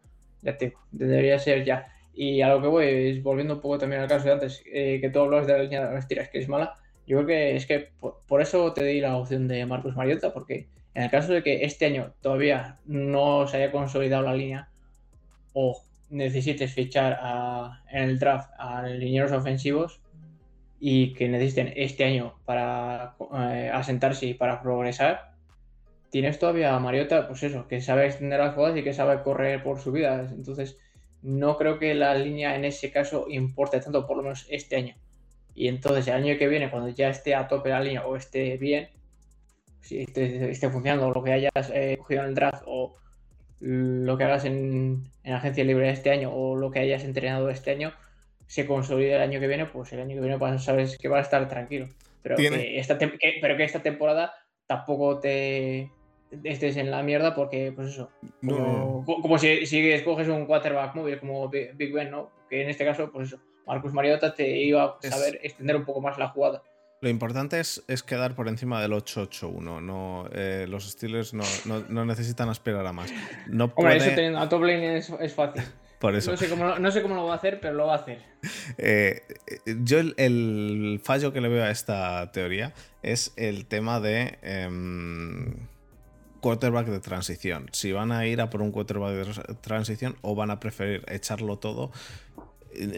[0.43, 1.89] ya te digo, debería ser ya.
[2.15, 4.99] Y a lo que voy, es volviendo un poco también al caso de antes, eh,
[5.01, 6.75] que tú hablas de la línea de las tiras, que es mala.
[7.13, 10.69] Yo creo que es que por, eso te di la opción de Marcus Mariota, porque
[10.95, 14.71] en el caso de que este año todavía no se haya consolidado la línea,
[15.53, 17.21] o necesites fichar
[17.91, 20.01] en el draft a linieros ofensivos
[20.81, 23.15] y que necesiten este año para
[23.51, 25.35] eh, asentarse y para progresar,
[26.09, 29.63] tienes todavía a Mariota, pues eso, que sabe extender las jugadas y que sabe correr
[29.63, 30.31] por su vida.
[30.33, 30.79] Entonces,
[31.21, 34.95] no creo que la línea en ese caso importe tanto, por lo menos este año.
[35.55, 38.57] Y entonces el año que viene, cuando ya esté a tope la línea o esté
[38.57, 38.89] bien,
[39.81, 42.97] si esté, funcionando lo que hayas eh, cogido en el draft o
[43.61, 47.93] lo que hagas en, agencia libre este año o lo que hayas entrenado este año
[48.47, 51.19] se consolide el año que viene, pues el año que viene vas sabes que va
[51.19, 51.89] a estar tranquilo.
[52.23, 54.35] Pero, que esta, pero que esta temporada
[54.67, 55.91] tampoco te
[56.45, 58.11] estés en la mierda porque, pues eso,
[58.43, 59.49] como, si,
[59.93, 62.31] escoges un quarterback móvil como Big Ben, ¿no?
[62.49, 66.01] Que en este caso, pues eso, Marcus Mariota te iba a saber extender un poco
[66.01, 66.63] más la jugada.
[67.03, 69.83] Lo importante es, es quedar por encima del 8-8-1.
[69.83, 71.43] No, eh, los Steelers no,
[71.89, 73.13] no, necesitan aspirar a más.
[73.49, 75.63] No Hombre, eso teniendo a top es, es fácil.
[75.99, 76.33] Por eso.
[76.33, 78.19] No sé, cómo, no sé, cómo, lo va a hacer, pero lo va a hacer.
[78.79, 79.23] Eh,
[79.85, 85.69] yo el, fallo que le veo a esta teoría es el tema de em,
[86.41, 87.69] quarterback de transición.
[87.73, 91.59] Si van a ir a por un quarterback de transición o van a preferir echarlo
[91.59, 91.93] todo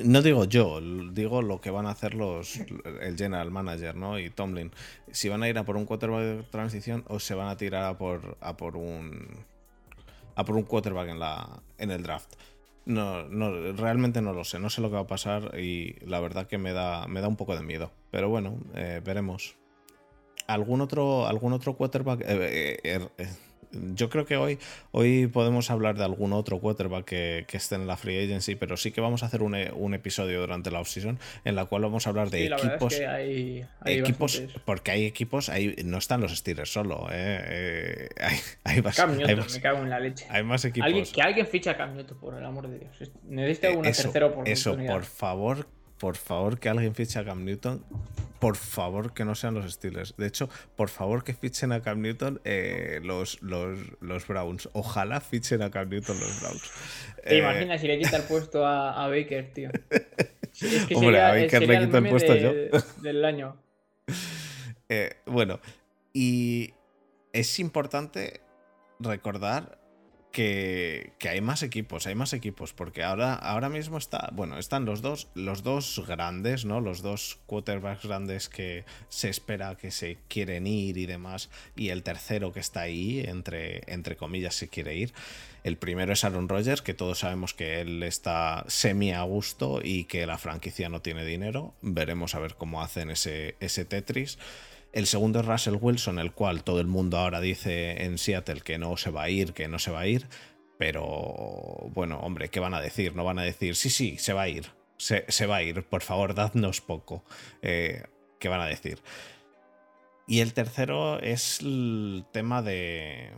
[0.04, 2.60] no digo yo, digo lo que van a hacer los
[3.00, 4.18] el general manager, ¿no?
[4.18, 4.70] Y Tomlin.
[5.10, 7.84] Si van a ir a por un quarterback de transición o se van a tirar
[7.84, 9.28] a por a por un
[10.36, 12.34] a por un quarterback en la en el draft.
[12.86, 16.20] No, no, realmente no lo sé, no sé lo que va a pasar y la
[16.20, 17.90] verdad que me da, me da un poco de miedo.
[18.10, 19.56] Pero bueno, eh, veremos.
[20.46, 22.20] ¿Algún otro, algún otro quarterback?
[22.26, 23.08] Eh, eh,
[23.94, 24.58] yo creo que hoy,
[24.92, 28.90] hoy podemos hablar de algún otro quarterback que, esté en la free agency, pero sí
[28.90, 29.54] que vamos a hacer un,
[29.94, 33.00] episodio durante la offseason en la cual vamos a hablar de equipos.
[33.00, 37.08] hay, equipos porque hay equipos, ahí no están los Steelers solo.
[37.12, 40.26] Eh, eh hay, más, Cam Newton, me cago en la leche.
[40.28, 41.12] Hay más equipos.
[41.12, 43.12] que alguien ficha a Cam Newton, por el amor de Dios.
[43.24, 44.52] Necesita eh, una tercera oportunidad.
[44.52, 45.66] Eso, por favor,
[46.04, 47.82] por favor, que alguien fiche a Cam Newton
[48.38, 50.14] por favor que no sean los Steelers.
[50.18, 54.68] De hecho, por favor que fichen a Cam Newton eh, los, los, Browns.
[54.74, 56.70] Ojalá fichen a Cam Newton los Browns.
[57.22, 59.70] ¿Te eh, imaginas si le quita el puesto a, Baker, tío?
[60.60, 62.52] Es que Hombre, a Baker le quito el, puesto yo.
[63.00, 63.56] Del año.
[64.90, 65.60] Eh, bueno,
[66.12, 66.74] y
[67.32, 68.42] es importante
[69.00, 69.78] recordar
[70.34, 75.00] que, hay más equipos, hay más equipos, porque ahora, ahora mismo está, bueno, están los
[75.00, 76.80] dos, los dos grandes, ¿no?
[76.80, 82.02] Los dos quarterbacks grandes que se espera que se quieren ir y demás, y el
[82.02, 85.14] tercero que está ahí, entre, entre comillas, se quiere ir.
[85.62, 90.04] El primero es Aaron Rodgers, que todos sabemos que él está semi a gusto y
[90.04, 91.74] que la franquicia no tiene dinero.
[91.80, 94.36] Veremos a ver cómo hacen ese, ese Tetris.
[94.94, 98.78] El segundo es Russell Wilson, el cual todo el mundo ahora dice en Seattle que
[98.78, 100.28] no se va a ir, que no se va a ir.
[100.78, 103.16] Pero bueno, hombre, ¿qué van a decir?
[103.16, 104.66] No van a decir, sí, sí, se va a ir.
[104.96, 107.24] Se, va a ir, por favor, dadnos poco.
[107.60, 108.04] Eh,
[108.38, 109.00] ¿Qué van a decir?
[110.28, 113.32] Y el tercero es el tema de,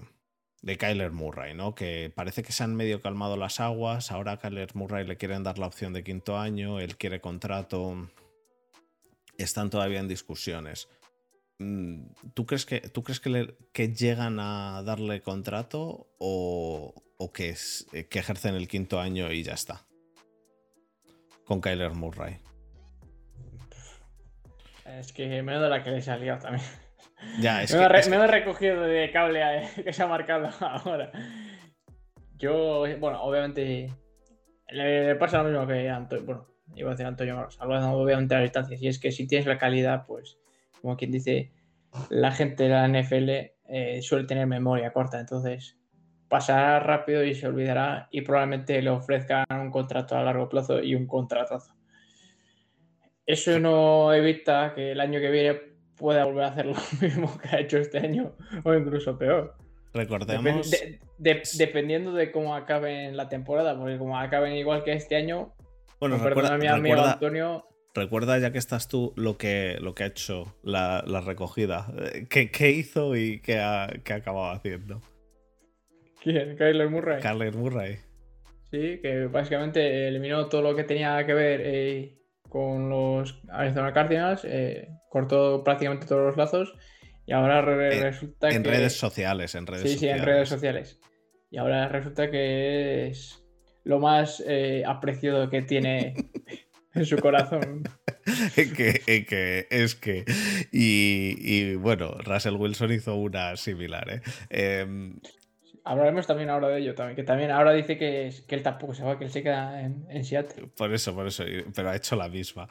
[0.60, 1.74] de Kyler Murray, ¿no?
[1.74, 4.12] Que parece que se han medio calmado las aguas.
[4.12, 8.10] Ahora a Kyler Murray le quieren dar la opción de quinto año, él quiere contrato.
[9.38, 10.88] Están todavía en discusiones.
[11.58, 16.94] Mm, ¿Tú crees que, tú crees que, llegan a darle contrato o,
[17.32, 19.86] que, es, eh, que ejercen el quinto año y ya está?
[21.44, 22.38] Con Kyler Murray.
[24.84, 26.64] Es que me da la que le salió también.
[27.40, 29.42] Ya, es me, he recogido de cable
[29.84, 31.10] que se ha marcado ahora.
[32.36, 33.90] Yo, bueno, obviamente
[34.68, 36.24] le, pasa lo mismo que Antonio.
[36.26, 38.76] Bueno, iba a decir Antonio hablando obviamente a distancia.
[38.78, 40.38] Y es que si tienes la calidad, pues
[40.86, 41.50] como quien dice,
[42.10, 43.28] la gente de la NFL
[43.68, 45.76] eh, suele tener memoria corta, entonces
[46.28, 50.94] pasará rápido y se olvidará y probablemente le ofrezcan un contrato a largo plazo y
[50.94, 51.74] un contratazo.
[53.26, 55.60] Eso no evita que el año que viene
[55.96, 59.56] pueda volver a hacer lo mismo que ha hecho este año o incluso peor.
[59.92, 60.70] Recordemos.
[61.18, 65.52] dependiendo de cómo acaben la temporada, porque como acaben igual que este año,
[65.98, 67.66] bueno, recuerda, mi amigo Antonio,
[67.96, 71.90] Recuerda, ya que estás tú, lo que, lo que ha hecho la, recogida.
[72.12, 75.00] Eh, ¿Qué, hizo y qué ha, acabado haciendo?
[76.22, 76.56] ¿Quién?
[76.56, 77.22] Kyler Murray.
[77.22, 77.96] Kyler Murray.
[78.70, 82.18] Sí, que básicamente eliminó todo lo que tenía que ver eh,
[82.50, 86.74] con los Arizona Cardinals, eh, cortó prácticamente todos los lazos
[87.24, 88.56] y ahora resulta que...
[88.56, 90.16] En redes sociales, en redes sí, sociales.
[90.16, 91.00] Sí, en redes sociales.
[91.50, 93.42] Y ahora resulta que es
[93.84, 94.44] lo más
[94.84, 96.14] apreciado que tiene
[96.96, 97.84] en su corazón.
[98.54, 100.24] que, que, es que.
[100.72, 104.10] Y, bueno, Russell Wilson hizo una similar.
[104.10, 104.22] ¿eh?
[104.50, 105.20] Em,
[105.86, 109.04] Hablaremos también ahora de ello, también, que también ahora dice que, que él tampoco se
[109.04, 110.66] va, que él se queda en, Seattle.
[110.76, 111.44] Por eso, por eso,
[111.76, 112.68] pero ha hecho la misma.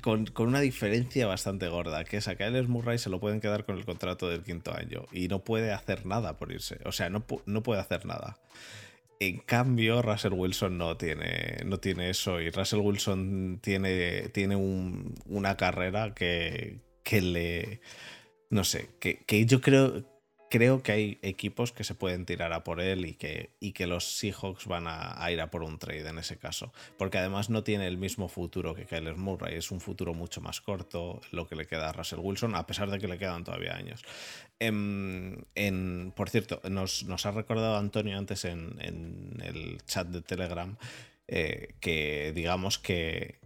[0.00, 3.76] Con, una diferencia bastante gorda, que es a Kyler Murray se lo pueden quedar con
[3.76, 6.78] el contrato del quinto año y no puede hacer nada por irse.
[6.86, 8.38] O sea, no, no puede hacer nada.
[9.20, 12.40] En cambio, Russell Wilson no tiene, no tiene eso.
[12.40, 17.80] Y Russell Wilson tiene, tiene una carrera que, que le...
[18.50, 20.04] No sé, que, que yo creo
[20.50, 23.86] creo que hay equipos que se pueden tirar a por él y que, y que
[23.86, 26.72] los Seahawks van a, ir a por un trade en ese caso.
[26.96, 30.60] Porque además no tiene el mismo futuro que Kyler Murray, es un futuro mucho más
[30.60, 33.74] corto lo que le queda a Russell Wilson, a pesar de que le quedan todavía
[33.74, 34.02] años.
[34.60, 38.76] En, por cierto, nos, ha recordado Antonio antes en,
[39.42, 40.76] el chat de Telegram
[41.28, 43.38] eh, que digamos que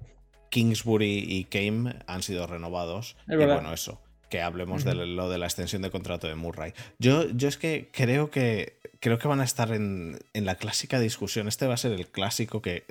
[0.50, 3.16] Kingsbury y Kame han sido renovados.
[3.26, 4.00] Es y bueno, eso.
[4.32, 6.72] Que hablemos de lo de la extensión de contrato de Murray.
[6.98, 10.98] Yo, yo es que creo que creo que van a estar en, en la clásica
[10.98, 11.48] discusión.
[11.48, 12.84] Este va a ser el clásico que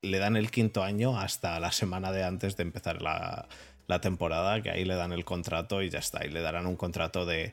[0.00, 3.46] le dan el quinto año hasta la semana de antes de empezar la,
[3.88, 6.24] la temporada, que ahí le dan el contrato y ya está.
[6.24, 7.52] Y le darán un contrato de,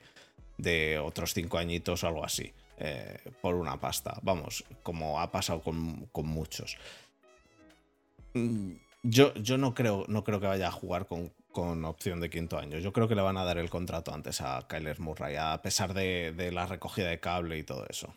[0.57, 2.53] de otros cinco añitos o algo así.
[2.77, 4.19] eh, por una pasta.
[4.21, 6.77] Vamos, como ha pasado con, con muchos.
[8.33, 8.73] Mm,
[9.03, 12.59] Yo, yo no, creo, no creo que vaya a jugar con, con opción de quinto
[12.59, 12.77] año.
[12.77, 15.95] Yo creo que le van a dar el contrato antes a Kyler Murray, a pesar
[15.95, 18.13] de, la recogida de cable y todo eso.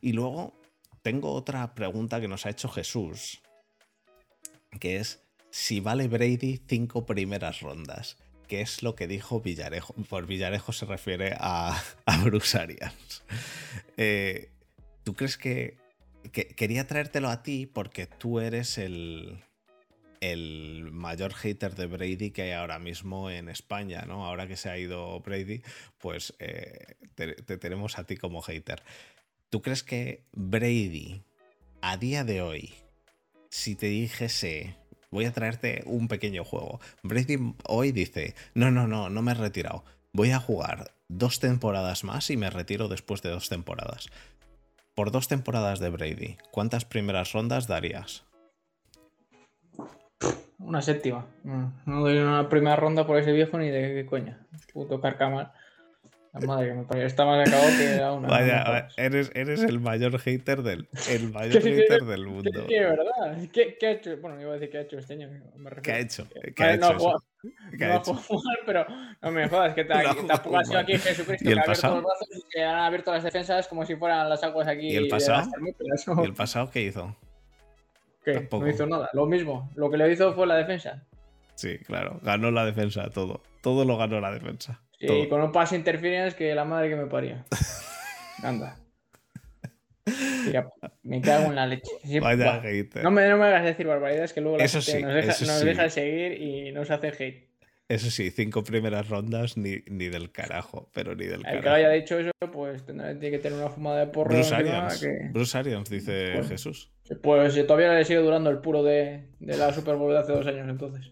[0.00, 0.54] Y luego
[1.02, 3.42] tengo otra pregunta que nos ha hecho Jesús,
[4.80, 8.16] que es si vale Brady cinco primeras rondas.
[8.48, 9.92] ¿Qué es lo que dijo Villarejo?
[10.08, 12.24] Por Villarejo se refiere a, a.
[13.98, 14.48] Eh,
[15.04, 15.76] ¿Tú crees que,
[16.32, 19.44] que- Quería traértelo a ti porque tú eres el,
[20.20, 24.26] el mayor hater de Brady que hay ahora mismo en España, ¿no?
[24.26, 25.62] Ahora que se ha ido Brady,
[25.98, 28.82] pues eh, te, te tenemos a ti como hater.
[29.48, 31.22] ¿Tú crees que Brady,
[31.80, 32.74] a día de hoy,
[33.48, 34.76] si te dijese,
[35.10, 39.34] voy a traerte un pequeño juego, Brady hoy dice, no, no, no, no me he
[39.34, 44.08] retirado, voy a jugar dos temporadas más y me retiro después de dos temporadas.
[44.94, 48.24] Por dos temporadas de Brady, ¿cuántas primeras rondas darías?
[50.58, 51.26] Una séptima.
[51.42, 54.38] No, no doy una primera ronda por ese viejo ni de qué coña.
[54.72, 55.52] Puto carcamal.
[56.32, 57.04] La madre que me.
[57.04, 58.28] Está más acabado que a una.
[58.28, 58.94] Vaya, jodas.
[58.96, 62.50] eres, eres el mayor hater del, el mayor hater del mundo.
[62.68, 63.38] sí, es verdad.
[63.52, 64.16] ¿Qué, qué ha hecho?
[64.18, 65.28] Bueno, iba a decir qué ha hecho este año.
[65.56, 65.70] Me.
[65.82, 66.26] ¿Qué ha hecho?
[66.32, 66.98] Vale, ¿Qué ha no ha hecho?
[66.98, 67.24] jugado-?
[67.76, 68.20] ¿Qué no ha hecho?
[68.64, 68.86] pero
[69.22, 69.84] no me jodas, que,
[70.28, 71.94] tampoco ha sido aquí Jesucristo ¿Y que el ha abierto pasado?
[71.96, 74.88] los brazos y que han abierto las defensas como si fueran las aguas aquí.
[74.92, 75.50] ¿Y el pasado?
[76.22, 77.16] ¿Y el pasado qué hizo?
[78.24, 78.32] ¿Qué?
[78.34, 78.64] Tampoco.
[78.64, 79.08] No hizo nada.
[79.12, 79.70] Lo mismo.
[79.74, 81.04] Lo que le hizo fue la defensa.
[81.54, 83.42] Sí, claro, ganó la defensa, todo.
[83.60, 84.80] Todo lo ganó la defensa.
[84.98, 85.28] Sí, todo.
[85.28, 87.44] con un pass interference que la madre que me paría.
[88.42, 88.76] Anda.
[90.44, 90.68] Tira,
[91.02, 91.90] me cago en la leche.
[92.02, 93.02] Sí, Vaya hater.
[93.04, 95.28] no, me, no me hagas decir barbaridades que luego la Eso gente sí, nos, deja,
[95.28, 95.66] nos sí.
[95.66, 97.49] deja de seguir y nos hace hate.
[97.90, 101.62] Eso sí, cinco primeras rondas ni, ni del carajo, pero ni del El carajo.
[101.62, 104.30] que haya dicho eso, pues tendrá tiene que tener una fumada de porro.
[104.34, 105.00] Bruce Arians.
[105.00, 106.48] que- Bruce Arians, dice Bueno.
[106.48, 106.92] Jesús.
[107.22, 110.32] Pues eh, todavía le sigue durando el puro de, de la Super Bowl de hace
[110.32, 111.10] dos años, entonces.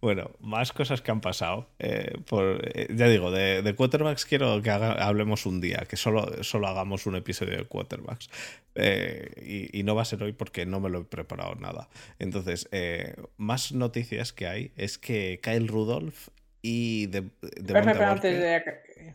[0.00, 1.68] Bueno, más cosas que han pasado.
[1.78, 5.96] eh, por, eh, ya digo, de, de quarterbacks quiero que haga- hablemos un día, que
[5.96, 8.30] solo, solo hagamos un episodio de quarterbacks.
[8.76, 11.88] Eh, y, y no va a ser hoy porque no me lo he preparado nada.
[12.18, 16.28] Entonces, eh, más noticias que hay es que Kyle Rudolph
[16.62, 17.74] y de, de
[18.12, 19.14] antes de.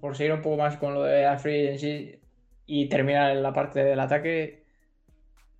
[0.00, 2.16] Por seguir un poco más con lo de la free agency
[2.66, 4.62] y terminar la parte del ataque.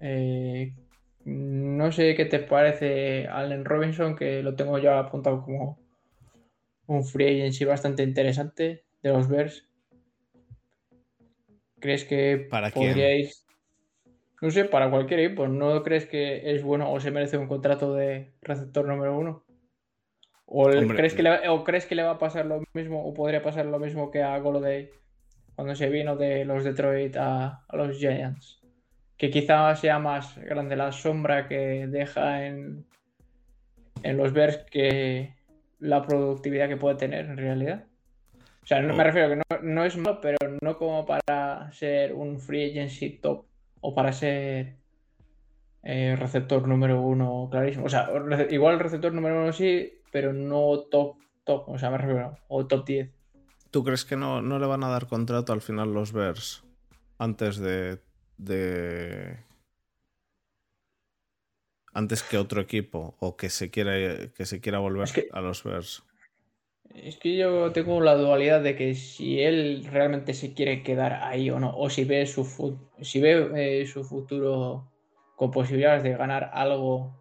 [0.00, 0.72] eh,
[1.25, 5.79] no sé qué te parece Allen Robinson, que lo tengo ya apuntado como
[6.87, 9.68] un free agency bastante interesante de los Bears.
[11.81, 13.45] ¿Crees que ¿Para podríais.?
[14.41, 15.47] No sé, para cualquier equipo.
[15.49, 19.45] ¿No crees que es bueno o se merece un contrato de receptor número uno?
[20.47, 23.05] ¿O, el- Hombre, crees que le, o crees que le va a pasar lo mismo
[23.07, 24.91] o podría pasar lo mismo que a Goloday
[25.57, 28.62] cuando se vino de los Detroit a, a los Giants?
[29.23, 32.85] Que quizá sea más grande la sombra que deja en,
[34.03, 35.37] en los Bears que
[35.79, 37.85] la productividad que puede tener en realidad.
[38.64, 39.07] O sea, no, me Oh.
[39.07, 43.47] refiero que no, no es malo, pero no como para ser un free agency top
[43.81, 44.75] o para ser
[45.85, 47.87] eh, receptor número uno clarísimo.
[47.87, 48.09] O sea,
[48.51, 51.68] igual receptor número uno sí, pero no top, top.
[51.68, 53.11] O sea, me refiero, o top 10.
[53.70, 56.64] ¿Tú crees que no, no le van a dar contrato al final los Bears
[57.18, 58.01] antes de,
[58.45, 59.38] de
[61.95, 63.93] antes que otro equipo o que se quiera
[64.34, 66.03] que se quiera volver Es que- a los Bears?
[66.95, 71.49] Es que yo tengo la dualidad de que si él realmente se quiere quedar ahí
[71.49, 72.45] o no, o si ve su,
[73.01, 74.90] si ve, eh, su futuro
[75.36, 77.16] con posibilidades de ganar algo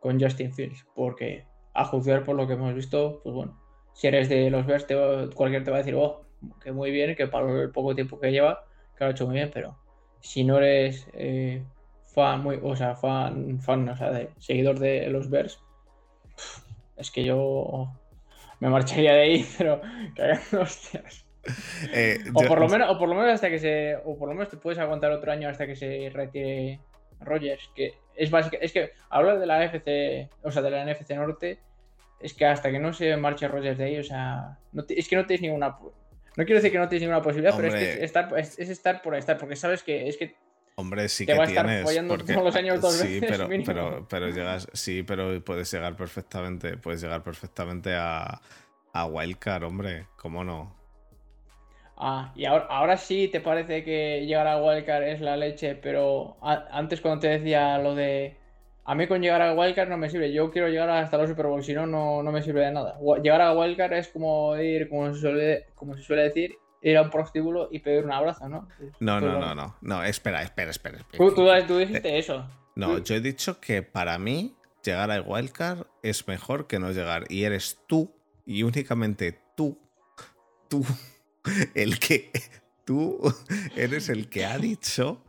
[0.00, 3.60] con Justin Fields, porque a juzgar por lo que hemos visto, pues bueno,
[3.94, 4.94] si eres de los Bears, te
[5.34, 6.24] cualquiera te va a decir, oh,
[6.62, 8.64] que muy bien, que para el poco tiempo que lleva,
[8.96, 9.76] que lo ha hecho muy bien, pero
[10.20, 11.62] si no eres eh,
[12.14, 15.60] fan, muy, o sea, fan, fan, o sea, de, seguidor de los Bears,
[16.96, 17.92] es que yo
[18.60, 19.80] me marcharía de ahí, pero
[20.14, 21.24] cagando hostias.
[21.92, 23.96] Eh, O yo- por lo menos, o por lo menos hasta que se.
[24.04, 26.80] O por lo menos te puedes aguantar otro año hasta que se retire
[27.20, 27.70] Rogers.
[27.74, 28.56] Que es básica.
[28.60, 31.60] Es que hablar de la NFC, o sea, de la NFC Norte,
[32.18, 34.58] es que hasta que no se marche Rogers de ahí, o sea.
[34.72, 35.76] no te- es que no tienes ninguna.
[36.36, 39.00] No quiero decir que no tienes ninguna posibilidad, pero es que estar, es, es estar
[39.02, 40.36] por estar, porque sabes que es que
[40.78, 43.30] Hombre, sí Te que va a estar follando porque- todos los años dos sí, veces
[43.38, 43.64] pero, mínimo.
[43.66, 48.42] pero, pero llegas, sí, pero puedes llegar perfectamente, puedes llegar perfectamente a,
[48.92, 50.76] a Wildcard, hombre, ¿cómo no?
[51.96, 56.36] Ah, y ahora, ahora sí te parece que llegar a Wildcard es la leche, pero
[56.42, 58.36] a- antes cuando te decía lo de
[58.88, 61.46] a mí con llegar a Wildcard no me sirve, yo quiero llegar hasta los Super
[61.46, 62.96] Bowl, si no, no, no me sirve de nada.
[63.20, 67.02] Llegar a Wildcard es como ir, como se suele, como se suele decir, ir a
[67.02, 68.68] un prostíbulo y pedir un abrazo, ¿no?
[69.00, 70.98] No, Pues no, no, no, no, espera, espera, espera.
[70.98, 71.18] espera.
[71.18, 72.48] Tú, tú, tú dijiste eso.
[72.76, 77.24] No, yo he dicho que para mí llegar a Wildcard es mejor que no llegar.
[77.28, 78.14] Y eres tú,
[78.44, 79.80] y únicamente tú,
[80.68, 80.86] tú,
[81.74, 82.30] el que,
[82.84, 83.18] tú
[83.74, 85.24] eres el que ha dicho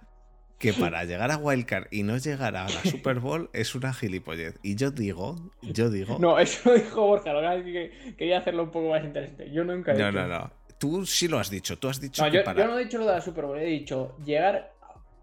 [0.59, 4.55] que para llegar a Wildcard y no llegar a la Super Bowl es una gilipollez.
[4.63, 6.17] Y yo digo, yo digo...
[6.19, 9.51] No, eso lo dijo Borja, lo que quería hacerlo un poco más interesante.
[9.51, 10.19] Yo nunca he no, dicho.
[10.19, 10.51] no, no.
[10.79, 12.59] Tú sí lo has dicho, tú has dicho No, que yo, para...
[12.61, 14.73] yo no he dicho lo de la Super Bowl, he dicho llegar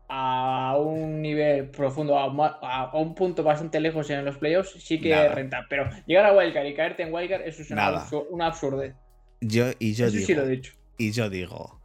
[0.09, 5.27] a un nivel profundo, a, un punto bastante lejos en los playoffs, sí que Nada.
[5.27, 5.67] es renta.
[5.69, 8.05] Pero llegar a Wildcard y caerte en Wildcard, eso es una, Nada.
[8.07, 8.95] absur- una absurdez.
[9.41, 10.73] Yo, y yo eso digo, sí lo he dicho.
[10.99, 11.81] Y yo digo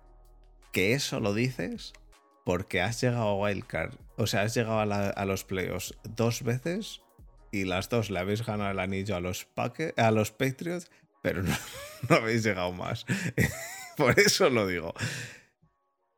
[0.71, 1.93] que eso lo dices
[2.49, 3.93] porque has llegado a Wildcard.
[4.17, 6.99] O sea, has llegado a, los playoffs dos veces
[7.51, 10.89] y las dos le habéis ganado el anillo a los, Paque- a los Patriots,
[11.21, 11.53] pero no,
[12.09, 13.05] habéis llegado más.
[13.97, 14.95] Por eso lo digo.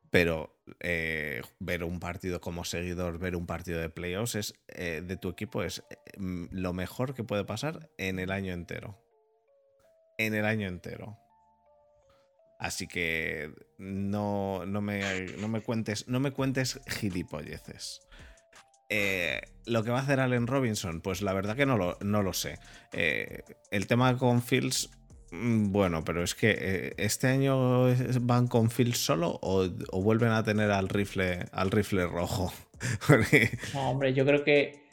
[0.09, 5.17] Pero eh, ver un partido como seguidor, ver un partido de playoffs es, eh, de
[5.17, 5.83] tu equipo es
[6.17, 8.97] mm, lo mejor que puede pasar en el año entero.
[10.17, 11.20] En el año entero.
[12.61, 18.01] Así que no, no, me, no me cuentes, no me cuentes gilipolleces.
[18.87, 22.21] Eh, lo que va a hacer Allen Robinson, pues la verdad que no lo, no
[22.21, 22.59] lo sé.
[22.93, 23.41] Eh,
[23.71, 24.91] el tema con Fields,
[25.31, 27.87] mm, bueno, pero es que eh, este año
[28.21, 32.53] van con Fields solo o, o vuelven a tener al rifle, al rifle rojo.
[33.73, 34.83] No, hombre, yo creo que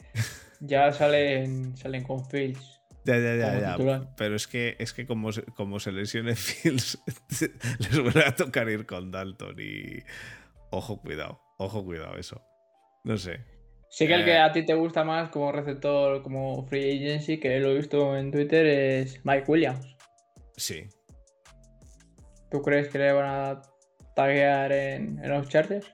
[0.59, 2.78] ya salen, salen con Fields.
[3.17, 3.71] Ya, ya, ya, ya.
[3.75, 4.09] titular.
[4.17, 6.99] Pero es que, es que como, se- como se lesione Fields,
[7.79, 10.03] les vuelve a tocar ir con Dalton y.
[10.71, 11.41] Ojo, cuidado.
[11.57, 12.41] Ojo, cuidado, eso.
[13.03, 13.39] No sé.
[13.89, 14.25] Sí que el Eh.
[14.25, 18.15] que a ti te gusta más como receptor, como free agency, que lo he visto
[18.15, 19.95] en Twitter, es Mike Williams.
[20.57, 20.83] Sí.
[22.51, 23.61] ¿Tú crees que le van a
[24.15, 25.91] taguear en, en los Chargers?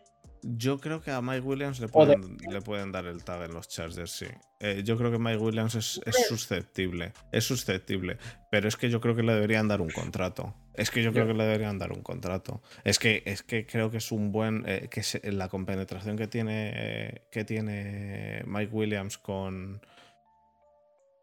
[0.47, 3.67] Yo creo que a Mike Williams le pueden, le pueden dar el tag en los
[3.67, 4.27] Chargers, sí.
[4.59, 7.13] Eh, yo creo que Mike Williams es, es susceptible.
[7.31, 8.17] Es susceptible.
[8.51, 10.53] Pero es que yo creo que le deberían dar un contrato.
[10.75, 12.61] Es que yo creo que le deberían dar un contrato.
[12.83, 14.63] Es que, es que creo que es un buen.
[14.67, 19.81] eh, que se- la compenetración que tiene, eh, que tiene Mike Williams con.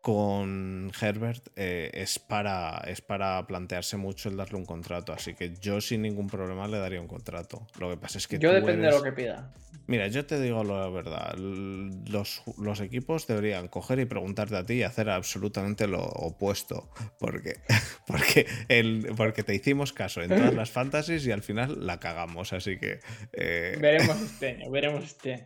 [0.03, 5.13] Con Herbert eh, es, para, es para plantearse mucho el darle un contrato.
[5.13, 7.69] Así que yo sin ningún problema le daría un contrato.
[7.79, 9.55] Lo que pasa es que Yo tú depende eres- de lo que pida.
[9.87, 11.35] Mira, yo te digo la verdad.
[11.37, 16.91] Los, los equipos deberían coger y preguntarte a ti y hacer absolutamente lo opuesto.
[17.21, 17.61] Porque,
[18.09, 22.53] porque, el, porque te hicimos caso en todas las fantasies y al final la cagamos.
[22.53, 22.99] Así que.
[23.35, 25.45] eh, Veremos este año, veremos este año.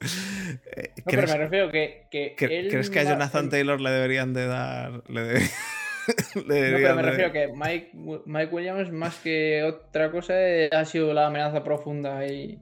[0.00, 2.06] Eh, No, pero ¿crees, me refiero que.
[2.10, 5.02] que cre- él crees que a Jonathan Taylor le deberían de dar.
[5.08, 5.40] Le, de-
[6.36, 7.90] No, pero me refiero que Mike,
[8.26, 12.60] Mike Williams, más que otra cosa, eh, ha sido la amenaza profunda y,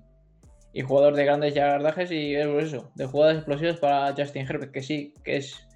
[0.73, 4.81] y jugador de grandes yardajes y es eso, de jugadas explosivas para Justin Herbert, que
[4.83, 5.69] sí, que es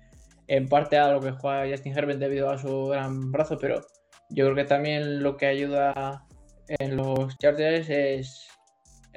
[0.46, 3.82] en parte a lo que juega Justin Herbert debido a su gran brazo, pero
[4.30, 6.24] yo creo que también lo que ayuda
[6.68, 8.48] en los Chargers es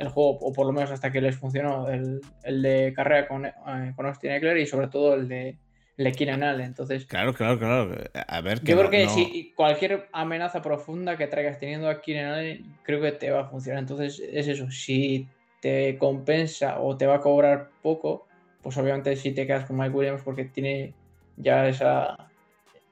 [0.01, 3.45] el juego, o por lo menos hasta que les funcionó, el, el de carrera con,
[3.45, 3.53] eh,
[3.95, 5.57] con Austin Eckler y sobre todo el de,
[5.97, 6.65] el de Keenan Allen.
[6.67, 7.95] Entonces, Claro, claro, claro.
[8.27, 11.89] A ver, que yo creo no- que no- si cualquier amenaza profunda que traigas teniendo
[11.89, 13.79] aquí en Allen, creo que te va a funcionar.
[13.81, 14.69] Entonces, es eso.
[14.71, 15.27] Si
[15.61, 18.27] te compensa o te va a cobrar poco,
[18.63, 20.93] pues obviamente si te quedas con Mike Williams porque tiene
[21.37, 22.15] ya esa.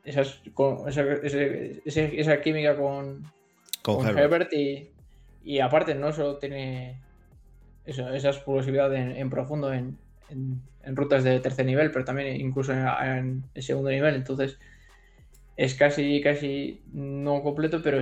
[0.03, 1.81] Esas, con- esa, ese-
[2.19, 3.23] esa química con,
[3.81, 4.19] con con Herbert.
[4.51, 4.89] Herbert y,
[5.43, 7.01] y aparte no solo tiene
[7.85, 9.97] eso, esa explosividad en, profundo en,
[10.85, 14.15] rutas de tercer nivel, pero también incluso en, segundo nivel.
[14.15, 14.59] Entonces
[15.55, 18.01] es casi, casi no completo, pero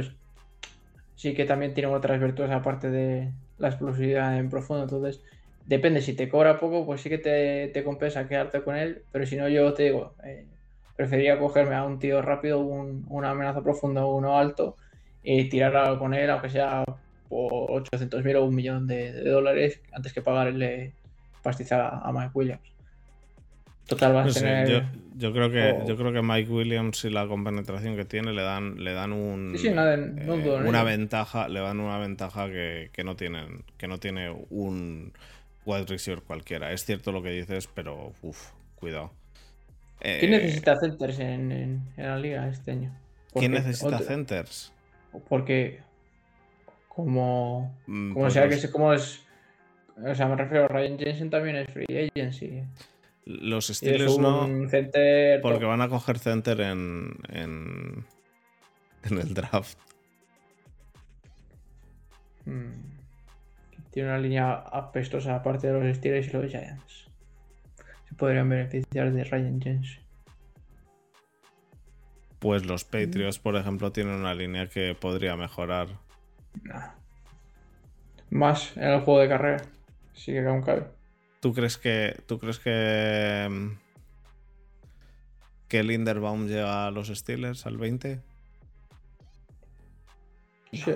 [1.15, 4.83] sí que también tiene otras virtudes aparte de la explosividad en profundo.
[4.83, 5.23] Entonces
[5.65, 9.35] depende, si te cobra poco, pues sí que te, compensa quedarte con él, pero si
[9.37, 10.47] no, yo te digo, eh,
[10.95, 14.75] preferiría cogerme a un tío rápido, un- una amenaza profunda o uno alto
[15.21, 16.83] y tirar algo con él, aunque sea
[17.29, 20.93] por 800 mil o un millón de, de dólares, antes que pagarle
[21.43, 22.61] pastizar a, Mike Williams.
[23.87, 24.67] Total, vas No a sé, tener.
[24.69, 24.81] yo,
[25.15, 28.41] yo creo que, o- yo creo que Mike Williams y la compenetración que tiene le
[28.41, 31.97] dan, le dan un, Sí, sí, nada, no dudo en una ventaja, le dan una
[31.97, 35.13] ventaja que, que no tienen, que no tiene un,
[35.65, 36.71] wide receiver cualquiera.
[36.73, 39.11] Es cierto lo que dices, pero uff, cuidado.
[39.99, 42.93] ¿Quién Eh, necesita centers en, en- en la liga este año?
[43.33, 44.73] ¿Quién necesita otro- centers?
[45.29, 45.79] Porque
[46.97, 49.23] como, Mm, como pues sea los, que como es
[50.03, 52.63] o sea me refiero Ryan Jensen también es free agency
[53.25, 55.67] los Steelers no, center porque top.
[55.69, 58.05] van a coger center en, en,
[59.03, 59.77] en el draft.
[62.45, 62.71] Mm.
[63.91, 67.09] tiene una línea apestosa aparte de los Steelers y los Giants
[68.09, 70.03] se podrían beneficiar de Ryan Jensen
[72.39, 75.87] Pues los Patriots, por ejemplo, tienen una línea que podría mejorar.
[76.63, 76.91] Nah.
[78.29, 79.63] más en el juego de carrera
[80.13, 80.83] sí que aún cabe
[81.39, 82.15] ¿Tú crees que.
[82.25, 83.47] ¿Tú crees que.
[83.49, 83.77] mm,
[85.67, 88.19] que Linderbaum llega a los Steelers al 20?
[90.73, 90.93] Sí.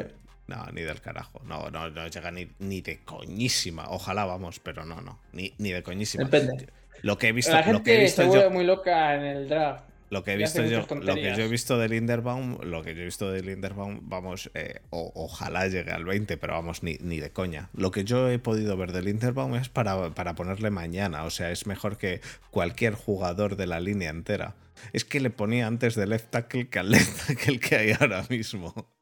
[0.48, 1.42] No, ni del carajo.
[1.46, 3.86] No, no, no llega ni, ni de coñísima.
[3.90, 5.20] Ojalá vamos, pero no, no.
[5.32, 6.26] Ni, ni de coñísima.
[6.26, 6.68] Depende.
[7.04, 8.52] Lo que he visto, la lo que he gente visto se vuelve yo.
[8.52, 11.78] muy loca en el draft Lo que he visto yo, lo que yo he visto
[11.80, 16.04] de Linderbaum, lo que yo he visto de Linderbaum, vamos, eh, o- ojalá llegue al
[16.04, 17.70] 20, pero vamos, ni, ni de coña.
[17.74, 21.50] Lo que yo he podido ver de Linderbaum es para, para ponerle mañana, o sea,
[21.52, 24.56] es mejor que cualquier jugador de la línea entera.
[24.92, 28.26] Es que le ponía antes de left tackle que al left tackle que hay ahora
[28.30, 28.94] mismo.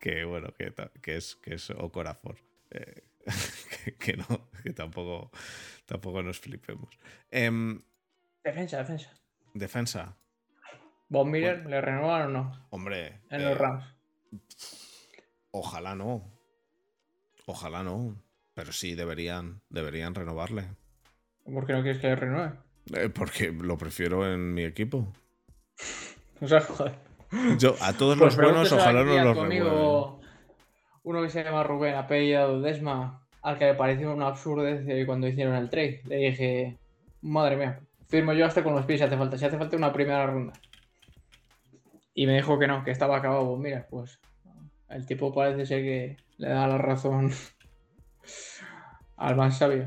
[0.00, 2.38] Que bueno, que, que es, que es Okorafor.
[2.72, 3.02] Eh,
[3.84, 5.30] que, que no, que tampoco,
[5.86, 6.98] tampoco nos flipemos.
[7.30, 7.80] Em,
[8.42, 9.12] defensa defensa
[9.54, 10.16] defensa.
[11.08, 13.84] Von Miller le renuevan o no Hombre, en eh, los Rams
[15.52, 16.24] ojalá no.
[17.46, 18.16] Ojalá no.
[18.54, 20.64] Pero sí, deberían, deberían renovarle.
[21.44, 22.52] ¿por qué no quieres que le renueve?
[22.94, 25.12] Eh, porque lo prefiero en mi equipo.
[26.40, 26.94] o sea joder
[27.58, 30.20] Yo, a todos Pues los buenos, ojalá no los amigo,
[31.02, 35.54] Uno que se llama Rubén, apellido Desma, al que le pareció una absurdez cuando hicieron
[35.54, 36.02] el trade.
[36.04, 36.78] Le dije,
[37.22, 37.80] madre mía,
[38.12, 40.52] firmo yo hasta con los pies si hace falta, si hace falta una primera ronda.
[42.14, 43.56] Y me dijo que no, que estaba acabado.
[43.56, 44.20] Mira, pues
[44.90, 47.32] el tipo parece ser que le da la razón
[49.16, 49.84] al más sabio.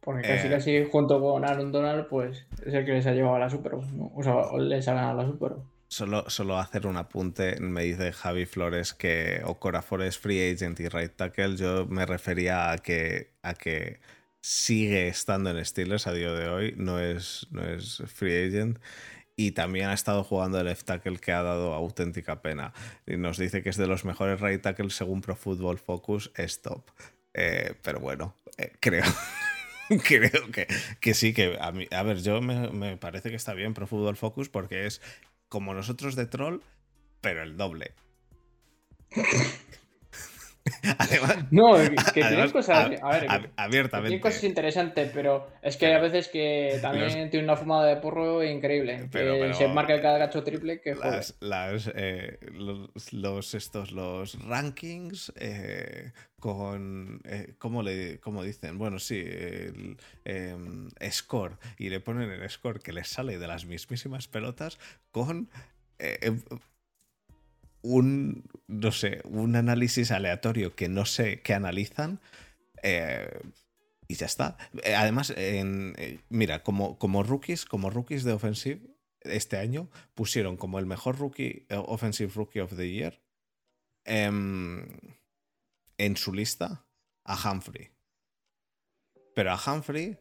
[0.00, 0.50] Porque casi Eh.
[0.50, 3.72] casi junto con Aaron Donald, pues es el que les ha llevado a la Super
[3.74, 4.12] Bowl, ¿no?
[4.14, 5.64] O sea, les ha ganado la Super Bowl.
[5.88, 10.88] Solo, solo hacer un apunte, me dice Javi Flores que Okorafor es free agent y
[10.88, 11.56] right tackle.
[11.56, 13.98] Yo me refería a que, a que
[14.46, 18.78] sigue estando en Steelers a día de hoy, no es, no es free agent.
[19.34, 22.72] Y también ha estado jugando el left tackle que ha dado auténtica pena.
[23.08, 26.62] Y nos dice que es de los mejores right tackles según Pro Football Focus, es
[26.62, 26.88] top.
[27.34, 29.02] Eh, pero bueno, eh, creo,
[30.04, 30.68] creo que,
[31.00, 33.88] que sí, que a, mí, a ver, yo me, me parece que está bien Pro
[33.88, 35.02] Football Focus porque es
[35.48, 36.60] como nosotros de troll,
[37.20, 37.94] pero el doble.
[40.98, 42.78] Además, No, que tienen además, cosas.
[42.78, 44.20] a- ver, que- ab- que tienen abiertamente.
[44.20, 48.42] cosas interesantes, pero es que hay a veces que también tiene una fumada de porro
[48.44, 49.08] increíble.
[49.12, 53.92] Pero- que pero- se marca cada gacho triple que las, las, eh, los, los- estos
[53.92, 61.88] los rankings eh, con eh, ¿cómo le cómo dicen bueno sí el em, score y
[61.88, 64.78] le ponen el score que les sale de las mismísimas pelotas
[65.10, 65.48] con
[65.98, 66.40] eh, em,
[67.86, 72.20] un no sé un análisis aleatorio que no sé qué analizan
[72.82, 73.40] eh,
[74.08, 74.56] y ya está.
[74.84, 78.80] Eh, Además, eh, mira, como, como rookies, como rookies de offensive,
[79.22, 83.20] este año pusieron como el mejor rookie, offensive rookie of the year
[84.04, 84.86] em,
[85.98, 86.86] en su lista
[87.24, 87.90] a Humphrey.
[89.34, 90.18] Pero a Humphrey,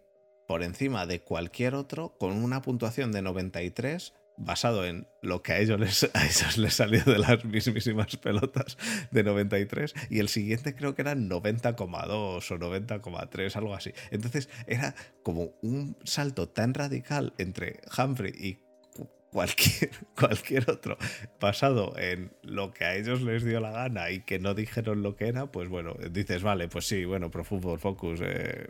[0.47, 5.60] por encima de cualquier otro, con una puntuación de 93, basado en lo que a
[5.60, 8.78] ellos les, salió de las mismísimas pelotas
[9.12, 13.94] de 93, y el siguiente creo que era 90,2 o 90,3, algo así.
[14.12, 18.54] Entonces era como un salto tan radical entre Humphrey y
[18.94, 20.98] cu- cualquier, cualquier otro
[21.40, 25.16] basado en lo que a ellos les dio la gana y que no dijeron lo
[25.16, 28.68] que era, pues bueno, dices, vale, pues sí, bueno, Pro Football Focus, eh,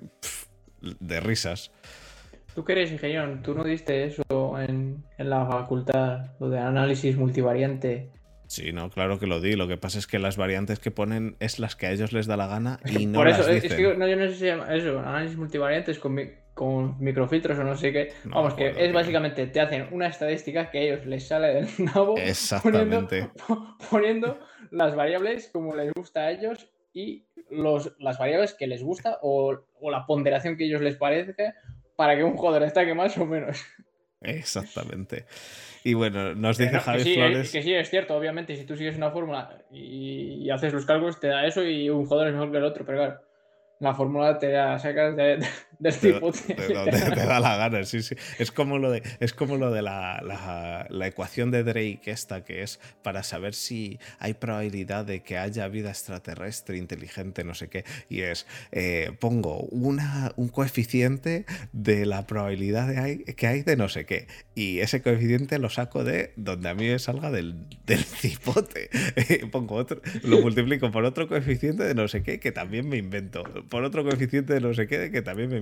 [0.82, 1.72] de risas.
[2.56, 4.24] Tú que eres ingeniero, tú no diste eso
[4.60, 8.10] en, en la facultad, lo de análisis multivariante.
[8.48, 9.56] Sí, no, claro que lo di.
[9.56, 12.28] Lo que pasa es que las variantes que ponen es las que a ellos les
[12.28, 13.72] da la gana y no por eso, las es, dicen.
[13.72, 16.98] es que no, yo no sé si se llama eso, análisis multivariantes con, mi- con
[17.04, 18.14] microfiltros o no sé qué.
[18.24, 21.68] No Vamos, que es básicamente, te hacen una estadística que a ellos les sale del
[21.80, 23.30] nabo Exactamente.
[23.48, 24.40] poniendo, poniendo
[24.72, 29.58] las variables como les gusta a ellos y los, las variables que les gusta o,
[29.82, 31.54] o la ponderación que a ellos les parezca
[31.96, 33.64] para que un jugador destaque más o menos.
[34.22, 35.26] Exactamente.
[35.84, 37.52] Y bueno, nos Que dice no, que Javi sí, Flores.
[37.52, 41.20] que sí, es cierto, obviamente, si tú sigues una fórmula y, y haces los cálculos,
[41.20, 43.22] te da eso y un jugador es mejor que el otro, pero claro,
[43.80, 45.40] la fórmula te la sacas de,
[45.80, 46.32] del tipo.
[46.32, 48.16] De, donde te da la gana, sí, sí.
[48.40, 52.44] Es como lo de, es como lo de la, la, la, ecuación de Drake, esta
[52.44, 57.70] que es para saber si hay probabilidad de que haya vida extraterrestre inteligente, no sé
[57.70, 57.86] qué.
[58.10, 63.76] Y es, eh, pongo una, un coeficiente de la probabilidad de hay, que hay de
[63.76, 64.28] no sé qué.
[64.56, 68.90] Y ese coeficiente lo saco de donde a mí me salga del, del cipote.
[69.52, 73.44] pongo otro, lo multiplico por otro coeficiente de no sé qué que también me invento
[73.70, 75.58] por otro coeficiente de no sé qué que también me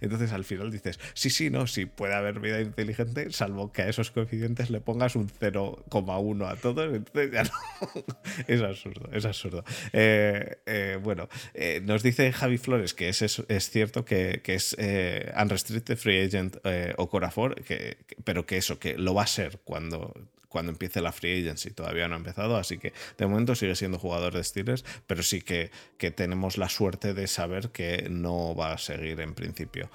[0.00, 3.88] Entonces al final dices, sí, sí, no, sí puede haber vida inteligente, salvo que a
[3.88, 6.94] esos coeficientes le pongas un 0,1 a todos.
[6.94, 7.50] Entonces ya no.
[8.46, 9.64] es absurdo, es absurdo.
[9.92, 14.54] Eh, eh, bueno, eh, nos dice Javi Flores que es, es, es cierto que, que
[14.54, 14.76] es
[15.40, 16.58] Unrestricted Free Agent
[16.96, 20.14] o Corafor, que, pero que eso, que lo va a ser cuando
[20.56, 21.70] cuando empiece la free agency.
[21.70, 25.42] Todavía no ha empezado, así que de momento sigue siendo jugador de Steelers, pero sí
[25.42, 29.90] que, que tenemos la suerte de saber que no va a seguir en principio.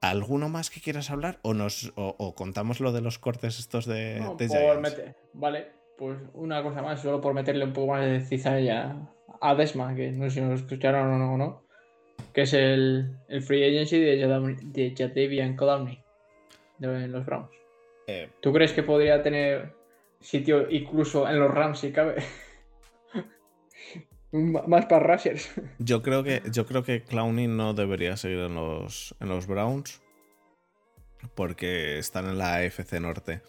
[0.00, 1.40] ¿Alguno más que quieras hablar?
[1.42, 5.72] ¿O, nos, o, contamos lo de los cortes estos de, no, de por meter, Vale,
[5.98, 8.96] pues una cosa más, solo por meterle un poco más de cizalla
[9.40, 11.64] a Desma, que no sé si nos escucharon o no, no
[12.32, 16.00] que es el, el free agency de Jadavian Clowney
[16.78, 17.59] de los Browns.
[18.10, 19.72] Eh, ¿Tú crees que podría tener
[20.20, 22.16] sitio incluso en los Rams si cabe?
[24.32, 25.48] Más para rushers.
[25.78, 30.02] Yo creo que, yo creo que Clowney no debería seguir en los, en los Browns.
[31.36, 33.42] Porque están en la AFC Norte.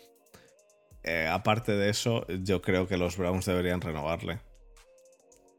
[1.04, 4.40] Eh, aparte de eso, yo creo que los Browns deberían renovarle.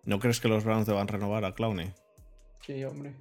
[0.05, 1.93] ¿No crees que los Browns deban renovar a Clowney?
[2.61, 3.15] Sí, hombre.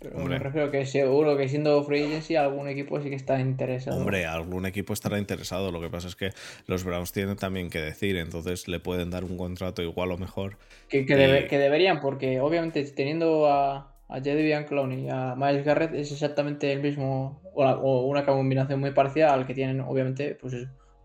[0.00, 3.98] Pero me refiero que seguro que siendo free agency algún equipo sí que está interesado.
[3.98, 5.72] Hombre, algún equipo estará interesado.
[5.72, 6.30] Lo que pasa es que
[6.66, 10.56] los Browns tienen también que decir, entonces le pueden dar un contrato igual o mejor.
[10.88, 16.12] Que, que, deberían, porque obviamente teniendo a, a Jedivian Clowney y a Miles Garrett es
[16.12, 20.54] exactamente el mismo, o, una combinación muy parecida al que tienen, obviamente, pues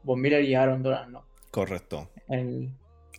[0.03, 1.25] Von Miller y Aaron Donald, ¿no?
[1.49, 2.11] Correcto.
[2.29, 2.39] es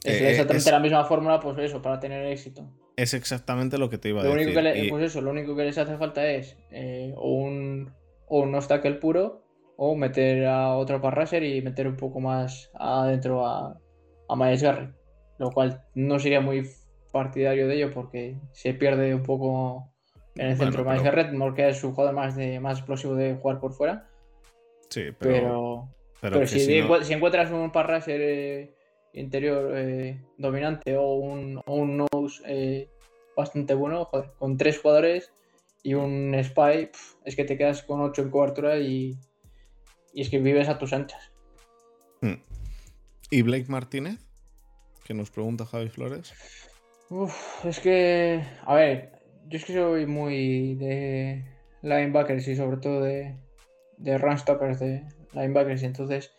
[0.04, 2.64] eh, exactamente la misma fórmula, pues eso, para tener éxito.
[2.96, 4.56] Es exactamente lo que te iba a lo decir.
[4.56, 7.92] Único que Pues eso, lo único que les hace falta es eh, un,
[8.26, 9.42] o un obstacle puro
[9.76, 13.80] o meter a otro parraser y meter un poco más adentro a,
[14.28, 14.94] a Miles Garrett.
[15.38, 16.68] Lo cual no sería muy
[17.12, 19.92] partidario de ello porque se pierde un poco
[20.36, 23.34] en el centro bueno, Miles Garrett porque es un jugador más, de, más explosivo de
[23.34, 24.08] jugar por fuera.
[24.88, 25.88] Sí, pero.
[26.20, 28.74] Pero, si, si, encuentras un parraser eh,
[29.12, 32.06] interior eh, dominante o un, o un
[32.46, 32.88] eh,
[33.36, 35.32] bastante bueno, joder, con tres jugadores
[35.82, 36.90] y un spy,
[37.24, 39.18] es que te quedas con ocho en cobertura y,
[40.12, 41.32] y es que vives a tus anchas.
[42.20, 42.40] Hmm.
[43.30, 44.18] ¿Y Blake Martínez?
[45.04, 46.32] Que nos pregunta Javi Flores.
[47.10, 49.12] Uf, es que, a ver,
[49.48, 51.44] yo es que soy muy de
[51.82, 53.36] linebackers y sobre todo de,
[53.98, 56.32] de run stoppers de linebackers, y entonces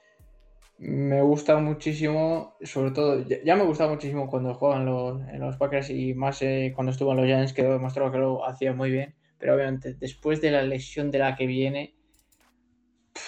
[0.78, 5.90] me gusta muchísimo, sobre todo, ya, me gusta muchísimo cuando juegan los, en los Packers
[5.90, 9.16] y más eh, cuando estuvo en los Giants, que demostró que lo hacía muy bien.
[9.38, 11.96] Pero obviamente, después de la lesión de la que viene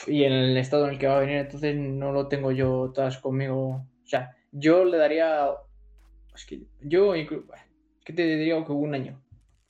[0.07, 2.91] y en el estado en el que va a venir, entonces no lo tengo yo
[2.93, 3.87] todas conmigo.
[4.03, 5.49] O sea, yo le daría.
[6.35, 9.21] Es que yo, ¿qué te diría que un año?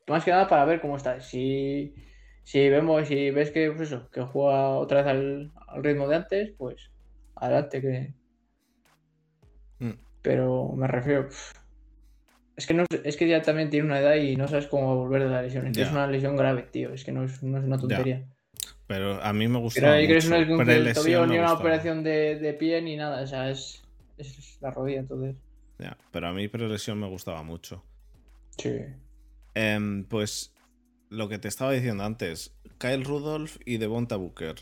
[0.08, 1.22] Más que nada para ver cómo está.
[1.22, 1.96] Si,
[2.44, 6.54] si vemos, si ves que, pues eso, que juega otra vez al ritmo de antes,
[6.58, 6.92] pues
[7.40, 8.14] adelante que...
[9.80, 10.00] Mm.
[10.22, 11.30] Pero me refiero...
[12.56, 15.24] Es que, no, es que ya también tiene una edad y no sabes cómo volver
[15.24, 15.68] de la lesión.
[15.68, 16.92] Es una lesión grave, tío.
[16.92, 18.26] Es que no es, no es una tontería.
[18.88, 19.82] Pero a mí me gusta.
[19.82, 20.08] Pero.
[20.08, 23.22] Que no es un tobillo, ni una operación de, de, pie ni nada.
[23.22, 23.84] O sea, es,
[24.18, 25.36] es la rodilla, entonces.
[25.78, 27.84] Ya, pero a mí prelesión me gustaba mucho.
[28.58, 28.80] Sí.
[29.54, 30.56] Eh, pues
[31.10, 34.56] lo que te estaba diciendo antes, Kyle Rudolph y Devonta Booker,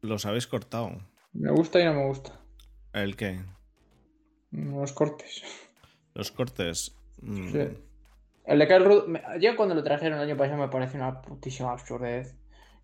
[0.00, 0.98] los habéis cortado.
[1.38, 2.32] Me gusta y no me gusta.
[2.92, 3.38] ¿El qué?
[4.50, 5.42] Los cortes.
[6.14, 6.96] Los cortes.
[7.20, 7.52] Mm.
[7.52, 7.68] Sí.
[8.46, 12.34] El de Carl Yo cuando lo trajeron el año pasado me parece una putísima absurdez.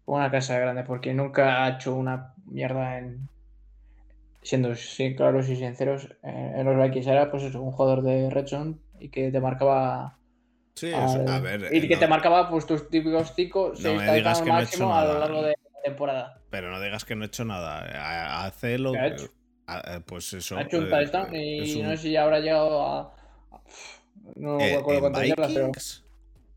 [0.04, 3.28] Una casa grande, porque nunca ha hecho una mierda en.
[4.42, 8.48] Siendo sí, claros y sinceros, en los Vikings era pues eso, un jugador de Red
[8.48, 10.18] Zone y que te marcaba.
[10.74, 11.68] Sí, a ver.
[11.72, 14.02] Y que te marcaba pues tus típicos 5, 6
[14.44, 16.40] no máximo a lo largo de temporada.
[16.50, 18.44] Pero no digas que no he hecho nada.
[18.44, 19.26] Hace lo ha hecho?
[19.68, 20.56] Eh, pues eso.
[20.56, 21.82] Ha hecho un eh, touchdown y un...
[21.84, 23.14] no sé si habrá llegado a.
[24.36, 25.72] No me acuerdo cuántas yardas, pero.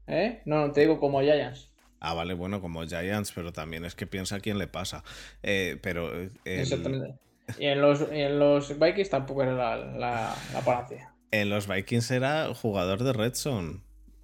[0.08, 0.42] ¿Eh?
[0.46, 1.72] No, no, te digo como Giants.
[2.00, 5.04] Ah, vale, bueno, como Giants, pero también es que piensa quién le pasa.
[5.44, 6.14] Eh, pero.
[6.14, 6.32] El...
[6.46, 7.16] Exactamente.
[7.60, 11.14] Y en los, en los Vikings tampoco era la, la, la panacea.
[11.32, 13.82] En los Vikings era jugador de Red Zone.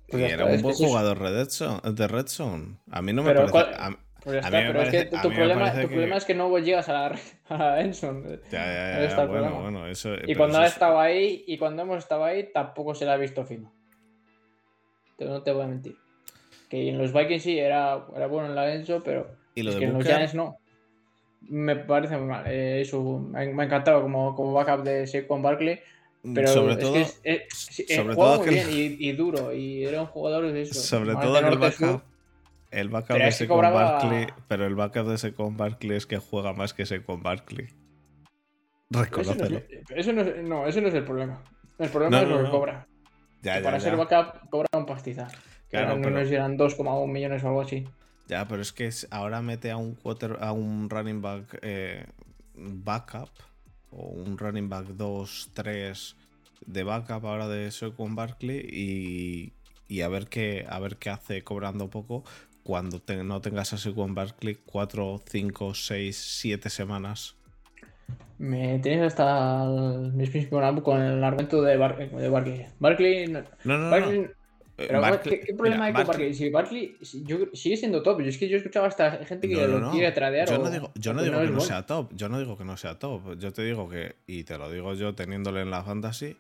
[0.08, 2.78] Pues y ya era un buen jugador de Red Zone.
[2.90, 3.52] A mí no me Pero parece.
[3.52, 6.26] ¿cuál- a- Pues ya está, pero es que tu, problema, parece tu que- problema es
[6.26, 7.20] que no llegas a la,
[7.50, 8.24] a la Enson.
[8.52, 10.14] Ya, ya, ya, bueno, bueno, eso.
[10.14, 13.06] Y pero cuando eso ha es- estado ahí, y cuando hemos estado ahí, tampoco se
[13.06, 13.72] la ha visto fino.
[15.18, 15.96] Te- No te voy a mentir.
[16.70, 19.76] Que en los Vikings sí era, era bueno en la Enzo, pero Y lo es
[19.76, 20.58] de que en los Giants no.
[21.42, 22.46] Me parece muy mal.
[22.48, 25.80] Eh, eso me, ha encantado como, como backup de Saquon Barkley.
[26.36, 28.68] Pero sobre es todo, que es, es- sí, eh, sobre juega todo muy que- bien
[29.00, 29.52] y, y duro.
[29.54, 30.76] Y era un jugador de eso.
[30.76, 32.04] sobre todo que el backup,
[32.72, 36.06] el backup de es que Saquon cobraba- Barkley, pero el backup de Saquon Barkley es
[36.06, 37.68] que juega más que Saquon Barkley.
[38.90, 39.58] Pero Eso no, Reconócelo.
[39.58, 39.66] es,
[39.96, 41.42] eso no es- no, ese no es el problema.
[41.80, 42.52] El problema No, es lo que no.
[42.52, 42.88] cobra.
[43.42, 43.84] Ya, Que ya, para ya.
[43.84, 45.32] ser backup cobra un pastizal.
[45.32, 47.88] Que Claro, pero- nos eran 2,1 millones o algo así.
[48.28, 52.06] Ya, pero es que ahora mete a un quarter, a un running back eh,
[52.56, 53.30] backup
[53.92, 56.16] o un running back 2, 3
[56.66, 59.54] de backup ahora de Saquon Barkley y,
[59.88, 62.24] y a ver qué a ver qué hace cobrando poco
[62.64, 67.36] cuando te- no tengas a Saquon Barkley 4, 5, 6, 7 semanas.
[68.38, 72.66] Me tenéis hasta el Lambo con el argumento de, Bar de Barkley.
[72.80, 73.28] Barkley.
[73.28, 73.90] no- No, no.
[73.92, 74.30] Barkley-
[74.78, 76.34] Eh, pero Barkley- ¿qué, qué problema mira, hay con Barkley- Barkley?
[76.34, 78.22] Si Barkley si- yo, sigue siendo top.
[78.22, 80.50] Yo es que yo he escuchado hasta gente que No, no, lo quiere tradear.
[80.50, 81.68] Yo o- no digo, yo o no digo es que no bueno.
[81.68, 82.12] sea top.
[82.16, 83.38] Yo no digo que no sea top.
[83.38, 86.36] Yo te digo que, y te lo digo yo teniéndole en la fantasy,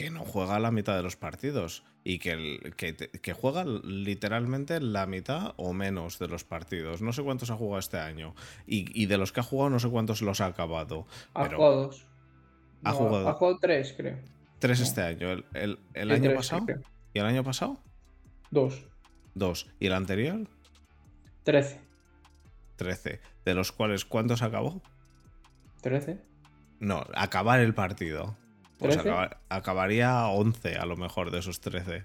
[0.00, 1.84] que no juega la mitad de los partidos.
[2.02, 7.02] Y que, el- que, juega literalmente la mitad o menos de los partidos.
[7.02, 8.34] No sé cuántos ha jugado este año.
[8.66, 11.06] Y, y de los que ha jugado, no sé cuántos los ha acabado.
[11.34, 12.06] Ha pero- jugado dos.
[12.84, 14.18] Ha No, jugado- Ha jugado tres, creo.
[14.58, 14.84] Tres no.
[14.86, 15.30] este año.
[15.30, 16.64] El, el- el año tres, pasado.
[16.66, 16.80] creo.
[17.12, 17.78] ¿Y el año pasado?
[18.50, 18.86] Dos.
[19.34, 19.68] Dos.
[19.78, 20.48] ¿Y el anterior?
[21.44, 21.80] Trece.
[22.76, 23.20] Trece.
[23.44, 24.80] De los cuales, ¿cuántos acabó?
[25.82, 26.18] Trece.
[26.78, 28.36] No, acabar el partido.
[28.80, 28.98] Pues
[29.48, 32.04] acabaría 11 a lo mejor de esos 13.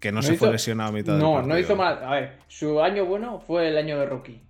[0.00, 1.54] Que no, No se hizo- fue lesionado a mitad del No, partido.
[1.54, 2.02] no hizo mal.
[2.04, 4.40] A ver, su año bueno fue el año de rookie.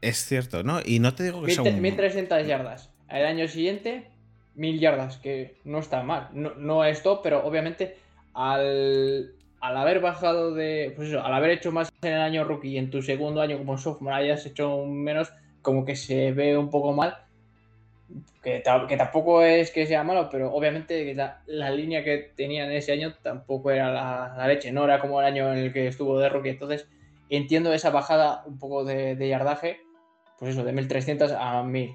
[0.00, 0.80] Es cierto, ¿no?
[0.84, 1.80] Y no te digo que sea un...
[1.80, 2.90] 1300 yardas.
[3.08, 4.08] El año siguiente,
[4.54, 6.28] 1000 yardas, que no está mal.
[6.32, 7.96] No, no es top, pero obviamente
[8.34, 10.92] al, al haber bajado de.
[10.96, 13.58] Pues eso, al haber hecho más en el año rookie y en tu segundo año
[13.58, 15.32] como sophomore hayas hecho menos,
[15.62, 17.16] como que se ve un poco mal.
[18.42, 22.72] Que, que tampoco es que sea malo, pero obviamente la, la línea que tenía en
[22.72, 25.86] ese año tampoco era la, la leche, no era como el año en el que
[25.86, 26.48] estuvo de rookie.
[26.48, 26.88] Entonces
[27.28, 29.80] entiendo esa bajada un poco de, de yardaje,
[30.38, 31.94] pues eso, de 1300 a 1000.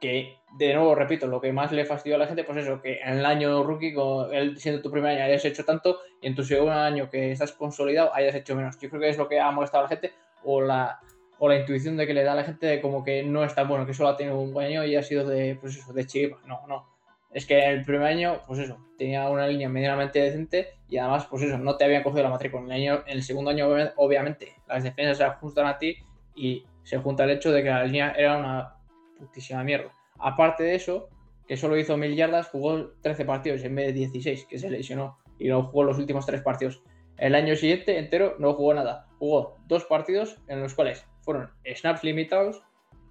[0.00, 3.00] Que, de nuevo, repito, lo que más le fastidió a la gente, pues eso, que
[3.00, 3.94] en el año rookie,
[4.32, 7.52] él siendo tu primer año, hayas hecho tanto y en tu segundo año que estás
[7.52, 8.78] consolidado hayas hecho menos.
[8.78, 10.12] Yo creo que es lo que ha molestado a la gente
[10.44, 11.00] o la,
[11.38, 13.54] o la intuición de que le da a la gente de como que no es
[13.54, 15.92] tan bueno, que solo ha tenido un buen año y ha sido de, pues eso,
[15.92, 16.38] de chiripa.
[16.46, 16.88] No, no.
[17.32, 21.42] Es que el primer año, pues eso, tenía una línea medianamente decente y además, pues
[21.42, 22.62] eso, no te habían cogido la matrícula.
[22.62, 25.96] En el, año, en el segundo año, obviamente, las defensas se ajustan a ti
[26.36, 28.76] y se junta el hecho de que la línea era una
[29.18, 29.92] putísima mierda.
[30.18, 31.08] Aparte de eso,
[31.48, 35.18] que solo hizo mil yardas, jugó 13 partidos en vez de 16, que se lesionó
[35.38, 36.82] y no jugó los últimos tres partidos.
[37.16, 39.06] El año siguiente entero no jugó nada.
[39.18, 42.62] Jugó dos partidos en los cuales fueron snaps limitados.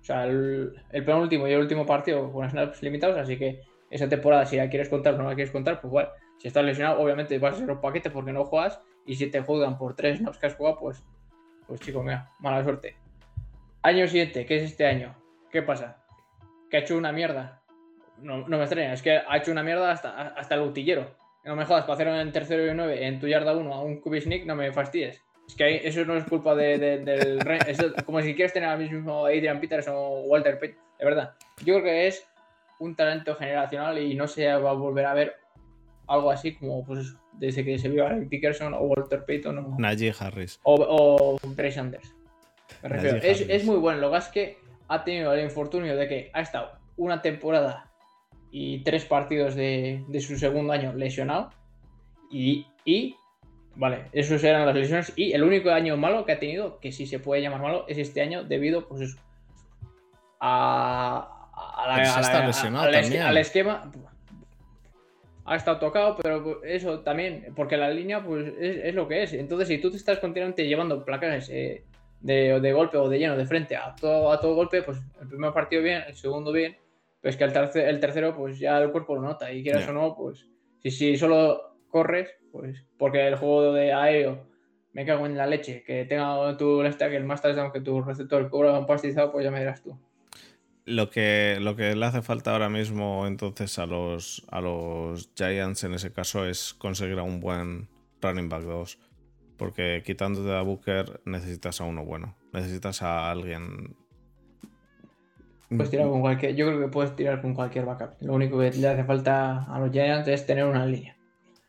[0.02, 3.18] O sea, el, penúltimo y el último partido con snaps limitados.
[3.18, 6.10] Así que esa temporada, si la quieres contar o no la quieres contar, pues bueno,
[6.38, 8.80] si estás lesionado, obviamente vas a ser un paquete porque no juegas.
[9.06, 11.04] Y si te juegan por tres snaps que has jugado, pues,
[11.68, 12.96] pues chico, mira, mala suerte.
[13.82, 15.16] Año siguiente, ¿qué es este año?
[15.52, 16.04] ¿Qué pasa?
[16.70, 17.62] Que ha hecho una mierda.
[18.18, 21.16] No, no me extraña, es que ha hecho una mierda hasta, hasta el utillero.
[21.44, 24.02] No me jodas, para hacer en tercero y nueve en tu yarda 1 a un
[24.02, 25.22] sneak, no me fastidies.
[25.48, 27.40] Es que eso no es culpa de- de- del.
[27.42, 30.80] re- eso es como si quieres tener al mismo Adrian Peters o Walter Payton.
[31.00, 31.34] De verdad.
[31.66, 32.26] Yo creo que es
[32.80, 35.36] un talento generacional y no se va a volver a ver
[36.08, 39.76] algo así como pues desde que se vio a Alec Dickerson o Walter Payton o,
[39.80, 40.60] Najee Harris.
[40.64, 40.76] o,
[41.44, 42.14] o Trey Sanders.
[42.82, 43.18] Me refiero.
[43.18, 44.00] Es, es muy bueno.
[44.00, 44.58] Lo que es que
[44.88, 47.90] ha tenido el infortunio de que ha estado una temporada
[48.52, 51.52] y tres partidos de, de su segundo año lesionado.
[52.32, 53.16] Y, y,
[53.76, 55.14] vale, esos eran las lesiones.
[55.16, 57.98] Y el único año malo que ha tenido, que sí se puede llamar malo, es
[57.98, 59.18] este año debido, pues eso,
[60.40, 63.24] a, a la- se a la- a- lesionado al, es- también.
[63.24, 63.92] al esquema.
[65.46, 69.34] Ha estado tocado, pero eso también, porque la línea pues es, es lo que es.
[69.34, 71.84] Entonces, si tú te estás continuamente llevando placajes eh,
[72.22, 75.28] de, de golpe o de lleno de frente a todo, a todo golpe, pues el
[75.28, 76.78] primer partido bien, el segundo bien,
[77.20, 79.84] pero es que el, terce- el tercero pues ya el cuerpo lo nota y quieras
[79.86, 79.92] Ya.
[79.92, 80.48] o no, pues
[80.82, 84.48] si, si solo corres, pues porque el juego de aéreo
[84.94, 88.50] me cago en la leche, que tenga tu stack el más touchdown que tu receptor
[88.50, 89.96] cobra un pastizado, pues ya me dirás tú.
[90.86, 95.84] Lo que, lo que le hace falta ahora mismo entonces a los, a los Giants
[95.84, 97.88] en ese caso es conseguir a un buen
[98.22, 99.00] running back 2.
[99.56, 102.36] Porque quitándote a Booker necesitas a uno bueno.
[102.52, 103.96] Necesitas a alguien.
[105.70, 106.56] Puedes tirar con cualquier.
[106.56, 108.16] Yo creo que puedes tirar con cualquier backup.
[108.22, 111.16] Lo único que le hace falta a los Giants es tener una línea.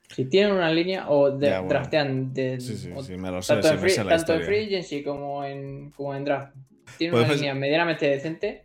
[0.09, 1.69] Si tienen una línea o de, Ya, bueno.
[1.71, 4.43] draftean de, Sí, sí, o- sí, me lo sé, tanto, en free, la tanto en
[4.43, 6.55] free agency como en, como en draft.
[6.99, 8.65] Tienen una línea medianamente decente.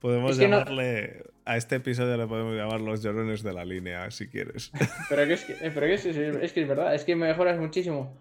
[0.00, 1.22] Podemos Es que no- llamarle.
[1.44, 4.70] A este episodio le podemos llamar los llorones de la línea, si quieres.
[5.08, 8.14] Pero que es que, pero que es, que es verdad, es que mejoras muchísimo.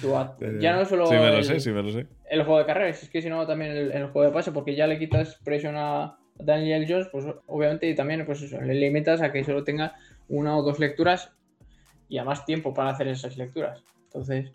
[0.00, 2.06] Tu at- Ya, no solo Sí, me lo el, sé, sí, me lo sé.
[2.30, 4.74] el juego de carreras, es que si no también el, el juego de pase, porque
[4.74, 9.22] ya le quitas presión a Daniel Jones, pues obviamente y también pues eso, le limitas
[9.22, 9.94] a que solo tenga
[10.28, 11.32] una o dos lecturas
[12.08, 13.82] y a más tiempo para hacer esas lecturas.
[14.04, 14.52] Entonces,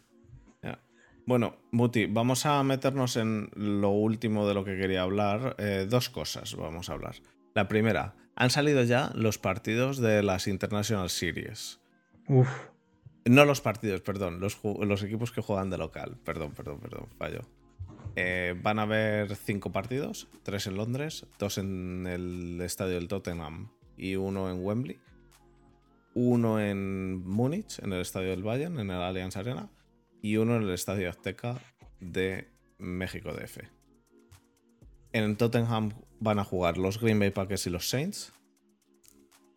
[1.26, 5.56] Bueno, Muti, vamos a meternos en lo último de lo que quería hablar.
[5.58, 7.16] Eh, dos cosas vamos a hablar.
[7.54, 11.80] La primera, han salido ya los partidos de las International Series.
[12.28, 12.50] uff,
[13.24, 16.18] No los partidos, perdón, los, los equipos que juegan de local.
[16.26, 17.42] Perdón, perdón, perdón, fallo.
[18.16, 23.70] Eh, van a haber cinco partidos, tres en Londres, dos en el estadio del Tottenham
[23.96, 25.00] y uno en Wembley.
[26.14, 29.70] Uno en Múnich, en el estadio del Bayern, en el Allianz Arena.
[30.22, 31.60] Y uno en el estadio Azteca
[32.00, 33.60] de México DF.
[35.12, 38.34] En Tottenham van a jugar los Green Bay Packers y los Saints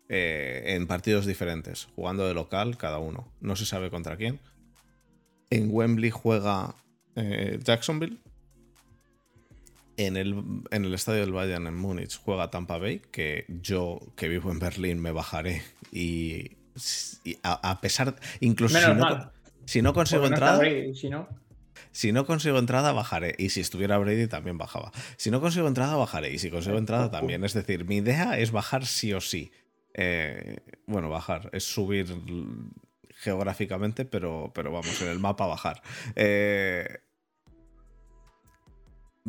[0.09, 3.31] eh, en partidos diferentes, jugando de local cada uno.
[3.41, 4.39] No se sabe contra quién.
[5.49, 6.75] En Wembley juega
[7.15, 8.19] eh, Jacksonville.
[9.97, 10.35] En el,
[10.71, 14.59] en el estadio del Bayern en Múnich juega Tampa Bay, que yo que vivo en
[14.59, 16.57] Berlín me bajaré y,
[17.23, 19.31] y a, a pesar, incluso menos si no, mal.
[19.65, 21.27] si no consigo porque no está entrada, Brady, si no,
[21.97, 23.33] si no consigo entrada, bajaré.
[23.39, 24.91] Y si estuviera Brady, también bajaba.
[25.15, 26.31] Si no consigo entrada, bajaré.
[26.31, 27.43] Y si consigo entrada, también.
[27.43, 29.51] Es decir, mi idea es bajar sí o sí.
[29.95, 31.49] Eh, bueno, bajar.
[31.53, 32.05] Es subir
[33.15, 35.81] geográficamente, pero, pero vamos, en el mapa bajar.
[36.15, 36.99] Eh,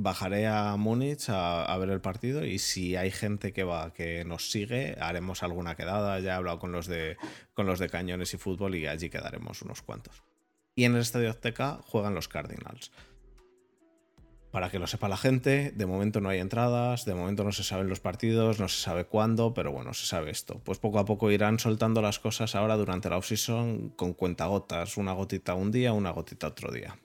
[0.01, 4.51] bajaré a Múnich a, ver el partido y si hay gente que va que nos
[4.51, 7.17] sigue haremos alguna quedada ya he hablado con los de
[7.55, 10.23] con los de cañones y fútbol y allí quedaremos unos cuantos
[10.79, 12.93] y en el Estadio Azteca juegan los Cardinals.
[14.53, 17.65] Para que lo sepa la gente, de momento no hay entradas, de momento no se
[17.65, 20.61] saben los partidos, no se sabe cuándo, pero bueno, se sabe esto.
[20.63, 25.15] Pues poco a poco irán soltando las cosas ahora durante la offseason con cuentagotas, una
[25.15, 26.97] gotita un día, una gotita otro día.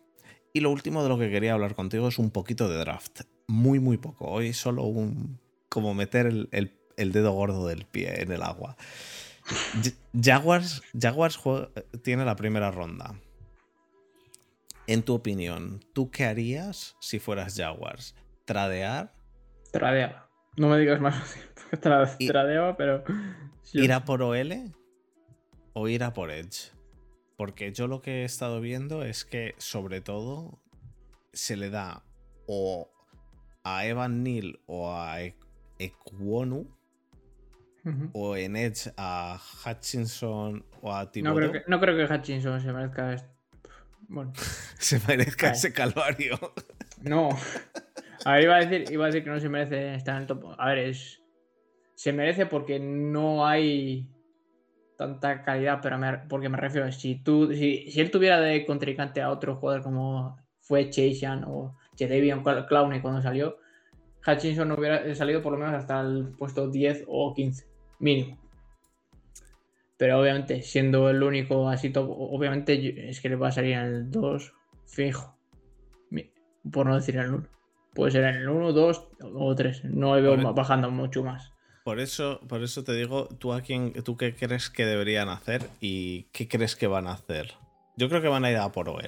[0.53, 3.21] Y lo último de lo que quería hablar contigo es un poquito de draft.
[3.47, 4.27] Muy, muy poco.
[4.27, 5.39] Hoy solo un...
[5.69, 8.77] como meter el, el- el dedo gordo del pie en el agua.
[9.45, 11.69] Ja- Jaguars, Jaguars juega-
[12.03, 13.15] tiene la primera ronda.
[14.85, 18.15] En tu opinión, ¿tú qué harías si fueras Jaguars?
[18.45, 19.13] ¿Tradear?
[19.71, 20.29] tradeaba.
[20.55, 21.35] No me digas más,
[21.81, 23.03] tradeaba, pero...
[23.71, 24.71] ¿Ir a por OL
[25.73, 26.72] o ir a por Edge?
[27.43, 30.61] Porque yo lo que he estado viendo es que, sobre todo,
[31.33, 32.01] se le da
[32.47, 32.89] o
[33.65, 35.17] a Evan Neal o a
[35.77, 36.73] Ekwonu,
[38.13, 42.61] o en Edge a Hutchinson o a No Thibodeau, creo, que, no creo que Hutchinson
[42.61, 43.13] se merezca.
[44.07, 44.31] Bueno,
[44.79, 45.57] se merezca Vale.
[45.57, 46.39] ese calvario.
[47.01, 47.27] no.
[48.23, 50.27] A ver, iba a decir, iba a decir que no se merece estar en el
[50.27, 50.55] top.
[50.57, 51.21] A ver, es.
[51.95, 54.12] Se merece porque no hay
[54.97, 59.21] tanta calidad, pero me- porque me refiero, si tú, si, si él tuviera de contrincante
[59.21, 63.57] a otro jugador como fue Chase Young o Cl- Clowney cuando salió,
[64.25, 67.65] Hutchinson no hubiera salido por lo menos hasta el puesto 10 o 15,
[67.99, 68.37] mínimo.
[69.97, 73.79] Pero obviamente, siendo el único así top, obviamente es que le va a salir en
[73.79, 74.53] el 2
[74.85, 75.37] fijo.
[76.71, 77.47] Por no decir en el 1.
[77.93, 79.83] Puede ser en el 1, 2 o 3.
[79.85, 81.52] No le veo bajando mucho más.
[81.83, 85.67] Por eso, por eso te digo, ¿tú a quién, tú qué crees que deberían hacer
[85.81, 87.53] y qué crees que van a hacer?
[87.97, 89.01] Yo creo que van a ir a por OL.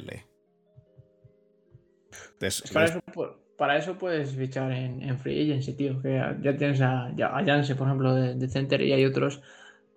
[2.39, 6.01] Des- Pues para, des- eso, pu- para eso puedes fichar en, en Free Agency, tío.
[6.01, 9.41] Que ya tienes a, ya, a Janse, por ejemplo, de, de Center y hay otros.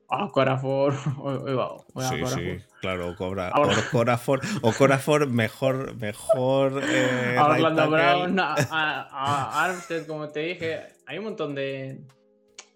[0.08, 0.94] A Corafor.
[1.18, 2.38] O, o- o a sí, Corafor.
[2.38, 6.80] sí, claro, cobra, Ahora- o Corafor, o Corafor mejor, mejor.
[6.88, 7.90] eh, a Orlando.
[7.90, 10.80] Brown, a, a- a Armstead, como te dije.
[11.06, 12.00] Hay un montón de.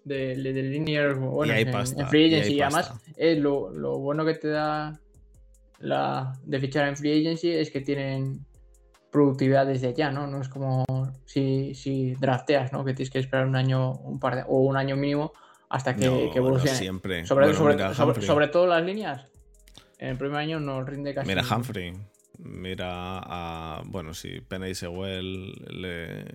[0.03, 2.55] De, de, de linear buenos hay en, Free Agency.
[2.55, 3.11] Y, además, pasta.
[3.15, 4.99] eh, lo, lo bueno que te da
[5.79, 8.45] la de fichar en Free Agency es que tienen
[9.11, 10.27] productividad desde ya, ¿no?
[10.27, 10.83] No es como
[11.25, 12.83] si, si drafteas, ¿no?
[12.83, 15.33] Que tienes que esperar un año, un par de, o un año mínimo
[15.69, 16.77] hasta que, No, que no evolucione.
[16.77, 17.25] siempre.
[17.25, 19.27] Sobre, Bueno, sobre, sobre- sobre todo las líneas.
[19.99, 21.27] En el primer año no rinde casi.
[21.27, 21.93] Mira Humphrey.
[22.45, 23.81] Mira a.
[23.85, 26.25] Bueno, sí, Penny Sewell le,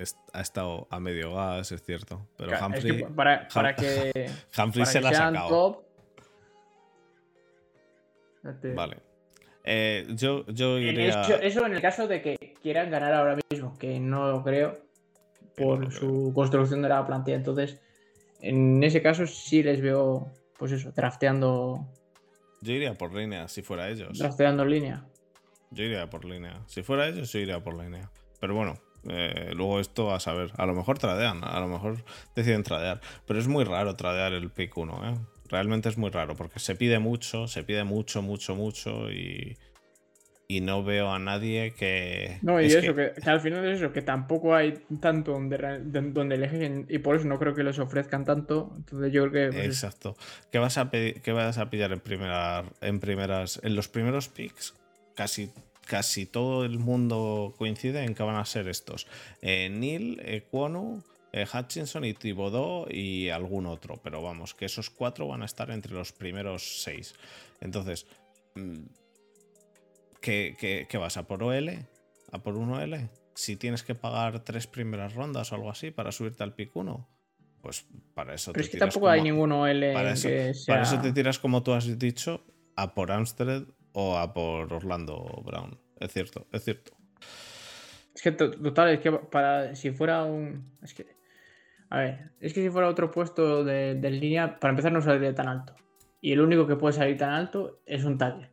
[0.00, 2.26] es- ha estado a medio gas, es cierto.
[2.36, 4.12] Pero es Humphrey, que para, para que,
[4.58, 5.48] Humphrey para se que la ha sacado.
[5.48, 5.84] top.
[8.74, 8.98] Vale.
[9.64, 11.22] Eh, yo, yo En iría.
[11.22, 14.72] Eso, eso en el caso de que quieran ganar ahora mismo, que no lo creo
[15.40, 17.38] no por lo su construcción de la plantilla.
[17.38, 17.80] Entonces,
[18.40, 21.86] en ese caso sí les veo, pues eso, drafteando,
[22.60, 24.18] Yo iría por línea si fuera ellos.
[24.18, 25.04] drafteando en línea.
[25.74, 26.62] Yo iría por línea.
[26.66, 28.10] Si fuera ellos, yo iría por línea.
[28.40, 28.78] Pero bueno,
[29.08, 30.50] eh, luego esto a saber.
[30.56, 33.00] A lo mejor tradean, a lo mejor deciden tradear.
[33.26, 35.18] Pero es muy raro tradear el pick 1, ¿eh?
[35.48, 39.56] Realmente es muy raro porque se pide mucho, se pide mucho, mucho, mucho y.
[40.46, 42.38] Y no veo a nadie que.
[42.42, 43.20] No, y es eso, que- que...
[43.22, 45.56] que al final es eso, que tampoco hay tanto donde,
[46.12, 48.74] donde eligen y por eso no creo que les ofrezcan tanto.
[48.76, 49.56] Entonces yo creo que...
[49.56, 49.66] pues.
[49.66, 50.16] Exacto.
[50.52, 54.28] ¿Qué vas a pedir, qué vas a pillar en primera, en primeras, en los primeros
[54.28, 54.74] picks?
[55.14, 55.50] Casi,
[55.86, 59.06] casi todo el mundo coincide en que van a ser estos:
[59.42, 64.00] eh, Neil, Equonu, eh, Hutchinson y Thibodeau y algún otro.
[64.02, 67.14] Pero vamos, que esos cuatro van a estar entre los primeros seis.
[67.60, 68.06] Entonces,
[68.56, 68.82] mm,
[70.20, 71.86] ¿qué, qué- qué vas a por OL?
[72.32, 73.08] ¿A por 1L?
[73.34, 77.08] Si tienes que pagar tres primeras rondas o algo así para subirte al pick 1,
[77.62, 80.28] pues para eso Pero te es que tiras tampoco hay ninguno L para en eso-
[80.28, 80.74] que sea...
[80.74, 82.44] para eso te tiras, como tú has dicho,
[82.76, 85.78] a por Amsterdam o a por Orlando Brown.
[85.98, 86.92] Es cierto, es cierto.
[88.14, 90.76] Es que to- total, es que para si fuera un.
[90.82, 91.06] Es que.
[91.90, 95.48] A ver, es que si fuera otro puesto de, línea, para empezar no saldría tan
[95.48, 95.74] alto.
[96.20, 98.50] Y el único que puede salir tan alto es un tackle.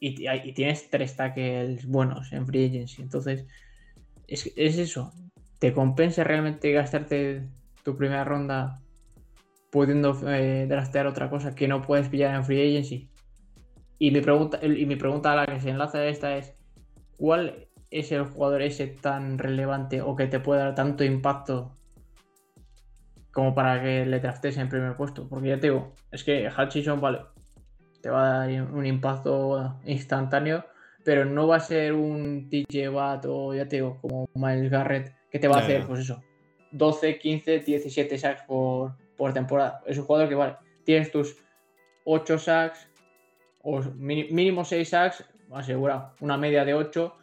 [0.00, 3.00] Y tienes tres tackles buenos en free agency.
[3.00, 3.46] Entonces,
[4.26, 5.12] es, es eso.
[5.60, 7.48] ¿Te compensa realmente gastarte
[7.84, 8.80] tu primera ronda
[9.70, 13.08] pudiendo eh, draftear otra cosa que no puedes pillar en free agency?
[13.98, 16.54] Y mi pregunta, y mi pregunta a la que se enlaza a esta es:
[17.16, 21.72] ¿cuál es el jugador ese tan relevante o que te puede dar tanto impacto
[23.32, 25.28] como para que le draftes en primer puesto?
[25.28, 27.20] Porque ya te digo, es que Hutchinson, vale,
[28.00, 30.64] te va a dar un impacto instantáneo,
[31.04, 35.14] pero no va a ser un TJ Watt o ya te digo, como Miles Garrett,
[35.30, 36.22] que te va a hacer, pues eso,
[36.72, 39.82] 12, 15, 17 sacks por, por temporada.
[39.86, 41.36] Es un jugador que, vale, tienes tus
[42.04, 42.90] 8 sacks
[43.64, 47.14] o mini- mínimo 6 sacks, asegurado, una media de 8,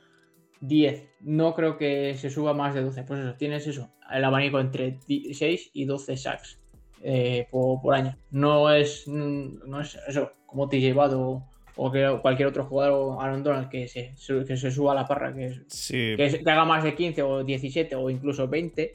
[0.59, 1.07] 10.
[1.21, 3.03] No creo que se suba más de 12.
[3.03, 6.59] Pues eso, tienes eso, el abanico entre 6 y 12 sacks
[7.03, 8.15] eh, por, por año.
[8.31, 11.43] No es, mm, no es eso, como TJ Watt o,
[11.77, 14.13] o que cualquier otro jugador o Aaron Donald que se,
[14.45, 17.43] que se suba a la parra, que, Sí, que, que haga más de 15 o
[17.43, 18.93] 17 o incluso 20,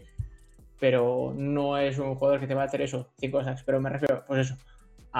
[0.78, 3.62] pero no es un jugador que te va a hacer eso, 5 sacks.
[3.64, 4.56] Pero me refiero, pues eso,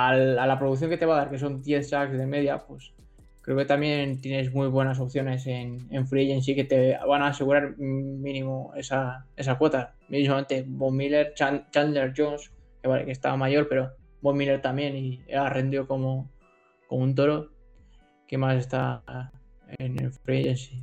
[0.05, 2.93] a la producción que te va a dar, que son 10 sacks de media, pues
[3.41, 7.29] creo que también tienes muy buenas opciones en, en Free Agency que te van a
[7.29, 9.95] asegurar mínimo esa, esa cuota.
[10.09, 12.53] Mismamente, Von Miller, Chan- Chandler Jones,
[12.83, 16.29] que vale, que estaba mayor, pero Von Miller también y ha rendido como,
[16.89, 17.51] como un toro.
[18.27, 19.03] ¿Qué más está
[19.79, 20.83] en el Free Agency?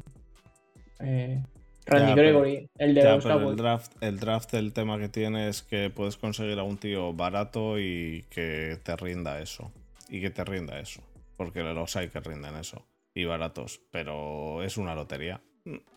[1.01, 1.43] Eh,
[1.85, 4.97] Randy Ya, pero- Gregory, el de ya, los pero el draft, el draft, el tema
[4.99, 9.71] que tiene es que puedes conseguir a un tío barato y que te rinda eso.
[10.09, 11.01] Y que te rinda eso.
[11.37, 12.85] Porque los hay que rinden eso.
[13.15, 13.81] Y baratos.
[13.91, 15.41] Pero es una lotería.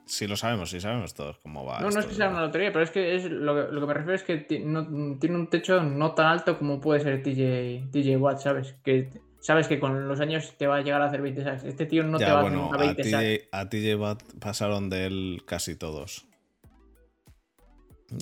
[0.06, 1.80] Si lo sabemos, si sabemos todos cómo va.
[1.80, 3.86] No, no es que sea una lotería, pero es que es lo, que lo que
[3.88, 7.90] me refiero es que no- tiene un techo no tan alto como puede ser TJ,
[7.90, 8.74] TJ Watt, ¿sabes?
[8.84, 9.10] Que
[9.46, 11.64] sabes que con los años te va a llegar a hacer 20 sacks.
[11.64, 13.48] Este tío no te Ya, va a hacer nunca a 20 sacks.
[13.52, 16.26] A TJ Watt pasaron de él casi todos.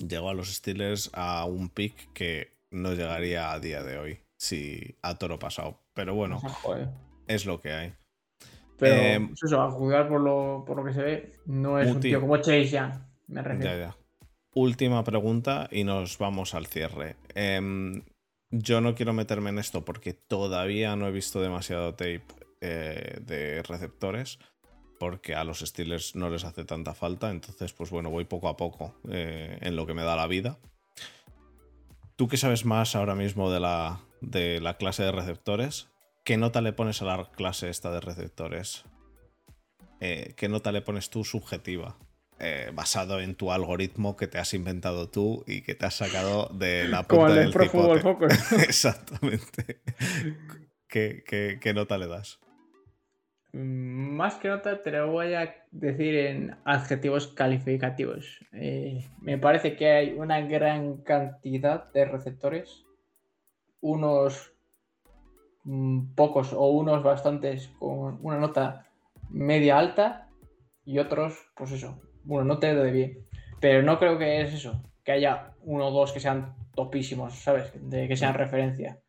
[0.07, 4.19] Llegó a los Steelers a un pick que no llegaría a día de hoy.
[4.37, 5.79] Si a toro pasado.
[5.95, 6.89] Pero bueno, Joder.
[7.27, 7.93] es lo que hay.
[8.77, 11.89] Pero Eh, pues eso, a juzgar por lo, por lo que se ve, no es
[11.89, 12.91] un tío como Chase Young,
[13.27, 13.71] me refiero.
[13.71, 13.95] Ya, ya.
[14.53, 17.15] Última pregunta y nos vamos al cierre.
[17.33, 18.03] Em,
[18.57, 22.25] yo no quiero meterme en esto porque todavía no he visto demasiado tape
[22.61, 24.39] eh, de receptores.
[24.97, 27.29] Porque a los Steelers no les hace tanta falta.
[27.29, 30.57] Entonces, pues bueno, voy poco a poco eh, en lo que me da la vida.
[32.15, 35.89] ¿Tú qué sabes más ahora mismo de la, de la clase de receptores?
[36.23, 38.85] ¿Qué nota le pones a la clase esta de receptores?
[39.99, 41.97] Eh, ¿Qué nota le pones tú subjetiva?
[42.39, 46.49] Eh, basado en tu algoritmo que te has inventado tú y que te has sacado
[46.53, 47.99] de la Como punta el de del Pro Football.
[48.01, 48.51] Focus.
[48.67, 49.81] Exactamente.
[50.87, 52.39] ¿Qué, qué, qué nota le das?
[53.53, 58.39] Mm, Más que nota, te lo voy a decir en adjetivos calificativos.
[58.51, 62.83] Eh, me parece que hay una gran cantidad de receptores,
[63.79, 64.51] unos
[65.63, 68.87] mm, pocos o unos bastantes con una nota
[69.29, 70.29] media alta
[70.83, 73.25] y otros, pues eso, bueno, no te doy bien.
[73.59, 77.71] Pero no creo que es eso, que haya uno o dos que sean topísimos, ¿sabes?
[77.89, 78.99] De que sean referencia.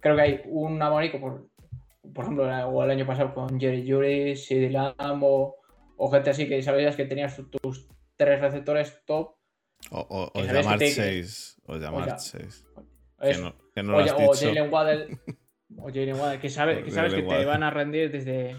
[0.00, 1.48] Creo que hay un abanico por
[2.14, 5.56] por ejemplo, o el año pasado con Jerry Juris, Sid Lamb o,
[5.96, 9.34] o, gente así que sabías que tenías tus tres receptores top.
[9.90, 11.62] O, llamar 6.
[11.66, 12.66] O llamar 6.
[13.74, 15.18] Que no, o, Jalen Waddell.
[15.78, 18.56] o Jalen Waddell, que, sabe, que sabes que te van a rendir desde,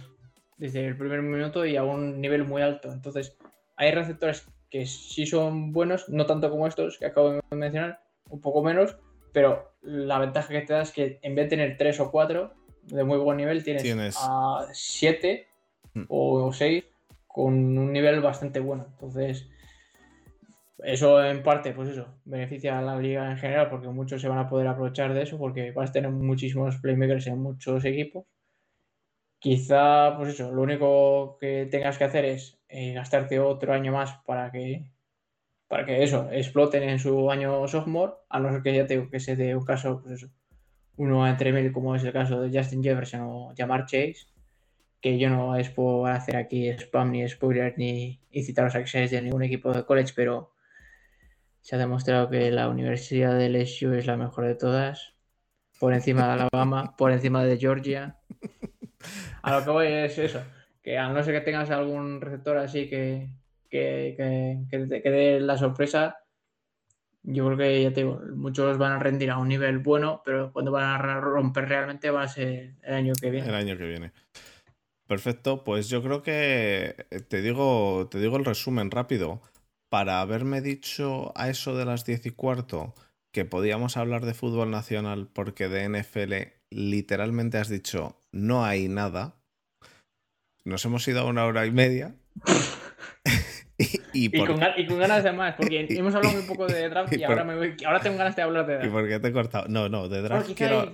[0.58, 2.92] desde el primer minuto y a un nivel muy alto.
[2.92, 3.38] Entonces,
[3.80, 8.42] hay receptores que sí son buenos, no tanto como estos que acabo de mencionar, un
[8.42, 8.98] poco menos,
[9.32, 12.54] pero la ventaja que te da es que en vez de tener 3 o 4
[12.84, 15.48] de muy buen nivel, tienes, a 7
[15.94, 16.04] mm.
[16.10, 16.84] o 6
[17.26, 18.86] con un nivel bastante bueno.
[18.92, 19.48] Entonces,
[20.84, 24.40] eso en parte, pues eso, beneficia a la liga en general porque muchos se van
[24.40, 28.26] a poder aprovechar de eso porque vas a tener muchísimos playmakers en muchos equipos.
[29.40, 34.14] Quizá, pues eso, lo único que tengas que hacer es eh, gastarte otro año más
[34.26, 34.92] para que
[35.70, 39.20] para que eso, exploten en su año sophomore, a no ser que ya tengo que
[39.20, 40.28] se dé un caso, pues
[40.98, 44.26] uno entre mil, como es el caso de Justin Jefferson o Jamar Chase,
[45.00, 49.22] que yo no es por hacer aquí spam ni spoiler ni incitaros a que de
[49.22, 50.54] ningún equipo de college, pero
[51.62, 55.14] se ha demostrado que la Universidad de LSU es la mejor de todas,
[55.80, 58.18] por encima de Alabama, por encima de Georgia.
[59.44, 60.42] A lo que voy es eso,
[60.98, 63.30] a no ser que tengas algún receptor así que,
[63.70, 64.16] que,
[64.70, 66.18] que, que, dé la sorpresa,
[67.24, 70.52] yo creo que ya te digo, muchos van a rendir a un nivel bueno, pero
[70.52, 73.48] cuando van a romper realmente va a ser el año que viene.
[73.48, 74.12] El año que viene.
[75.08, 79.42] Perfecto, pues yo creo que eh, te digo, te digo el resumen rápido.
[79.90, 82.94] Para haberme dicho a eso de las 10 y cuarto
[83.32, 86.34] que podíamos hablar de fútbol nacional porque de NFL
[86.70, 89.39] literalmente has dicho no hay nada.
[90.70, 92.16] Nos hemos ido a una hora y media.
[94.12, 94.60] Y, con,
[95.00, 97.54] ganas de más, porque hemos hablado muy poco de draft y, ahora, me
[97.86, 98.88] ahora tengo ganas de hablar de draft.
[98.88, 99.70] ¿Y por qué te he cortado?
[99.70, 100.50] No, no, de draft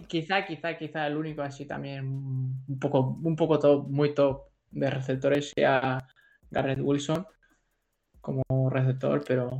[0.08, 4.92] quizá, quizá, quizá, el único así también un poco, un poco top, muy top de
[4.92, 5.98] receptores sea
[6.52, 7.26] Garrett Wilson
[8.22, 9.60] como receptor, pero...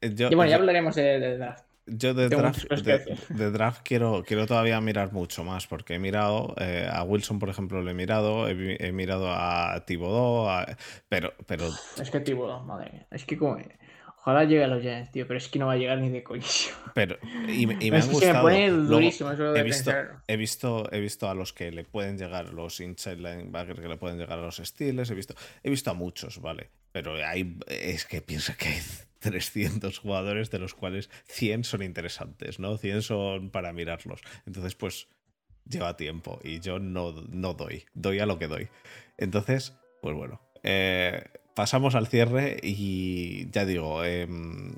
[0.00, 1.65] Y bueno, ya hablaremos de draft.
[1.86, 6.88] Yo de draft, de, draft, quiero, quiero todavía mirar mucho más, porque he mirado eh,
[6.90, 10.66] a Wilson, por ejemplo, lo he mirado, he, mirado a Thibodeau,
[11.08, 11.68] pero, pero...
[12.00, 13.58] Es que Thibodeau, madre mía, es que como...
[14.26, 16.24] Ojalá llegue a los Giants, tío, pero es que no va a llegar ni de
[16.24, 16.42] coño.
[16.94, 18.50] Pero, y, y me ha gustado.
[18.50, 19.30] he, visto,
[20.26, 23.96] he, visto, he visto a los que le pueden llegar, los inside linebackers que le
[23.96, 26.70] pueden llegar a los Steelers, he visto, he visto a muchos, ¿vale?
[26.96, 28.80] Pero hay, es que pienso que hay
[29.18, 32.78] 300 jugadores, de los cuales 100 son interesantes, ¿no?
[32.78, 34.22] 100 son para mirarlos.
[34.46, 35.06] Entonces, pues
[35.68, 38.68] lleva tiempo y yo no, no doy, doy a lo que doy.
[39.18, 41.22] Entonces, pues bueno, eh,
[41.54, 44.72] pasamos al cierre y ya digo, em,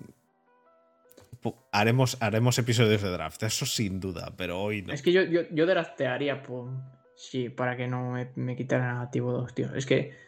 [1.71, 4.93] haremos, haremos episodios de draft, eso sin duda, pero hoy no.
[4.93, 6.69] Es que yo, yo, yo draftearía por,
[7.15, 9.73] sí, para que no me, me quitaran a Tibo 2, tío.
[9.77, 10.27] Es que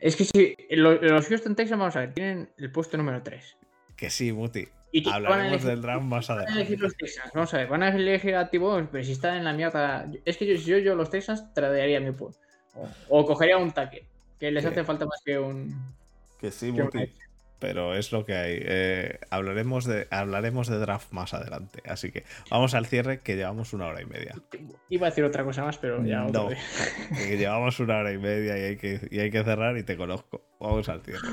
[0.00, 3.56] es que si los, Houston Texans, vamos a ver, tienen el puesto número 3.
[3.96, 4.66] Que sí, Muti.
[4.92, 6.50] Y Hablaremos del draft más adelante.
[6.50, 9.12] Van a elegir los Texans, vamos a ver, van a elegir a Tibos, pero si
[9.12, 10.10] están en la mierda.
[10.24, 12.42] Es que yo, si yo, yo los Texans, tradearía mi puesto.
[13.08, 14.06] O, cogería un taque,
[14.38, 15.94] que les hace falta más que un.
[16.40, 17.12] Que sí, Muti
[17.60, 18.58] pero es lo que hay.
[18.60, 21.82] Eh, hablaremos, de, hablaremos de draft más adelante.
[21.86, 24.34] Así que vamos al cierre, que llevamos una hora y media.
[24.88, 26.24] Iba a decir otra cosa más, pero ya.
[26.24, 29.84] No, que llevamos una hora y media y hay, que, y hay que cerrar y
[29.84, 30.42] te conozco.
[30.58, 31.28] Vamos al cierre.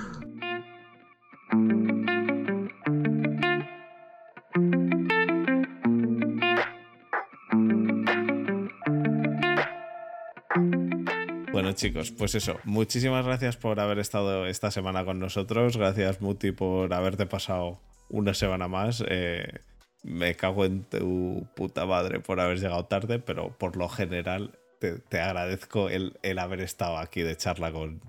[11.77, 12.59] Chicos, pues eso.
[12.63, 15.77] Muchísimas gracias por haber estado esta semana con nosotros.
[15.77, 17.79] Gracias, Muti, por haberte pasado
[18.09, 19.03] una semana más.
[19.07, 19.47] Eh,
[20.03, 25.21] me cago en tu puta madre por haber llegado tarde, pero por lo general te,
[25.21, 28.01] agradezco el, haber estado aquí de charla con,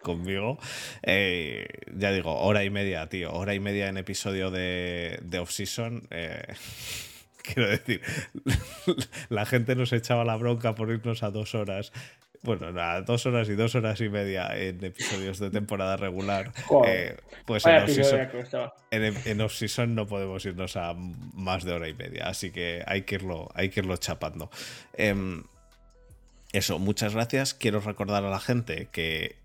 [0.00, 0.58] conmigo.
[1.02, 1.66] Eh,
[1.96, 3.32] ya digo, hora y media, tío.
[3.32, 6.06] Hora y media en episodio de, de Off-Season.
[6.10, 6.54] Eh,
[7.42, 8.00] quiero decir,
[9.28, 11.92] la gente nos echaba la bronca por irnos a dos horas
[12.42, 16.52] bueno, nada, dos horas y dos horas y media en episodios de temporada regular.
[16.86, 22.82] Eh, pues en off-season, no podemos irnos a más de hora y media, así que
[22.86, 24.50] hay que irlo, hay que irlo chapando.
[24.94, 25.42] Em,
[26.52, 27.54] eso, muchas gracias.
[27.54, 29.36] Quiero recordar a la gente que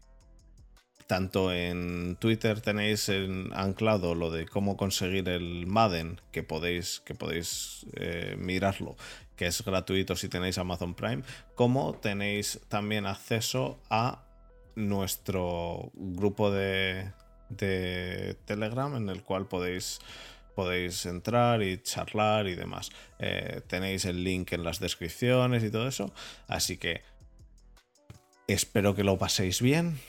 [1.13, 3.11] tanto en Twitter tenéis
[3.51, 8.95] anclado lo de cómo conseguir el Madden, que podéis, que podéis eh, mirarlo
[9.35, 11.21] que es gratuito si tenéis Amazon Prime,
[11.53, 14.23] como tenéis también acceso a
[14.73, 17.11] nuestro grupo de,
[18.45, 19.99] Telegram en el cual podéis
[20.55, 22.89] podéis entrar y charlar y demás.
[23.19, 26.11] Eh, tenéis el link en las descripciones y todo eso.
[26.47, 27.03] Así que
[28.47, 29.99] espero que lo paséis bien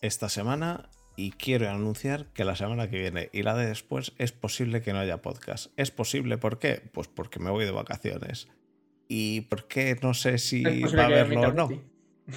[0.00, 4.32] esta semana y quiero anunciar que la semana que viene y la de después es
[4.32, 5.72] posible que no haya podcast.
[5.76, 6.82] ¿Es posible por qué?
[6.92, 8.48] Pues porque me voy de vacaciones.
[9.08, 11.68] ¿Y por qué no sé si va a haberlo o no?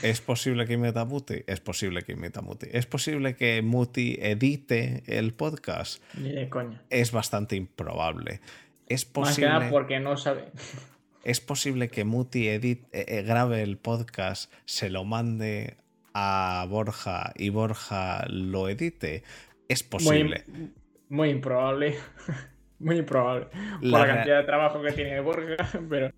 [0.03, 1.37] ¿Es posible que imita Muti?
[1.47, 2.67] Es posible que imita Muti.
[2.71, 6.01] ¿Es posible que Muti edite el podcast?
[6.15, 6.83] Ni de coña.
[6.91, 8.39] Es bastante improbable.
[8.87, 10.51] Es Más que posible, nada porque no sabe.
[11.23, 15.77] es posible que Muti edit- eh, eh, grabe el podcast, se lo mande
[16.13, 19.23] a Borja y Borja lo edite.
[19.67, 20.45] Es posible.
[20.47, 20.71] Muy,
[21.09, 21.97] muy improbable.
[22.79, 23.47] Muy improbable.
[23.47, 26.11] Por La cantidad de trabajo que tiene Borja, pero.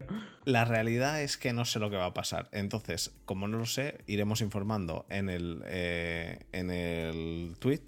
[0.46, 2.50] La realidad es que no sé lo que va a pasar.
[2.52, 7.82] Entonces, como no lo sé, iremos informando en el, eh, en el tweet,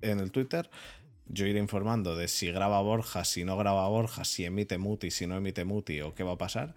[0.00, 0.70] en el Twitter.
[1.26, 5.26] Yo iré informando de si graba Borja, si no graba Borja, si emite Muti, si
[5.26, 6.74] no emite Muti o qué va a pasar.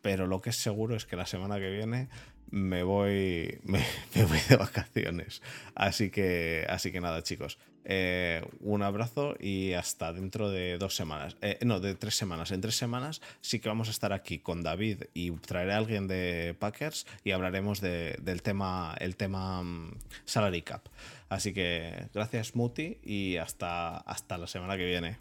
[0.00, 2.08] Pero lo que es seguro es que la semana que viene
[2.50, 3.84] me voy, me,
[4.14, 5.42] me voy de vacaciones.
[5.74, 7.58] Así que, así que nada, chicos.
[7.86, 11.36] Eh, un abrazo y hasta dentro de dos semanas.
[11.42, 12.50] Eh, no, de tres semanas.
[12.50, 16.08] En tres semanas sí que vamos a estar aquí con David y traeré a alguien
[16.08, 20.86] de Packers y hablaremos de- del tema, el tema mm, salary cap.
[21.28, 25.18] Así que gracias Muti y hasta, hasta la semana que viene.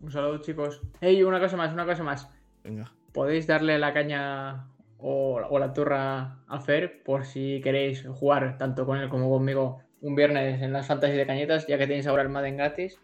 [0.00, 0.80] Un saludo, chicos.
[1.02, 2.28] Hey, una cosa más, una cosa más.
[2.62, 2.90] Venga.
[3.12, 4.66] Podéis darle la caña
[5.06, 9.82] o, o la turra a Fer por si queréis jugar tanto con él como conmigo
[10.00, 12.98] un viernes en las fantasy de cañetas, ya que tenéis ahora el Madden gratis.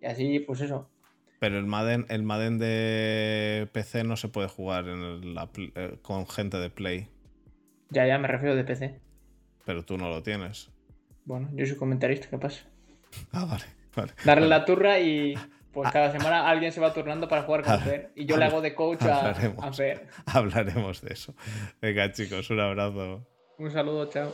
[0.00, 0.88] Y así, pues eso.
[1.40, 5.72] Pero el Madden, el Madden de PC no se puede jugar en el- la pl-
[5.74, 7.08] eh, con gente de Play.
[7.90, 9.00] Ya, ya me refiero de PC.
[9.66, 10.70] Pero tú no lo tienes.
[11.24, 12.64] Bueno, yo soy comentarista, ¿qué pasa?
[13.32, 13.64] Ah, vale.
[13.96, 14.12] vale.
[14.24, 15.34] Darle la turra y
[15.72, 18.12] pues cada semana alguien se va turnando para jugar con Fer.
[18.14, 19.64] Y yo le hago de coach a, Hablaremos.
[19.64, 20.06] a Fer.
[20.26, 21.34] Hablaremos de eso.
[21.80, 23.26] Venga, chicos, un abrazo.
[23.58, 24.08] Un saludo.
[24.10, 24.32] Chao.